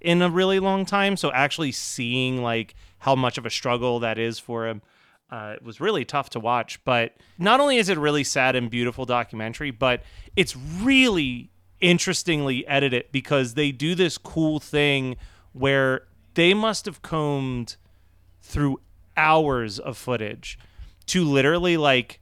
in 0.00 0.20
a 0.22 0.30
really 0.30 0.60
long 0.60 0.84
time. 0.84 1.16
So 1.16 1.32
actually 1.32 1.72
seeing 1.72 2.42
like 2.42 2.74
how 2.98 3.14
much 3.14 3.38
of 3.38 3.46
a 3.46 3.50
struggle 3.50 4.00
that 4.00 4.18
is 4.18 4.38
for 4.38 4.68
him, 4.68 4.82
uh, 5.30 5.54
it 5.56 5.62
was 5.62 5.80
really 5.80 6.04
tough 6.04 6.30
to 6.30 6.40
watch. 6.40 6.82
But 6.84 7.16
not 7.38 7.60
only 7.60 7.78
is 7.78 7.88
it 7.88 7.98
really 7.98 8.24
sad 8.24 8.54
and 8.54 8.70
beautiful 8.70 9.04
documentary, 9.04 9.70
but 9.70 10.02
it's 10.36 10.54
really 10.56 11.50
interestingly 11.80 12.66
edited 12.66 13.06
because 13.12 13.54
they 13.54 13.72
do 13.72 13.94
this 13.94 14.18
cool 14.18 14.60
thing 14.60 15.16
where 15.56 16.06
they 16.34 16.52
must 16.54 16.84
have 16.86 17.02
combed 17.02 17.76
through 18.42 18.80
hours 19.16 19.78
of 19.78 19.96
footage 19.96 20.58
to 21.06 21.24
literally 21.24 21.76
like 21.76 22.20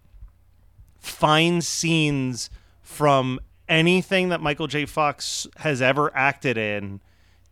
find 0.98 1.64
scenes 1.64 2.48
from 2.82 3.40
anything 3.68 4.28
that 4.28 4.40
Michael 4.40 4.66
J. 4.66 4.86
Fox 4.86 5.46
has 5.56 5.82
ever 5.82 6.14
acted 6.16 6.56
in 6.56 7.00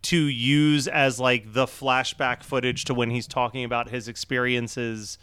to 0.02 0.16
use 0.16 0.88
as 0.88 1.18
like 1.18 1.52
the 1.52 1.66
flashback 1.66 2.42
footage 2.42 2.84
to 2.84 2.94
when 2.94 3.10
he's 3.10 3.26
talking 3.26 3.64
about 3.64 3.88
his 3.88 4.08
experiences 4.08 5.18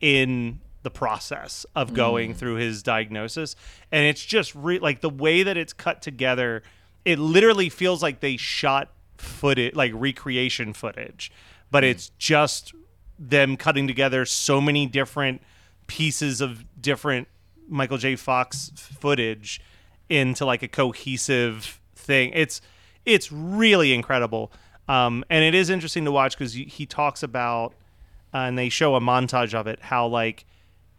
in 0.00 0.60
the 0.82 0.90
process 0.90 1.66
of 1.74 1.90
mm. 1.90 1.94
going 1.94 2.34
through 2.34 2.54
his 2.54 2.82
diagnosis 2.82 3.54
and 3.92 4.06
it's 4.06 4.24
just 4.24 4.54
re- 4.54 4.78
like 4.78 5.02
the 5.02 5.10
way 5.10 5.42
that 5.42 5.56
it's 5.56 5.74
cut 5.74 6.00
together 6.00 6.62
it 7.04 7.18
literally 7.18 7.68
feels 7.68 8.02
like 8.02 8.20
they 8.20 8.36
shot 8.36 8.90
footage 9.20 9.74
like 9.74 9.92
recreation 9.94 10.72
footage. 10.72 11.30
But 11.70 11.84
it's 11.84 12.10
just 12.18 12.74
them 13.18 13.56
cutting 13.56 13.86
together 13.86 14.24
so 14.24 14.60
many 14.60 14.86
different 14.86 15.42
pieces 15.86 16.40
of 16.40 16.64
different 16.80 17.28
Michael 17.68 17.98
J. 17.98 18.16
Fox 18.16 18.72
footage 18.74 19.60
into 20.08 20.44
like 20.44 20.62
a 20.62 20.68
cohesive 20.68 21.80
thing. 21.94 22.32
It's 22.34 22.60
it's 23.04 23.30
really 23.30 23.92
incredible, 23.92 24.52
um, 24.88 25.24
and 25.30 25.44
it 25.44 25.54
is 25.54 25.70
interesting 25.70 26.04
to 26.04 26.12
watch 26.12 26.36
because 26.36 26.52
he 26.54 26.86
talks 26.86 27.22
about, 27.22 27.74
uh, 28.34 28.38
and 28.38 28.58
they 28.58 28.68
show 28.68 28.94
a 28.94 29.00
montage 29.00 29.54
of 29.54 29.66
it, 29.66 29.80
how 29.80 30.06
like 30.06 30.44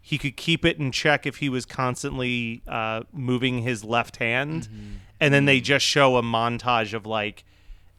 he 0.00 0.18
could 0.18 0.36
keep 0.36 0.64
it 0.64 0.78
in 0.78 0.90
check 0.90 1.26
if 1.26 1.36
he 1.36 1.48
was 1.48 1.64
constantly 1.64 2.62
uh, 2.66 3.02
moving 3.12 3.62
his 3.62 3.84
left 3.84 4.16
hand, 4.16 4.68
and 5.20 5.34
then 5.34 5.44
they 5.44 5.60
just 5.60 5.84
show 5.84 6.16
a 6.16 6.22
montage 6.22 6.94
of 6.94 7.06
like 7.06 7.44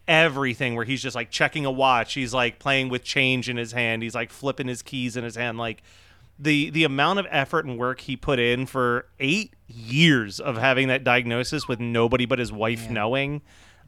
everything 0.08 0.76
where 0.76 0.86
he's 0.86 1.02
just 1.02 1.16
like 1.16 1.32
checking 1.32 1.66
a 1.66 1.72
watch. 1.72 2.14
He's 2.14 2.34
like 2.34 2.60
playing 2.60 2.90
with 2.90 3.04
change 3.04 3.50
in 3.50 3.58
his 3.58 3.72
hand. 3.72 4.04
He's 4.04 4.16
like 4.16 4.32
flipping 4.32 4.68
his 4.68 4.82
keys 4.82 5.16
in 5.18 5.24
his 5.24 5.36
hand. 5.36 5.58
Like 5.58 5.84
the 6.38 6.70
the 6.72 6.84
amount 6.84 7.20
of 7.20 7.28
effort 7.30 7.66
and 7.66 7.78
work 7.78 8.02
he 8.02 8.18
put 8.18 8.40
in 8.40 8.66
for 8.66 9.06
eight 9.20 9.54
years 9.68 10.40
of 10.40 10.58
having 10.58 10.88
that 10.88 11.04
diagnosis 11.04 11.68
with 11.68 11.80
nobody 11.80 12.26
but 12.26 12.40
his 12.40 12.52
wife 12.52 12.90
knowing 12.90 13.42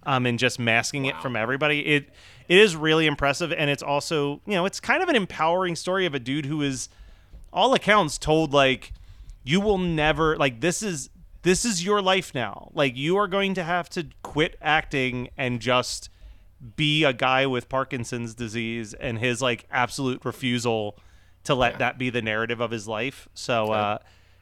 um, 0.04 0.26
and 0.26 0.38
just 0.38 0.60
masking 0.60 1.06
it 1.06 1.20
from 1.22 1.36
everybody 1.36 1.86
it 1.86 2.10
it 2.48 2.58
is 2.58 2.76
really 2.76 3.08
impressive. 3.08 3.52
And 3.52 3.70
it's 3.70 3.84
also 3.84 4.42
you 4.46 4.54
know 4.54 4.66
it's 4.66 4.80
kind 4.80 5.02
of 5.02 5.10
an 5.10 5.16
empowering 5.16 5.76
story 5.76 6.06
of 6.06 6.14
a 6.14 6.20
dude 6.20 6.46
who 6.46 6.62
is 6.62 6.90
all 7.52 7.74
accounts 7.74 8.18
told 8.18 8.54
like 8.54 8.94
you 9.44 9.60
will 9.62 9.78
never 9.78 10.36
like 10.38 10.62
this 10.62 10.84
is 10.84 11.10
this 11.42 11.66
is 11.66 11.86
your 11.86 12.02
life 12.02 12.34
now. 12.34 12.72
Like 12.74 12.96
you 12.98 13.18
are 13.18 13.28
going 13.28 13.54
to 13.56 13.64
have 13.64 13.90
to 13.92 14.08
quit 14.24 14.58
acting 14.62 15.30
and 15.38 15.60
just 15.60 16.10
be 16.76 17.04
a 17.04 17.14
guy 17.14 17.46
with 17.46 17.70
Parkinson's 17.70 18.34
disease 18.34 18.94
and 18.94 19.20
his 19.20 19.42
like 19.42 19.66
absolute 19.72 20.24
refusal 20.26 20.98
to 21.44 21.54
let 21.54 21.78
that 21.80 21.98
be 21.98 22.10
the 22.10 22.22
narrative 22.22 22.60
of 22.60 22.72
his 22.72 22.88
life. 22.88 23.28
So 23.34 23.72
uh, 23.72 23.98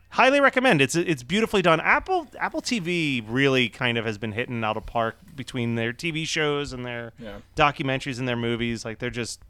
highly 0.10 0.40
recommend. 0.40 0.82
It's 0.82 0.96
it's 0.96 1.24
beautifully 1.24 1.62
done. 1.62 1.80
Apple 1.82 2.28
Apple 2.40 2.62
TV 2.62 3.24
really 3.28 3.68
kind 3.68 3.98
of 3.98 4.06
has 4.06 4.18
been 4.18 4.32
hitting 4.34 4.64
out 4.64 4.78
of 4.78 4.86
park 4.86 5.18
between 5.36 5.76
their 5.76 5.92
TV 5.92 6.26
shows 6.28 6.72
and 6.72 6.86
their 6.86 7.14
Yeah. 7.20 7.38
documentaries 7.56 8.20
and 8.20 8.28
their 8.28 8.38
movies. 8.38 8.86
Like 8.86 9.00
they're 9.00 9.10
just 9.10 9.42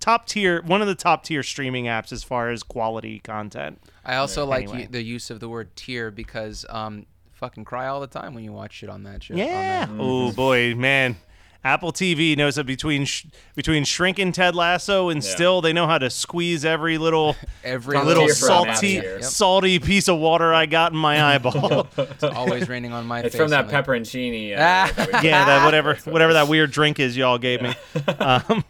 top 0.00 0.26
tier, 0.26 0.62
one 0.62 0.80
of 0.82 0.88
the 0.88 0.94
top 0.94 1.24
tier 1.24 1.42
streaming 1.42 1.84
apps 1.84 2.10
as 2.12 2.22
far 2.22 2.50
as 2.50 2.62
quality 2.62 3.20
content. 3.20 3.80
I 4.04 4.16
also 4.16 4.44
like 4.46 4.64
Anyway. 4.64 4.82
you, 4.82 4.88
the 4.88 5.02
use 5.02 5.30
of 5.30 5.40
the 5.40 5.48
word 5.48 5.76
tier 5.76 6.10
because 6.10 6.64
um, 6.70 7.06
fucking 7.32 7.64
cry 7.64 7.86
all 7.86 8.00
the 8.00 8.06
time 8.06 8.34
when 8.34 8.42
you 8.44 8.52
watch 8.52 8.72
shit 8.74 8.88
on 8.90 9.04
that 9.04 9.22
shit. 9.22 9.34
on 9.34 9.38
Yeah. 9.38 9.86
that. 9.86 9.90
Oh 9.98 10.32
boy, 10.32 10.74
man. 10.74 11.16
Apple 11.62 11.92
TV 11.92 12.36
knows 12.36 12.54
that 12.54 12.64
between 12.64 13.04
sh- 13.04 13.26
between 13.54 13.84
shrinking 13.84 14.32
Ted 14.32 14.54
Lasso 14.54 15.10
and 15.10 15.22
Yeah. 15.22 15.30
still 15.30 15.60
they 15.60 15.72
know 15.74 15.86
how 15.86 15.98
to 15.98 16.08
squeeze 16.08 16.64
every 16.64 16.96
little 16.96 17.36
Every 17.64 17.98
little 17.98 18.26
tier 18.26 18.34
for 18.34 18.46
an 18.46 18.52
app 18.68 18.76
salty 18.76 19.00
tier. 19.00 19.22
salty 19.22 19.78
piece 19.78 20.08
of 20.08 20.18
water 20.18 20.54
I 20.54 20.64
got 20.66 20.92
in 20.92 20.98
my 20.98 21.22
eyeball. 21.34 21.86
It's 21.98 22.24
always 22.24 22.68
raining 22.68 22.92
on 22.94 23.06
my 23.06 23.20
It's 23.20 23.34
face. 23.34 23.40
from 23.42 23.50
that 23.50 23.66
I'm 23.66 23.70
like, 23.70 23.84
pepperoncini. 23.86 24.52
Uh, 24.56 24.60
Ah. 24.60 24.92
that 24.96 25.22
yeah, 25.24 25.44
that 25.44 25.64
whatever 25.64 25.96
whatever 26.04 26.32
that 26.32 26.48
weird 26.48 26.70
drink 26.70 26.98
is 26.98 27.16
y'all 27.16 27.36
gave 27.38 27.60
me. 27.60 27.74
Um, 28.18 28.64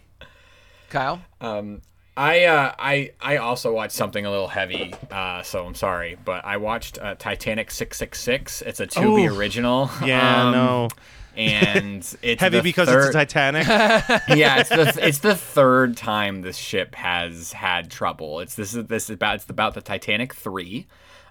Kyle, 0.88 1.22
Um, 1.40 1.82
I 2.16 2.44
uh, 2.46 2.74
I 2.78 3.12
I 3.20 3.36
also 3.36 3.72
watched 3.72 3.94
something 3.94 4.26
a 4.26 4.30
little 4.30 4.48
heavy, 4.48 4.92
uh, 5.12 5.42
so 5.42 5.64
I'm 5.64 5.76
sorry, 5.76 6.18
but 6.24 6.44
I 6.44 6.56
watched 6.56 6.98
uh, 6.98 7.14
Titanic 7.14 7.70
six 7.70 7.96
six 7.96 8.20
six. 8.20 8.62
It's 8.62 8.80
a 8.80 8.86
Tubi 8.88 9.30
Ooh. 9.30 9.36
original. 9.38 9.88
yeah, 10.04 10.46
um, 10.46 10.52
no. 10.52 10.88
And 11.36 11.98
it's 12.22 12.40
Heavy 12.40 12.60
because 12.60 12.88
third, 12.88 13.06
it's 13.06 13.08
a 13.10 13.12
Titanic. 13.12 13.66
yeah, 13.68 14.60
it's 14.60 14.68
the 14.68 14.98
it's 15.06 15.18
the 15.18 15.34
third 15.34 15.96
time 15.96 16.42
this 16.42 16.56
ship 16.56 16.94
has 16.94 17.52
had 17.52 17.90
trouble. 17.90 18.40
It's 18.40 18.54
this 18.54 18.74
is 18.74 18.86
this 18.86 19.04
is 19.04 19.10
about 19.10 19.36
it's 19.36 19.50
about 19.50 19.74
the 19.74 19.80
Titanic 19.80 20.34
three, 20.34 20.86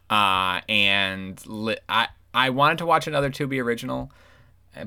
uh, 0.09 0.61
and 0.67 1.41
li- 1.45 1.77
I 1.87 2.07
I 2.33 2.49
wanted 2.49 2.79
to 2.79 2.85
watch 2.85 3.07
another 3.07 3.29
Tubi 3.29 3.63
original, 3.63 4.11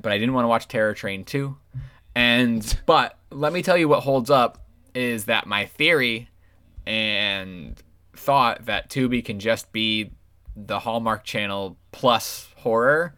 but 0.00 0.12
I 0.12 0.18
didn't 0.18 0.34
want 0.34 0.44
to 0.44 0.48
watch 0.48 0.68
Terror 0.68 0.94
Train 0.94 1.24
two, 1.24 1.56
and 2.14 2.78
but 2.86 3.18
let 3.30 3.52
me 3.52 3.62
tell 3.62 3.76
you 3.76 3.88
what 3.88 4.00
holds 4.00 4.30
up 4.30 4.64
is 4.94 5.24
that 5.24 5.46
my 5.46 5.66
theory 5.66 6.28
and 6.86 7.80
thought 8.14 8.66
that 8.66 8.90
Tubi 8.90 9.24
can 9.24 9.38
just 9.38 9.72
be 9.72 10.10
the 10.54 10.80
Hallmark 10.80 11.24
Channel 11.24 11.78
plus 11.92 12.48
horror. 12.56 13.14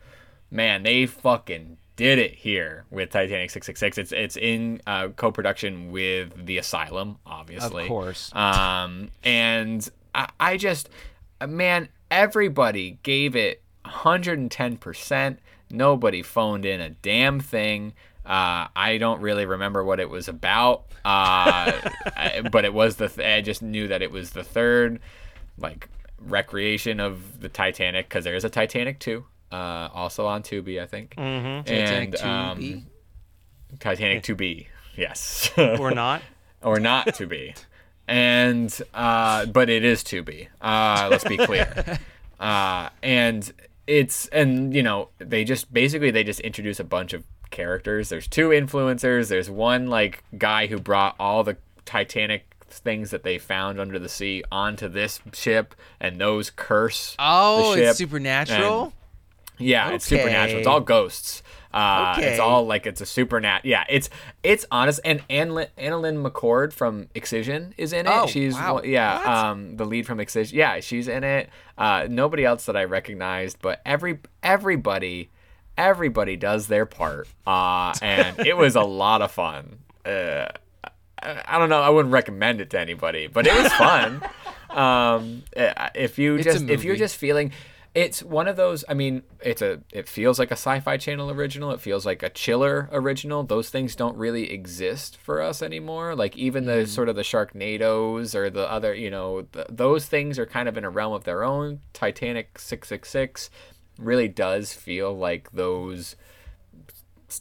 Man, 0.51 0.85
they 0.85 1.07
fucking 1.07 1.79
did 1.97 2.19
it 2.19 2.35
here 2.35 2.85
with 2.91 3.11
Titanic 3.11 3.51
666. 3.51 3.99
It's 3.99 4.13
it's 4.13 4.37
in 4.37 4.81
uh, 4.87 5.09
co-production 5.09 5.91
with 5.93 6.47
The 6.47 6.59
Asylum, 6.59 7.19
obviously. 7.27 7.85
Of 7.85 7.89
course. 7.89 8.35
Um, 8.35 9.11
and 9.23 9.89
I, 10.15 10.29
I 10.41 10.57
just, 10.57 10.89
man, 11.47 11.89
everybody 12.11 12.99
gave 13.03 13.37
it 13.37 13.63
110%. 13.85 15.39
Nobody 15.71 16.23
phoned 16.23 16.65
in 16.65 16.81
a 16.81 16.91
damn 16.91 17.41
thing. 17.41 17.95
Uh, 18.25 18.69
I 18.75 18.97
don't 18.99 19.21
really 19.21 19.45
remember 19.45 19.85
what 19.85 20.01
it 20.01 20.09
was 20.09 20.29
about, 20.29 20.87
uh, 21.05 21.73
but 22.53 22.65
it 22.65 22.73
was 22.73 22.97
the. 22.97 23.09
Th- 23.09 23.39
I 23.39 23.43
just 23.43 23.61
knew 23.61 23.89
that 23.89 24.01
it 24.01 24.11
was 24.11 24.31
the 24.31 24.43
third, 24.43 25.01
like 25.59 25.89
recreation 26.19 27.01
of 27.01 27.41
the 27.41 27.51
Titanic 27.51 28.09
because 28.09 28.25
there 28.25 28.35
is 28.35 28.45
a 28.45 28.49
Titanic 28.49 28.99
two, 28.99 29.27
uh, 29.55 29.89
also 29.93 30.27
on 30.27 30.43
Tubi, 30.43 30.83
I 30.83 30.87
think. 30.87 31.15
Mm-hmm. 31.17 31.73
And, 31.73 32.17
um, 32.17 32.87
Titanic 33.79 34.23
2B, 34.23 34.67
yes. 34.97 35.51
or 35.59 35.93
not. 35.93 36.23
or 36.63 36.81
not 36.81 37.15
to 37.17 37.27
be. 37.27 37.55
And 38.07 38.77
uh, 38.93 39.47
but 39.47 39.71
it 39.71 39.85
is 39.85 40.03
to 40.05 40.23
be. 40.23 40.49
Uh, 40.61 41.09
let's 41.11 41.25
be 41.25 41.37
clear. 41.37 41.99
Uh, 42.41 42.91
and 43.01 43.53
it's 43.87 44.27
and 44.27 44.75
you 44.75 44.83
know 44.83 45.09
they 45.19 45.45
just 45.45 45.73
basically 45.73 46.11
they 46.11 46.25
just 46.25 46.41
introduce 46.41 46.81
a 46.81 46.85
bunch 46.85 47.13
of 47.15 47.25
characters. 47.51 48.09
There's 48.09 48.27
two 48.27 48.49
influencers. 48.49 49.29
There's 49.29 49.49
one 49.49 49.87
like 49.87 50.25
guy 50.37 50.67
who 50.67 50.79
brought 50.81 51.15
all 51.19 51.45
the 51.45 51.57
Titanic 51.87 52.55
things 52.69 53.13
that 53.13 53.23
they 53.23 53.39
found 53.39 53.81
under 53.81 54.01
the 54.01 54.09
sea 54.09 54.43
onto 54.51 54.89
this 54.89 55.21
ship, 55.33 55.75
and 56.01 56.21
those 56.21 56.51
curse. 56.51 57.15
oh, 57.21 57.71
the 57.71 57.77
ship. 57.77 57.91
it's 57.91 57.99
supernatural. 57.99 58.93
Yeah, 59.59 59.91
it's 59.91 60.05
supernatural. 60.07 60.59
It's 60.59 60.67
all 60.67 60.81
ghosts. 60.81 61.43
Uh, 61.73 62.15
Okay. 62.17 62.31
It's 62.31 62.39
all 62.39 62.67
like 62.67 62.87
it's 62.87 63.01
a 63.01 63.05
supernat. 63.05 63.61
Yeah, 63.65 63.85
it's 63.89 64.09
it's 64.45 64.65
honest. 64.71 65.01
And 65.05 65.27
AnnaLynne, 65.29 66.23
McCord 66.25 66.73
from 66.73 67.09
Excision 67.17 67.75
is 67.77 67.93
in 67.93 68.07
it. 68.07 68.13
Oh, 68.15 68.27
she's 68.29 68.55
wow. 68.55 68.81
yeah, 68.85 69.19
What? 69.19 69.27
um, 69.27 69.77
the 69.77 69.85
lead 69.85 70.07
from 70.07 70.21
Excision. 70.21 70.57
Yeah, 70.57 70.79
she's 70.81 71.09
in 71.09 71.25
it. 71.25 71.51
Uh, 71.77 72.07
nobody 72.09 72.45
else 72.45 72.67
that 72.67 72.77
I 72.77 72.85
recognized, 72.85 73.59
but 73.61 73.81
every 73.85 74.21
everybody 74.43 75.31
everybody 75.77 76.37
does 76.37 76.69
their 76.69 76.87
part. 76.87 77.27
Uh, 77.47 77.93
and 78.01 78.39
it 78.47 78.57
was 78.57 78.77
a 78.77 78.83
lot 78.83 79.21
of 79.23 79.33
fun. 79.33 79.79
Uh, 80.05 80.47
I 81.21 81.43
I 81.47 81.59
don't 81.59 81.69
know. 81.71 81.81
I 81.81 81.89
wouldn't 81.91 82.13
recommend 82.13 82.61
it 82.61 82.71
to 82.71 82.79
anybody, 82.79 83.27
but 83.27 83.47
it 83.49 83.63
was 83.63 83.73
fun. 83.73 84.23
um, 84.71 85.43
uh, 85.57 85.89
if 85.97 86.19
you 86.19 86.37
It's 86.37 86.45
just 86.45 86.65
if 86.69 86.85
you're 86.85 86.97
just 86.97 87.17
feeling, 87.17 87.51
it's 87.95 88.25
one 88.25 88.49
of 88.49 88.57
those. 88.57 88.85
I 88.89 88.95
mean, 88.95 89.23
it's 89.41 89.63
a. 89.63 89.81
It 89.93 90.09
feels 90.09 90.39
like 90.39 90.51
a 90.51 90.55
Sci-Fi 90.57 90.97
Channel 90.97 91.31
original. 91.31 91.71
It 91.71 91.81
feels 91.81 92.05
like 92.05 92.25
a 92.25 92.29
Chiller 92.29 92.89
original. 92.91 93.45
Those 93.45 93.71
things 93.71 93.95
don't 93.95 94.17
really 94.17 94.51
exist 94.51 95.17
for 95.17 95.41
us 95.41 95.63
anymore. 95.63 96.17
Like 96.17 96.37
even 96.37 96.65
the 96.65 96.87
sort 96.87 97.09
of 97.09 97.15
the 97.15 97.23
Sharknadoes 97.23 98.35
or 98.35 98.51
the 98.51 98.69
other, 98.71 98.95
you 98.95 99.11
know, 99.11 99.43
th- 99.43 99.67
those 99.71 100.07
things 100.07 100.41
are 100.41 100.47
kind 100.47 100.69
of 100.69 100.77
in 100.77 100.85
a 100.85 100.91
realm 100.91 101.13
of 101.13 101.23
their 101.23 101.45
own. 101.45 101.81
Titanic 101.93 102.59
six 102.59 102.89
six 102.89 103.09
six 103.09 103.49
really 103.97 104.27
does 104.27 104.73
feel 104.73 105.17
like 105.17 105.53
those 105.53 106.17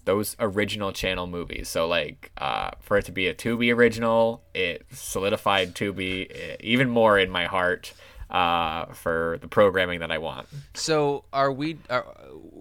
those 0.05 0.35
original 0.39 0.91
channel 0.91 1.25
movies. 1.25 1.67
So 1.67 1.87
like 1.87 2.31
uh, 2.37 2.71
for 2.79 2.97
it 2.97 3.05
to 3.05 3.11
be 3.11 3.27
a 3.27 3.33
Tubi 3.33 3.73
original, 3.73 4.43
it 4.53 4.85
solidified 4.91 5.73
Tubi 5.73 6.29
eh, 6.29 6.57
even 6.59 6.89
more 6.89 7.17
in 7.17 7.31
my 7.31 7.45
heart 7.45 7.93
uh, 8.33 8.85
for 8.93 9.37
the 9.41 9.47
programming 9.47 9.99
that 10.01 10.11
I 10.11 10.17
want. 10.17 10.47
So 10.73 11.23
are 11.31 11.51
we? 11.51 11.77
Are, 11.89 12.05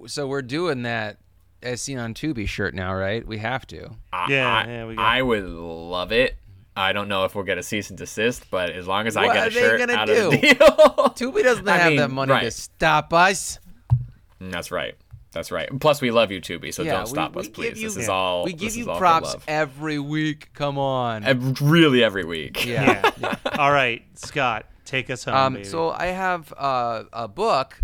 so 0.07 0.27
we're 0.27 0.43
doing 0.43 0.83
that 0.83 1.19
as 1.63 1.81
seen 1.81 1.99
on 1.99 2.13
Tubi 2.15 2.47
shirt 2.47 2.75
now, 2.75 2.95
right? 2.95 3.27
We 3.27 3.39
have 3.39 3.67
to. 3.69 3.91
I- 4.13 4.27
Yeah, 4.31 4.49
I, 4.55 4.67
yeah, 4.67 4.87
we 4.87 4.95
got- 4.97 5.05
I 5.05 5.23
would 5.23 5.45
love 5.45 6.13
it. 6.13 6.37
I 6.75 6.93
don't 6.93 7.09
know 7.09 7.25
if 7.25 7.35
we'll 7.35 7.45
get 7.45 7.59
a 7.59 7.63
cease 7.63 7.91
and 7.91 7.99
desist, 7.99 8.45
but 8.51 8.71
as 8.71 8.87
long 8.87 9.07
as 9.07 9.17
I 9.17 9.27
What 9.27 9.35
get 9.35 9.45
are 9.45 9.49
a 9.49 9.51
they 9.51 9.61
shirt 9.61 9.79
gonna 9.81 9.93
out 9.93 10.07
do? 10.07 10.27
of 10.27 10.31
the 10.33 10.39
deal, 10.41 11.33
Tubi 11.33 11.43
doesn't 11.43 11.69
I 11.69 11.77
have 11.77 11.89
mean, 11.91 11.99
that 11.99 12.11
money 12.11 12.41
to 12.41 12.51
stop 12.51 13.13
us. 13.13 13.59
Mm, 14.41 14.51
That's 14.53 14.71
right. 14.71 14.95
That's 15.33 15.51
right. 15.53 15.69
Plus, 15.81 16.01
we 16.03 16.11
love 16.11 16.31
you, 16.31 16.41
Tubi, 16.41 16.73
so 16.75 16.83
yeah, 16.83 16.93
don't 16.95 17.07
stop 17.07 17.35
we, 17.35 17.41
us, 17.41 17.47
we 17.47 17.53
please. 17.53 17.69
Give 17.69 17.79
you, 17.79 17.89
this 17.89 17.97
is 17.99 18.09
all. 18.09 18.45
we 18.45 18.53
give 18.55 18.75
you 18.75 18.85
props 18.87 19.35
every 19.49 19.99
week. 19.99 20.49
Come 20.55 20.77
on. 20.79 21.25
Ev- 21.25 21.61
really 21.63 22.03
every 22.05 22.25
week. 22.25 22.67
yeah. 22.67 23.11
Yeah. 23.19 23.37
All 23.59 23.71
right, 23.73 24.03
Scott, 24.15 24.67
take 24.93 25.11
us 25.11 25.25
home. 25.25 25.35
Um, 25.35 25.53
baby. 25.55 25.65
so 25.65 25.91
I 25.91 26.07
have 26.07 26.53
uh, 26.57 27.05
a 27.13 27.27
book 27.27 27.83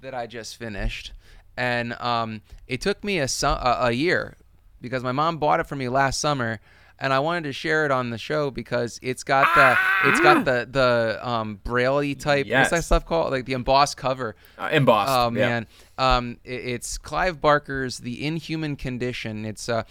that 0.00 0.14
I 0.14 0.26
just 0.26 0.56
finished, 0.56 1.12
and 1.56 1.92
um, 1.94 2.42
it 2.66 2.80
took 2.80 3.02
me 3.04 3.18
a, 3.18 3.28
su- 3.28 3.46
a 3.46 3.76
a 3.88 3.90
year 3.92 4.36
because 4.80 5.02
my 5.02 5.12
mom 5.12 5.38
bought 5.38 5.60
it 5.60 5.66
for 5.66 5.76
me 5.76 5.88
last 5.88 6.20
summer, 6.20 6.60
and 6.98 7.12
I 7.12 7.18
wanted 7.18 7.44
to 7.44 7.52
share 7.52 7.84
it 7.84 7.90
on 7.90 8.10
the 8.10 8.18
show 8.18 8.50
because 8.50 8.98
it's 9.02 9.24
got 9.24 9.46
the 9.54 10.08
it's 10.08 10.20
got 10.20 10.44
the 10.44 10.68
the 10.70 11.18
um, 11.28 11.60
braille 11.64 12.14
type 12.14 12.46
what's 12.48 12.70
that 12.70 12.84
stuff 12.84 13.04
called 13.06 13.32
like 13.32 13.44
the 13.44 13.54
embossed 13.54 13.96
cover. 13.96 14.36
Uh, 14.58 14.68
embossed. 14.72 15.10
Oh 15.12 15.24
yeah. 15.36 15.48
man, 15.48 15.66
um, 15.98 16.38
i- 16.46 16.48
it's 16.48 16.96
Clive 16.98 17.40
Barker's 17.40 17.98
The 17.98 18.24
Inhuman 18.24 18.76
Condition. 18.76 19.44
It's 19.44 19.68
uh, 19.68 19.82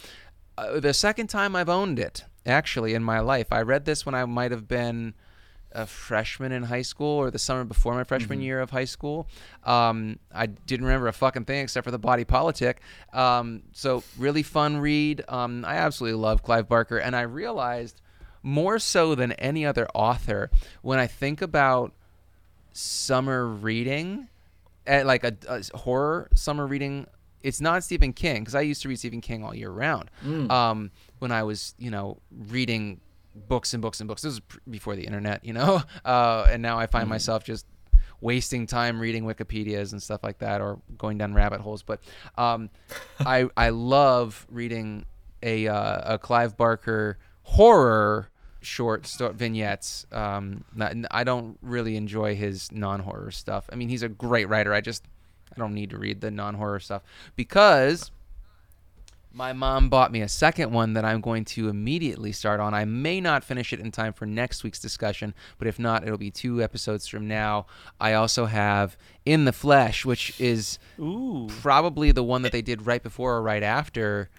uh, 0.58 0.80
the 0.80 0.94
second 0.94 1.28
time 1.28 1.56
I've 1.56 1.70
owned 1.70 2.00
it 2.00 2.24
actually 2.46 2.94
in 2.94 3.04
my 3.04 3.20
life. 3.20 3.48
I 3.52 3.62
read 3.62 3.84
this 3.84 4.06
when 4.06 4.16
I 4.16 4.24
might 4.24 4.52
have 4.52 4.70
been 4.70 5.14
a 5.78 5.86
freshman 5.86 6.52
in 6.52 6.64
high 6.64 6.82
school 6.82 7.20
or 7.20 7.30
the 7.30 7.38
summer 7.38 7.64
before 7.64 7.94
my 7.94 8.04
freshman 8.04 8.42
year 8.42 8.60
of 8.60 8.72
high 8.72 8.86
school. 8.86 9.28
Um, 9.64 10.18
I 10.34 10.48
didn't 10.48 10.88
remember 10.88 11.08
a 11.08 11.14
fucking 11.14 11.46
thing 11.46 11.62
except 11.62 11.86
for 11.86 11.92
the 11.92 12.00
body 12.00 12.26
politic. 12.26 12.82
Um, 13.14 13.62
so 13.74 14.04
really 14.18 14.42
fun 14.42 14.78
read. 14.78 15.24
Um, 15.28 15.64
I 15.66 15.76
absolutely 15.76 16.20
love 16.20 16.42
Clive 16.42 16.68
Barker, 16.68 16.98
and 16.98 17.16
I 17.16 17.22
realized 17.22 18.02
more 18.42 18.80
so 18.80 19.14
than 19.14 19.34
any 19.34 19.66
other 19.68 19.88
author 19.94 20.50
when 20.82 20.98
I 20.98 21.06
think 21.06 21.44
about 21.44 21.94
summer 22.74 23.46
reading, 23.48 24.30
at 24.88 25.06
like 25.06 25.24
a, 25.24 25.36
a 25.48 25.78
horror 25.78 26.28
summer 26.34 26.66
reading. 26.66 27.06
It's 27.44 27.62
not 27.62 27.84
Stephen 27.84 28.14
King 28.14 28.40
because 28.40 28.56
I 28.56 28.62
used 28.62 28.82
to 28.82 28.90
read 28.90 28.98
Stephen 28.98 29.22
King 29.22 29.44
all 29.44 29.54
year 29.54 29.70
round. 29.70 30.10
Um, 30.52 30.92
when 31.20 31.32
I 31.32 31.44
was, 31.44 31.76
you 31.78 31.92
know, 31.92 32.18
reading 32.32 33.00
books 33.48 33.74
and 33.74 33.82
books 33.82 34.00
and 34.00 34.08
books. 34.08 34.22
This 34.22 34.32
was 34.34 34.40
pr- 34.42 34.58
before 34.70 34.96
the 34.96 35.04
internet, 35.04 35.44
you 35.46 35.54
know, 35.54 35.82
uh, 36.06 36.48
and 36.50 36.62
now 36.62 36.78
I 36.78 36.88
find 36.88 37.08
myself 37.10 37.44
just 37.44 37.66
wasting 38.20 38.66
time 38.66 39.00
reading 39.00 39.24
Wikipedias 39.24 39.92
and 39.92 40.02
stuff 40.02 40.24
like 40.24 40.40
that, 40.40 40.62
or 40.62 40.80
going 40.98 41.18
down 41.18 41.34
rabbit 41.34 41.62
holes. 41.62 41.84
But 41.84 42.02
um, 42.38 42.70
I 43.20 43.48
I 43.56 43.70
love 43.70 44.46
reading 44.50 45.06
a 45.44 45.68
uh, 45.68 46.16
a 46.16 46.20
Clive 46.20 46.58
Barker 46.58 47.18
horror 47.44 48.30
short 48.62 49.08
sto- 49.08 49.32
vignettes. 49.32 50.06
Um, 50.12 50.64
not, 50.76 50.94
I 51.12 51.24
don't 51.24 51.58
really 51.62 51.96
enjoy 51.96 52.36
his 52.36 52.72
non-horror 52.72 53.32
stuff. 53.32 53.70
I 53.72 53.76
mean, 53.76 53.90
he's 53.90 54.04
a 54.04 54.10
great 54.10 54.50
writer. 54.50 54.74
I 54.74 54.82
just 54.82 55.04
I 55.56 55.60
don't 55.60 55.74
need 55.74 55.92
to 55.92 55.98
read 55.98 56.22
the 56.22 56.32
non-horror 56.32 56.80
stuff 56.80 57.04
because 57.36 58.12
my 59.38 59.54
mom 59.54 59.88
bought 59.88 60.12
me 60.12 60.22
a 60.22 60.28
second 60.28 60.72
one 60.72 60.94
that 60.94 61.06
I'm 61.06 61.22
going 61.22 61.46
to 61.46 61.70
immediately 61.70 62.32
start 62.32 62.60
on. 62.60 62.74
I 62.74 62.86
may 62.86 63.22
not 63.22 63.44
finish 63.44 63.72
it 63.72 63.80
in 63.80 63.92
time 63.92 64.12
for 64.12 64.26
next 64.26 64.64
week's 64.64 64.80
discussion, 64.80 65.36
but 65.60 65.68
if 65.68 65.78
not, 65.78 66.04
it'll 66.04 66.18
be 66.18 66.32
two 66.32 66.62
episodes 66.62 67.08
from 67.08 67.28
now. 67.28 67.68
I 68.02 68.14
also 68.14 68.46
have 68.46 68.98
In 69.26 69.46
the 69.46 69.54
Flesh, 69.54 70.06
which 70.06 70.42
is 70.42 70.80
Ooh. 71.00 71.48
probably 71.62 72.12
the 72.12 72.24
one 72.24 72.42
that 72.42 72.52
they 72.52 72.64
did 72.64 72.88
right 72.88 73.04
before 73.04 73.36
or 73.36 73.44
right 73.44 73.62
after. 73.62 74.32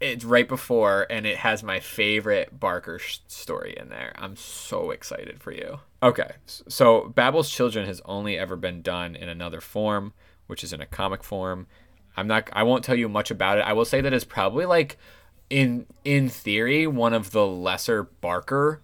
It's 0.00 0.24
right 0.24 0.46
before, 0.46 1.08
and 1.10 1.26
it 1.26 1.38
has 1.38 1.64
my 1.64 1.80
favorite 1.80 2.60
Barker 2.60 3.00
sh- 3.00 3.18
story 3.26 3.74
in 3.76 3.88
there. 3.88 4.12
I'm 4.16 4.36
so 4.36 4.92
excited 4.92 5.40
for 5.42 5.50
you. 5.50 5.80
Okay, 6.00 6.30
so 6.46 7.08
Babel's 7.08 7.50
Children 7.50 7.86
has 7.86 8.00
only 8.04 8.38
ever 8.38 8.54
been 8.54 8.82
done 8.82 9.16
in 9.16 9.28
another 9.28 9.60
form, 9.60 10.12
which 10.46 10.62
is 10.62 10.72
in 10.72 10.80
a 10.80 10.86
comic 10.86 11.24
form. 11.24 11.66
I'm 12.16 12.26
not. 12.26 12.48
I 12.52 12.62
won't 12.62 12.84
tell 12.84 12.96
you 12.96 13.08
much 13.08 13.30
about 13.30 13.58
it. 13.58 13.62
I 13.62 13.72
will 13.72 13.84
say 13.84 14.00
that 14.00 14.12
it's 14.12 14.24
probably 14.24 14.66
like, 14.66 14.98
in 15.50 15.86
in 16.04 16.28
theory, 16.28 16.86
one 16.86 17.14
of 17.14 17.30
the 17.30 17.46
lesser 17.46 18.04
Barker 18.04 18.80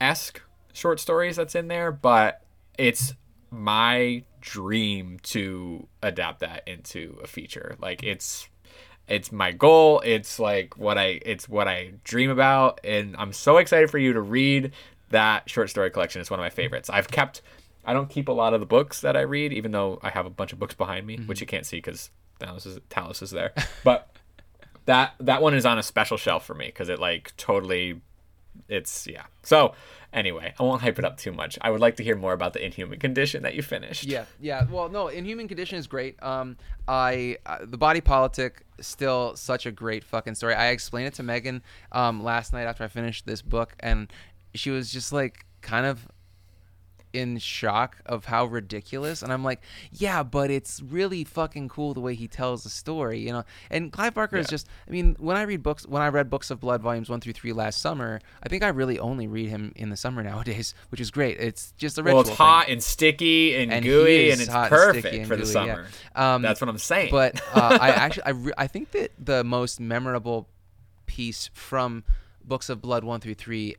esque 0.00 0.40
short 0.72 1.00
stories 1.00 1.36
that's 1.36 1.54
in 1.54 1.68
there, 1.68 1.92
but 1.92 2.42
it's 2.78 3.14
my 3.50 4.24
dream 4.40 5.18
to 5.22 5.86
adapt 6.02 6.40
that 6.40 6.62
into 6.66 7.18
a 7.22 7.26
feature. 7.26 7.76
Like 7.80 8.02
it's 8.02 8.48
it's 9.08 9.32
my 9.32 9.52
goal. 9.52 10.00
It's 10.04 10.38
like 10.38 10.78
what 10.78 10.98
I 10.98 11.20
it's 11.24 11.48
what 11.48 11.68
I 11.68 11.92
dream 12.04 12.30
about 12.30 12.80
and 12.84 13.14
I'm 13.18 13.32
so 13.32 13.58
excited 13.58 13.90
for 13.90 13.98
you 13.98 14.12
to 14.12 14.20
read 14.20 14.72
that 15.10 15.48
short 15.50 15.70
story 15.70 15.90
collection. 15.90 16.20
It's 16.20 16.30
one 16.30 16.40
of 16.40 16.44
my 16.44 16.50
favorites. 16.50 16.88
I've 16.88 17.08
kept 17.08 17.42
I 17.84 17.92
don't 17.92 18.08
keep 18.08 18.28
a 18.28 18.32
lot 18.32 18.54
of 18.54 18.60
the 18.60 18.66
books 18.66 19.00
that 19.00 19.16
I 19.16 19.22
read 19.22 19.52
even 19.52 19.72
though 19.72 19.98
I 20.02 20.10
have 20.10 20.26
a 20.26 20.30
bunch 20.30 20.52
of 20.52 20.58
books 20.58 20.74
behind 20.74 21.06
me, 21.06 21.16
mm-hmm. 21.16 21.26
which 21.26 21.40
you 21.40 21.46
can't 21.46 21.66
see 21.66 21.80
cuz 21.80 22.10
Talus 22.40 22.66
is 22.66 22.78
Talus 22.88 23.22
is 23.22 23.30
there. 23.30 23.52
But 23.84 24.10
that 24.86 25.14
that 25.20 25.42
one 25.42 25.54
is 25.54 25.66
on 25.66 25.78
a 25.78 25.82
special 25.82 26.16
shelf 26.16 26.44
for 26.44 26.54
me 26.54 26.70
cuz 26.70 26.88
it 26.88 26.98
like 26.98 27.36
totally 27.36 28.00
it's 28.68 29.06
yeah. 29.06 29.24
So 29.42 29.74
anyway, 30.12 30.54
I 30.58 30.62
won't 30.62 30.82
hype 30.82 30.98
it 30.98 31.04
up 31.04 31.16
too 31.16 31.32
much. 31.32 31.58
I 31.60 31.70
would 31.70 31.80
like 31.80 31.96
to 31.96 32.04
hear 32.04 32.16
more 32.16 32.32
about 32.32 32.52
the 32.52 32.64
Inhuman 32.64 32.98
Condition 32.98 33.42
that 33.42 33.54
you 33.54 33.62
finished. 33.62 34.04
Yeah, 34.04 34.24
yeah. 34.40 34.66
Well, 34.68 34.88
no, 34.88 35.08
Inhuman 35.08 35.48
Condition 35.48 35.78
is 35.78 35.86
great. 35.86 36.20
Um, 36.22 36.56
I 36.88 37.38
uh, 37.46 37.58
the 37.62 37.78
body 37.78 38.00
politic 38.00 38.64
still 38.80 39.36
such 39.36 39.66
a 39.66 39.72
great 39.72 40.04
fucking 40.04 40.34
story. 40.34 40.54
I 40.54 40.68
explained 40.68 41.08
it 41.08 41.14
to 41.14 41.22
Megan 41.22 41.62
um 41.92 42.22
last 42.22 42.52
night 42.52 42.64
after 42.64 42.84
I 42.84 42.88
finished 42.88 43.26
this 43.26 43.42
book, 43.42 43.74
and 43.80 44.12
she 44.54 44.70
was 44.70 44.90
just 44.90 45.12
like 45.12 45.44
kind 45.60 45.86
of 45.86 46.08
in 47.12 47.38
shock 47.38 47.98
of 48.06 48.24
how 48.26 48.44
ridiculous 48.46 49.22
and 49.22 49.32
I'm 49.32 49.42
like, 49.42 49.60
yeah, 49.92 50.22
but 50.22 50.50
it's 50.50 50.80
really 50.80 51.24
fucking 51.24 51.68
cool 51.68 51.92
the 51.94 52.00
way 52.00 52.14
he 52.14 52.28
tells 52.28 52.62
the 52.64 52.70
story, 52.70 53.18
you 53.18 53.32
know. 53.32 53.44
And 53.70 53.92
Clive 53.92 54.14
Barker 54.14 54.36
is 54.36 54.46
just 54.46 54.68
I 54.86 54.90
mean, 54.90 55.16
when 55.18 55.36
I 55.36 55.42
read 55.42 55.62
books 55.62 55.86
when 55.86 56.02
I 56.02 56.08
read 56.08 56.30
Books 56.30 56.50
of 56.50 56.60
Blood 56.60 56.82
volumes 56.82 57.08
1 57.08 57.20
through 57.20 57.32
3 57.32 57.52
last 57.52 57.80
summer, 57.80 58.20
I 58.42 58.48
think 58.48 58.62
I 58.62 58.68
really 58.68 58.98
only 58.98 59.26
read 59.26 59.48
him 59.48 59.72
in 59.76 59.90
the 59.90 59.96
summer 59.96 60.22
nowadays, 60.30 60.74
which 60.90 61.00
is 61.00 61.10
great. 61.10 61.38
It's 61.40 61.72
just 61.76 61.98
a 61.98 62.02
ritual 62.02 62.16
Well, 62.18 62.20
it's 62.22 62.30
thing. 62.30 62.36
hot 62.36 62.68
and 62.68 62.82
sticky 62.82 63.56
and, 63.56 63.72
And 63.72 63.84
gooey, 63.84 64.30
and 64.30 64.40
it's 64.40 64.50
hot 64.50 64.64
and 64.64 64.70
perfect 64.70 65.14
and 65.14 65.26
for 65.26 65.36
the 65.36 65.42
gooey, 65.42 65.52
yeah. 65.52 65.74
summer. 65.74 65.86
Um, 66.14 66.42
That's 66.42 66.60
what 66.60 66.68
I'm 66.70 66.78
saying. 66.78 67.10
But 67.10 67.40
uh, 67.54 67.78
I 67.80 67.88
actually, 67.90 68.24
I, 68.24 68.30
re- 68.30 68.52
I 68.56 68.66
think 68.66 68.92
that 68.92 69.12
the 69.18 69.42
most 69.44 69.80
memorable 69.80 70.48
piece 71.06 71.50
from 71.54 72.04
Books 72.44 72.68
of 72.68 72.80
Blood 72.80 73.04
one 73.04 73.20
through 73.20 73.34
three 73.34 73.76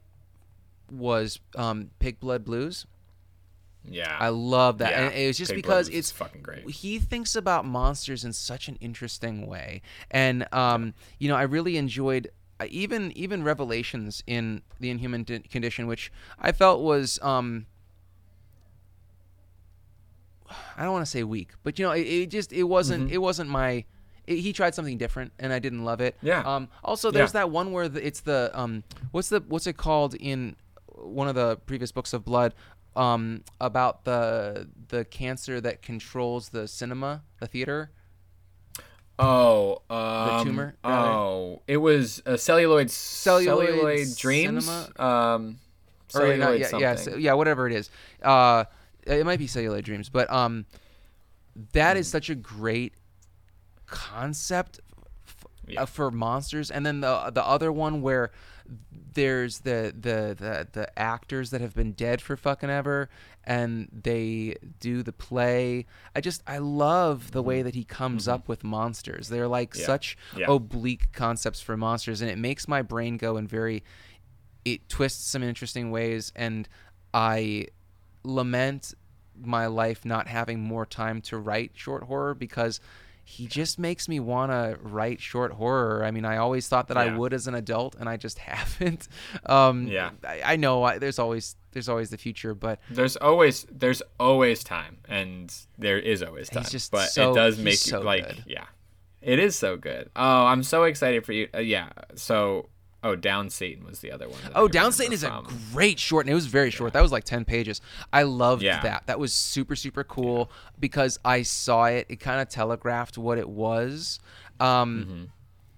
was 0.92 1.40
um, 1.56 1.90
Pig 2.00 2.20
Blood 2.20 2.44
Blues. 2.44 2.86
Yeah, 3.90 4.16
I 4.20 4.30
love 4.30 4.78
that, 4.80 4.92
Yeah, 4.92 5.08
and 5.08 5.16
it 5.16 5.28
was 5.28 5.38
just 5.38 5.50
Blood 5.52 5.56
because 5.56 5.90
is 5.90 5.96
it's 5.96 6.12
fucking 6.12 6.42
great. 6.42 6.70
He 6.70 7.00
thinks 7.00 7.36
about 7.36 7.66
monsters 7.66 8.24
in 8.24 8.34
such 8.34 8.68
an 8.68 8.78
interesting 8.82 9.48
way, 9.48 9.82
and 10.12 10.48
um, 10.54 10.94
you 11.20 11.28
know, 11.30 11.36
I 11.36 11.44
really 11.44 11.78
enjoyed. 11.78 12.30
uh, 12.60 12.66
Even 12.70 13.12
even 13.18 13.44
revelations 13.44 14.24
in 14.28 14.62
the 14.80 14.90
Inhuman 14.92 15.24
Di- 15.24 15.40
Condition, 15.40 15.88
which 15.88 16.12
I 16.40 16.52
felt 16.52 16.82
was 16.82 17.20
um, 17.24 17.66
I 20.78 20.84
don't 20.84 20.92
want 20.92 21.06
to 21.06 21.10
say 21.12 21.24
weak, 21.24 21.50
but 21.64 21.80
you 21.80 21.86
know, 21.86 21.92
it, 21.92 22.02
it 22.02 22.30
just 22.30 22.52
it 22.52 22.64
wasn't 22.64 23.06
Mm-hmm. 23.06 23.14
it 23.14 23.22
wasn't 23.22 23.50
my. 23.50 23.86
It, 24.28 24.38
he 24.42 24.54
tried 24.54 24.76
something 24.76 24.98
different, 24.98 25.32
and 25.40 25.52
I 25.54 25.60
didn't 25.60 25.84
love 25.86 26.02
it. 26.02 26.16
Yeah. 26.22 26.42
Um. 26.42 26.68
Also, 26.84 27.10
there's 27.10 27.30
Yeah. 27.34 27.42
that 27.42 27.50
one 27.52 27.72
where 27.72 27.88
the, 27.90 28.06
it's 28.06 28.22
the 28.22 28.52
um. 28.54 28.84
What's 29.12 29.30
the 29.30 29.42
what's 29.48 29.66
it 29.68 29.78
called 29.78 30.14
in 30.16 30.56
one 30.88 31.28
of 31.28 31.36
the 31.36 31.58
previous 31.66 31.92
books 31.92 32.14
of 32.14 32.26
blood? 32.26 32.54
Um. 32.96 33.44
About 33.60 34.04
the 34.06 34.68
the 34.90 35.06
cancer 35.06 35.62
that 35.62 35.82
controls 35.82 36.50
the 36.50 36.68
cinema, 36.68 37.24
the 37.40 37.48
theater. 37.48 37.92
oh, 39.20 39.82
um, 39.90 40.26
the 40.38 40.44
tumor, 40.44 40.76
rather? 40.84 41.10
Oh, 41.12 41.62
it 41.68 41.78
was 41.78 42.22
a 42.26 42.38
celluloid 42.38 42.90
Celluloid 42.90 43.68
celluloid 43.70 44.18
dreams. 44.18 44.68
Um, 44.98 45.60
celluloid 46.08 46.40
not, 46.40 46.60
yeah, 46.60 46.78
yeah, 46.80 46.96
something. 46.96 47.14
so- 47.14 47.20
yeah, 47.20 47.34
whatever 47.34 47.68
it 47.68 47.74
is. 47.74 47.90
Uh, 48.22 48.66
it 49.06 49.26
might 49.26 49.40
be 49.40 49.48
celluloid 49.48 49.84
dreams, 49.86 50.10
but 50.10 50.30
um, 50.32 50.66
that 51.74 51.94
Hmm. 51.96 52.00
is 52.00 52.08
such 52.08 52.30
a 52.30 52.36
great 52.36 52.94
concept 53.86 54.80
Yeah. 55.68 55.84
uh, 55.84 55.86
for 55.86 56.12
monsters. 56.12 56.72
And 56.72 56.86
then 56.86 57.02
the 57.02 57.32
the 57.34 57.46
other 57.46 57.72
one 57.72 58.02
where 58.02 58.32
there's 59.14 59.60
the, 59.60 59.94
the 59.98 60.36
the 60.38 60.68
the 60.72 61.00
actors 61.00 61.50
that 61.52 61.62
have 61.62 61.76
been 61.76 61.92
dead 61.92 62.22
for 62.22 62.38
fucking 62.38 62.70
ever, 62.70 63.10
and 63.44 63.90
they 63.92 64.56
do 64.80 65.04
the 65.04 65.12
play. 65.12 65.86
I 66.16 66.22
just 66.22 66.42
I 66.48 66.60
love 66.60 67.32
the 67.32 67.44
way 67.44 67.62
that 67.62 67.76
he 67.76 67.84
comes 67.84 68.28
up 68.28 68.48
with 68.48 68.64
monsters. 68.64 69.28
They're 69.30 69.48
like 69.48 69.72
Mm-hmm. 69.72 69.80
Yeah. 69.82 69.86
such 69.86 70.18
Yeah. 70.38 70.46
oblique 70.50 71.12
concepts 71.12 71.60
for 71.62 71.76
monsters, 71.78 72.22
and 72.22 72.32
it 72.32 72.38
makes 72.38 72.68
my 72.68 72.82
brain 72.82 73.18
go 73.18 73.38
in 73.38 73.48
very 73.48 73.84
it 74.64 74.88
twists 74.88 75.28
some 75.28 75.42
interesting 75.42 75.90
ways 75.90 76.32
and 76.36 76.70
i 77.16 77.66
lament 78.24 78.94
my 79.44 79.66
life 79.66 80.06
not 80.06 80.28
having 80.28 80.60
more 80.60 80.86
time 80.86 81.20
to 81.20 81.36
write 81.38 81.72
short 81.74 82.04
horror 82.04 82.36
because 82.36 82.80
he 83.32 83.48
just 83.48 83.80
makes 83.80 84.10
me 84.10 84.20
want 84.20 84.52
to 84.52 84.78
write 84.82 85.20
short 85.22 85.52
horror 85.54 86.04
i 86.04 86.12
mean 86.12 86.26
i 86.26 86.36
always 86.38 86.68
thought 86.68 86.88
that 86.90 86.98
i 86.98 87.16
would 87.18 87.34
as 87.34 87.48
an 87.48 87.56
adult 87.56 87.96
and 88.00 88.10
i 88.10 88.18
just 88.18 88.38
haven't 88.52 89.08
um 89.46 89.88
Yeah. 89.88 90.10
i, 90.28 90.42
I 90.54 90.56
know 90.58 90.84
I, 90.84 90.98
there's 90.98 91.18
always 91.20 91.56
there's 91.72 91.88
always 91.88 92.10
the 92.10 92.18
future 92.18 92.54
but 92.54 92.80
There's 92.90 93.16
always 93.16 93.66
there's 93.72 94.02
always 94.20 94.62
time, 94.64 94.98
and 95.08 95.54
there 95.78 95.98
is 95.98 96.22
always 96.22 96.50
time. 96.50 96.66
Just 96.70 96.92
but 96.92 97.08
so- 97.10 97.32
it 97.32 97.36
does 97.36 97.58
make 97.58 97.76
so 97.78 98.00
you 98.00 98.04
like 98.06 98.28
good. 98.28 98.44
yeah, 98.46 98.66
it 99.22 99.40
is 99.40 99.56
so 99.58 99.78
good. 99.78 100.10
Oh, 100.16 100.46
I'm 100.52 100.64
so 100.64 100.84
excited 100.84 101.26
for 101.26 101.32
you. 101.32 101.48
Uh, 101.54 101.60
yeah. 101.60 101.90
So 102.16 102.68
oh, 103.04 103.16
Down 103.16 103.50
Satan 103.50 103.86
was 103.86 104.00
the 104.00 104.12
other 104.12 104.28
one. 104.30 104.40
Oh, 104.56 104.68
Down 104.68 104.92
Satan 104.92 105.14
is 105.14 105.24
a 105.24 105.44
great 105.74 106.00
short, 106.00 106.26
and 106.26 106.32
it 106.32 106.36
was 106.36 106.46
very 106.48 106.70
short. 106.72 106.94
That 106.94 107.02
was 107.02 107.12
like 107.12 107.24
ten 107.24 107.46
pages. 107.46 107.82
I 108.14 108.24
loved 108.24 108.62
Yeah. 108.64 108.82
that. 108.84 109.08
That 109.08 109.20
was 109.20 109.34
super 109.34 109.76
super 109.76 110.04
cool 110.04 110.52
because 110.80 111.20
I 111.26 111.42
saw 111.44 111.86
it. 111.86 112.06
It 112.10 112.20
kind 112.20 112.42
of 112.42 112.50
telegraphed 112.50 113.18
what 113.18 113.38
it 113.38 113.50
was, 113.50 114.20
um, 114.60 115.06
Mm-hmm. 115.06 115.24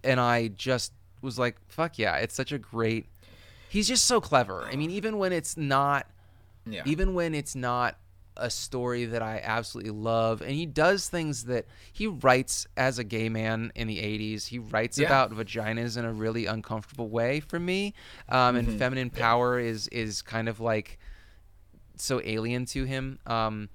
and 0.04 0.20
I 0.20 0.50
just 0.50 0.92
was 1.22 1.40
like, 1.40 1.58
"Fuck 1.68 1.98
yeah!" 1.98 2.18
It's 2.18 2.36
such 2.36 2.52
a 2.52 2.58
great. 2.58 3.08
He's 3.70 3.88
just 3.88 4.06
so 4.06 4.22
clever. 4.22 4.64
I 4.66 4.76
mean, 4.76 4.92
even 4.92 5.18
when 5.18 5.32
it's 5.34 5.58
not, 5.58 6.08
Yeah. 6.68 6.84
even 6.86 7.14
when 7.16 7.34
it's 7.34 7.56
not 7.56 7.98
a 8.38 8.50
story 8.50 9.06
that 9.06 9.22
I 9.22 9.40
absolutely 9.44 9.92
love, 9.92 10.42
and 10.42 10.52
he 10.52 10.66
does 10.66 11.08
things 11.08 11.46
that 11.46 11.66
he 11.92 12.08
writes 12.08 12.66
as 12.76 13.00
a 13.00 13.04
gay 13.04 13.30
man 13.30 13.72
in 13.76 13.88
the 13.88 13.98
'80s. 14.00 14.48
He 14.48 14.60
writes 14.60 14.98
Yeah. 14.98 15.08
about 15.08 15.32
vaginas 15.32 15.98
in 15.98 16.06
a 16.06 16.12
really 16.14 16.46
uncomfortable 16.46 17.10
way 17.10 17.40
for 17.40 17.60
me, 17.60 17.94
um, 18.30 18.56
Mm-hmm. 18.56 18.70
and 18.70 18.80
feminine 18.80 19.10
power 19.10 19.60
is 19.60 19.88
is 19.90 20.22
kind 20.22 20.50
of 20.50 20.60
like 20.60 20.98
so 21.96 22.22
alien 22.24 22.66
to 22.66 22.84
him. 22.86 23.20
Um, 23.28 23.70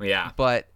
yeah. 0.00 0.30
but 0.36 0.68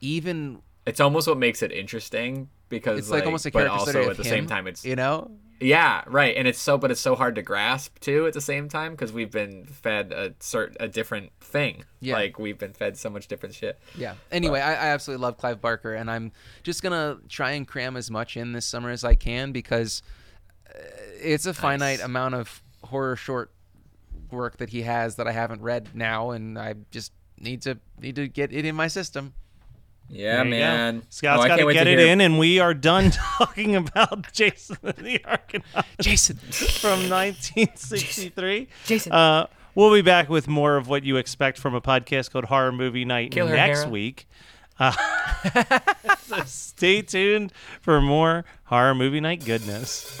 even 0.00 0.60
It's 0.86 1.00
almost 1.00 1.26
what 1.28 1.38
makes 1.38 1.62
it 1.62 1.72
interesting 1.72 2.48
because 2.68 2.98
it's 2.98 3.10
like, 3.10 3.24
almost 3.24 3.46
a 3.46 3.50
character 3.50 3.72
also 3.72 4.10
at 4.10 4.16
the 4.16 4.22
him, 4.22 4.28
same 4.30 4.46
time 4.46 4.66
it's 4.66 4.84
you 4.84 4.96
know 4.96 5.30
yeah 5.60 6.02
right 6.06 6.36
and 6.36 6.46
it's 6.46 6.60
so 6.60 6.76
but 6.76 6.90
it's 6.90 7.00
so 7.00 7.14
hard 7.14 7.34
to 7.34 7.42
grasp 7.42 7.98
too 8.00 8.26
at 8.26 8.34
the 8.34 8.40
same 8.40 8.68
time 8.68 8.92
because 8.92 9.12
we've 9.12 9.30
been 9.30 9.64
fed 9.64 10.12
a 10.12 10.34
certain 10.38 10.76
a 10.80 10.86
different 10.88 11.30
thing 11.40 11.84
Yeah. 12.00 12.14
like 12.14 12.38
we've 12.38 12.58
been 12.58 12.72
fed 12.74 12.96
so 12.98 13.08
much 13.08 13.26
different 13.28 13.54
shit 13.54 13.78
Yeah. 13.96 14.14
Anyway, 14.30 14.60
I, 14.60 14.72
I 14.72 14.86
absolutely 14.88 15.22
love 15.22 15.38
Clive 15.38 15.60
Barker, 15.62 15.94
and 15.94 16.10
I'm 16.10 16.32
just 16.62 16.82
gonna 16.82 17.18
try 17.28 17.52
and 17.52 17.66
cram 17.66 17.96
as 17.96 18.10
much 18.10 18.36
in 18.36 18.52
this 18.52 18.66
summer 18.66 18.90
as 18.90 19.02
I 19.04 19.14
can 19.14 19.52
because 19.52 20.02
uh, 20.68 20.78
it's 21.20 21.46
a 21.46 21.54
finite 21.54 22.00
amount 22.02 22.34
of 22.34 22.62
horror 22.84 23.16
short 23.16 23.50
work 24.30 24.58
that 24.58 24.70
he 24.70 24.82
has 24.82 25.16
that 25.16 25.26
I 25.26 25.32
haven't 25.32 25.62
read 25.62 25.88
now, 25.94 26.30
and 26.32 26.58
I 26.58 26.74
just 26.90 27.12
need 27.38 27.62
to 27.62 27.78
need 28.00 28.16
to 28.16 28.28
get 28.28 28.52
it 28.52 28.64
in 28.64 28.74
my 28.74 28.88
system. 28.88 29.32
Yeah, 30.08 30.38
you 30.38 30.44
go. 30.44 30.50
man. 30.50 31.02
Scott's 31.10 31.44
Oh, 31.44 31.48
got 31.48 31.56
to 31.56 31.72
get 31.72 31.86
it 31.86 31.98
hear- 31.98 32.08
in, 32.08 32.20
and 32.20 32.38
we 32.38 32.58
are 32.60 32.74
done 32.74 33.10
talking 33.38 33.74
about 33.76 34.32
Jason 34.32 34.76
the 34.82 35.20
Argonaut 35.24 35.84
Jason. 36.00 36.36
from 36.80 37.08
1963. 37.10 38.68
Jason. 38.86 39.12
Uh, 39.12 39.46
we'll 39.74 39.92
be 39.92 40.02
back 40.02 40.28
with 40.28 40.48
more 40.48 40.76
of 40.76 40.88
what 40.88 41.02
you 41.04 41.16
expect 41.16 41.58
from 41.58 41.74
a 41.74 41.80
podcast 41.80 42.30
called 42.30 42.44
Horror 42.46 42.72
Movie 42.72 43.04
Night 43.04 43.34
next 43.34 43.80
Hera. 43.80 43.88
week. 43.90 44.28
Uh, 44.78 44.92
so 46.20 46.42
stay 46.44 47.00
tuned 47.02 47.52
for 47.80 48.00
more 48.00 48.44
Horror 48.64 48.94
Movie 48.94 49.20
Night 49.20 49.44
goodness. 49.44 50.20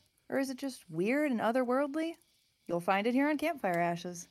Or 0.31 0.39
is 0.39 0.49
it 0.49 0.57
just 0.57 0.89
weird 0.89 1.29
and 1.29 1.41
otherworldly? 1.41 2.13
You'll 2.67 2.79
find 2.79 3.05
it 3.05 3.13
here 3.13 3.29
on 3.29 3.37
Campfire 3.37 3.77
Ashes. 3.77 4.29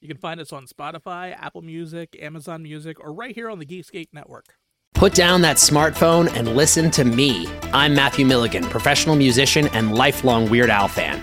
You 0.00 0.08
can 0.08 0.16
find 0.16 0.40
us 0.40 0.50
on 0.50 0.66
Spotify, 0.66 1.36
Apple 1.38 1.60
Music, 1.60 2.16
Amazon 2.20 2.62
Music, 2.62 2.98
or 2.98 3.12
right 3.12 3.34
here 3.34 3.50
on 3.50 3.58
the 3.58 3.66
Geekscape 3.66 4.08
Network. 4.14 4.54
Put 4.94 5.14
down 5.14 5.42
that 5.42 5.58
smartphone 5.58 6.34
and 6.34 6.56
listen 6.56 6.90
to 6.92 7.04
me. 7.04 7.46
I'm 7.74 7.94
Matthew 7.94 8.24
Milligan, 8.24 8.64
professional 8.64 9.14
musician 9.14 9.68
and 9.68 9.94
lifelong 9.94 10.48
Weird 10.48 10.70
Al 10.70 10.88
fan. 10.88 11.22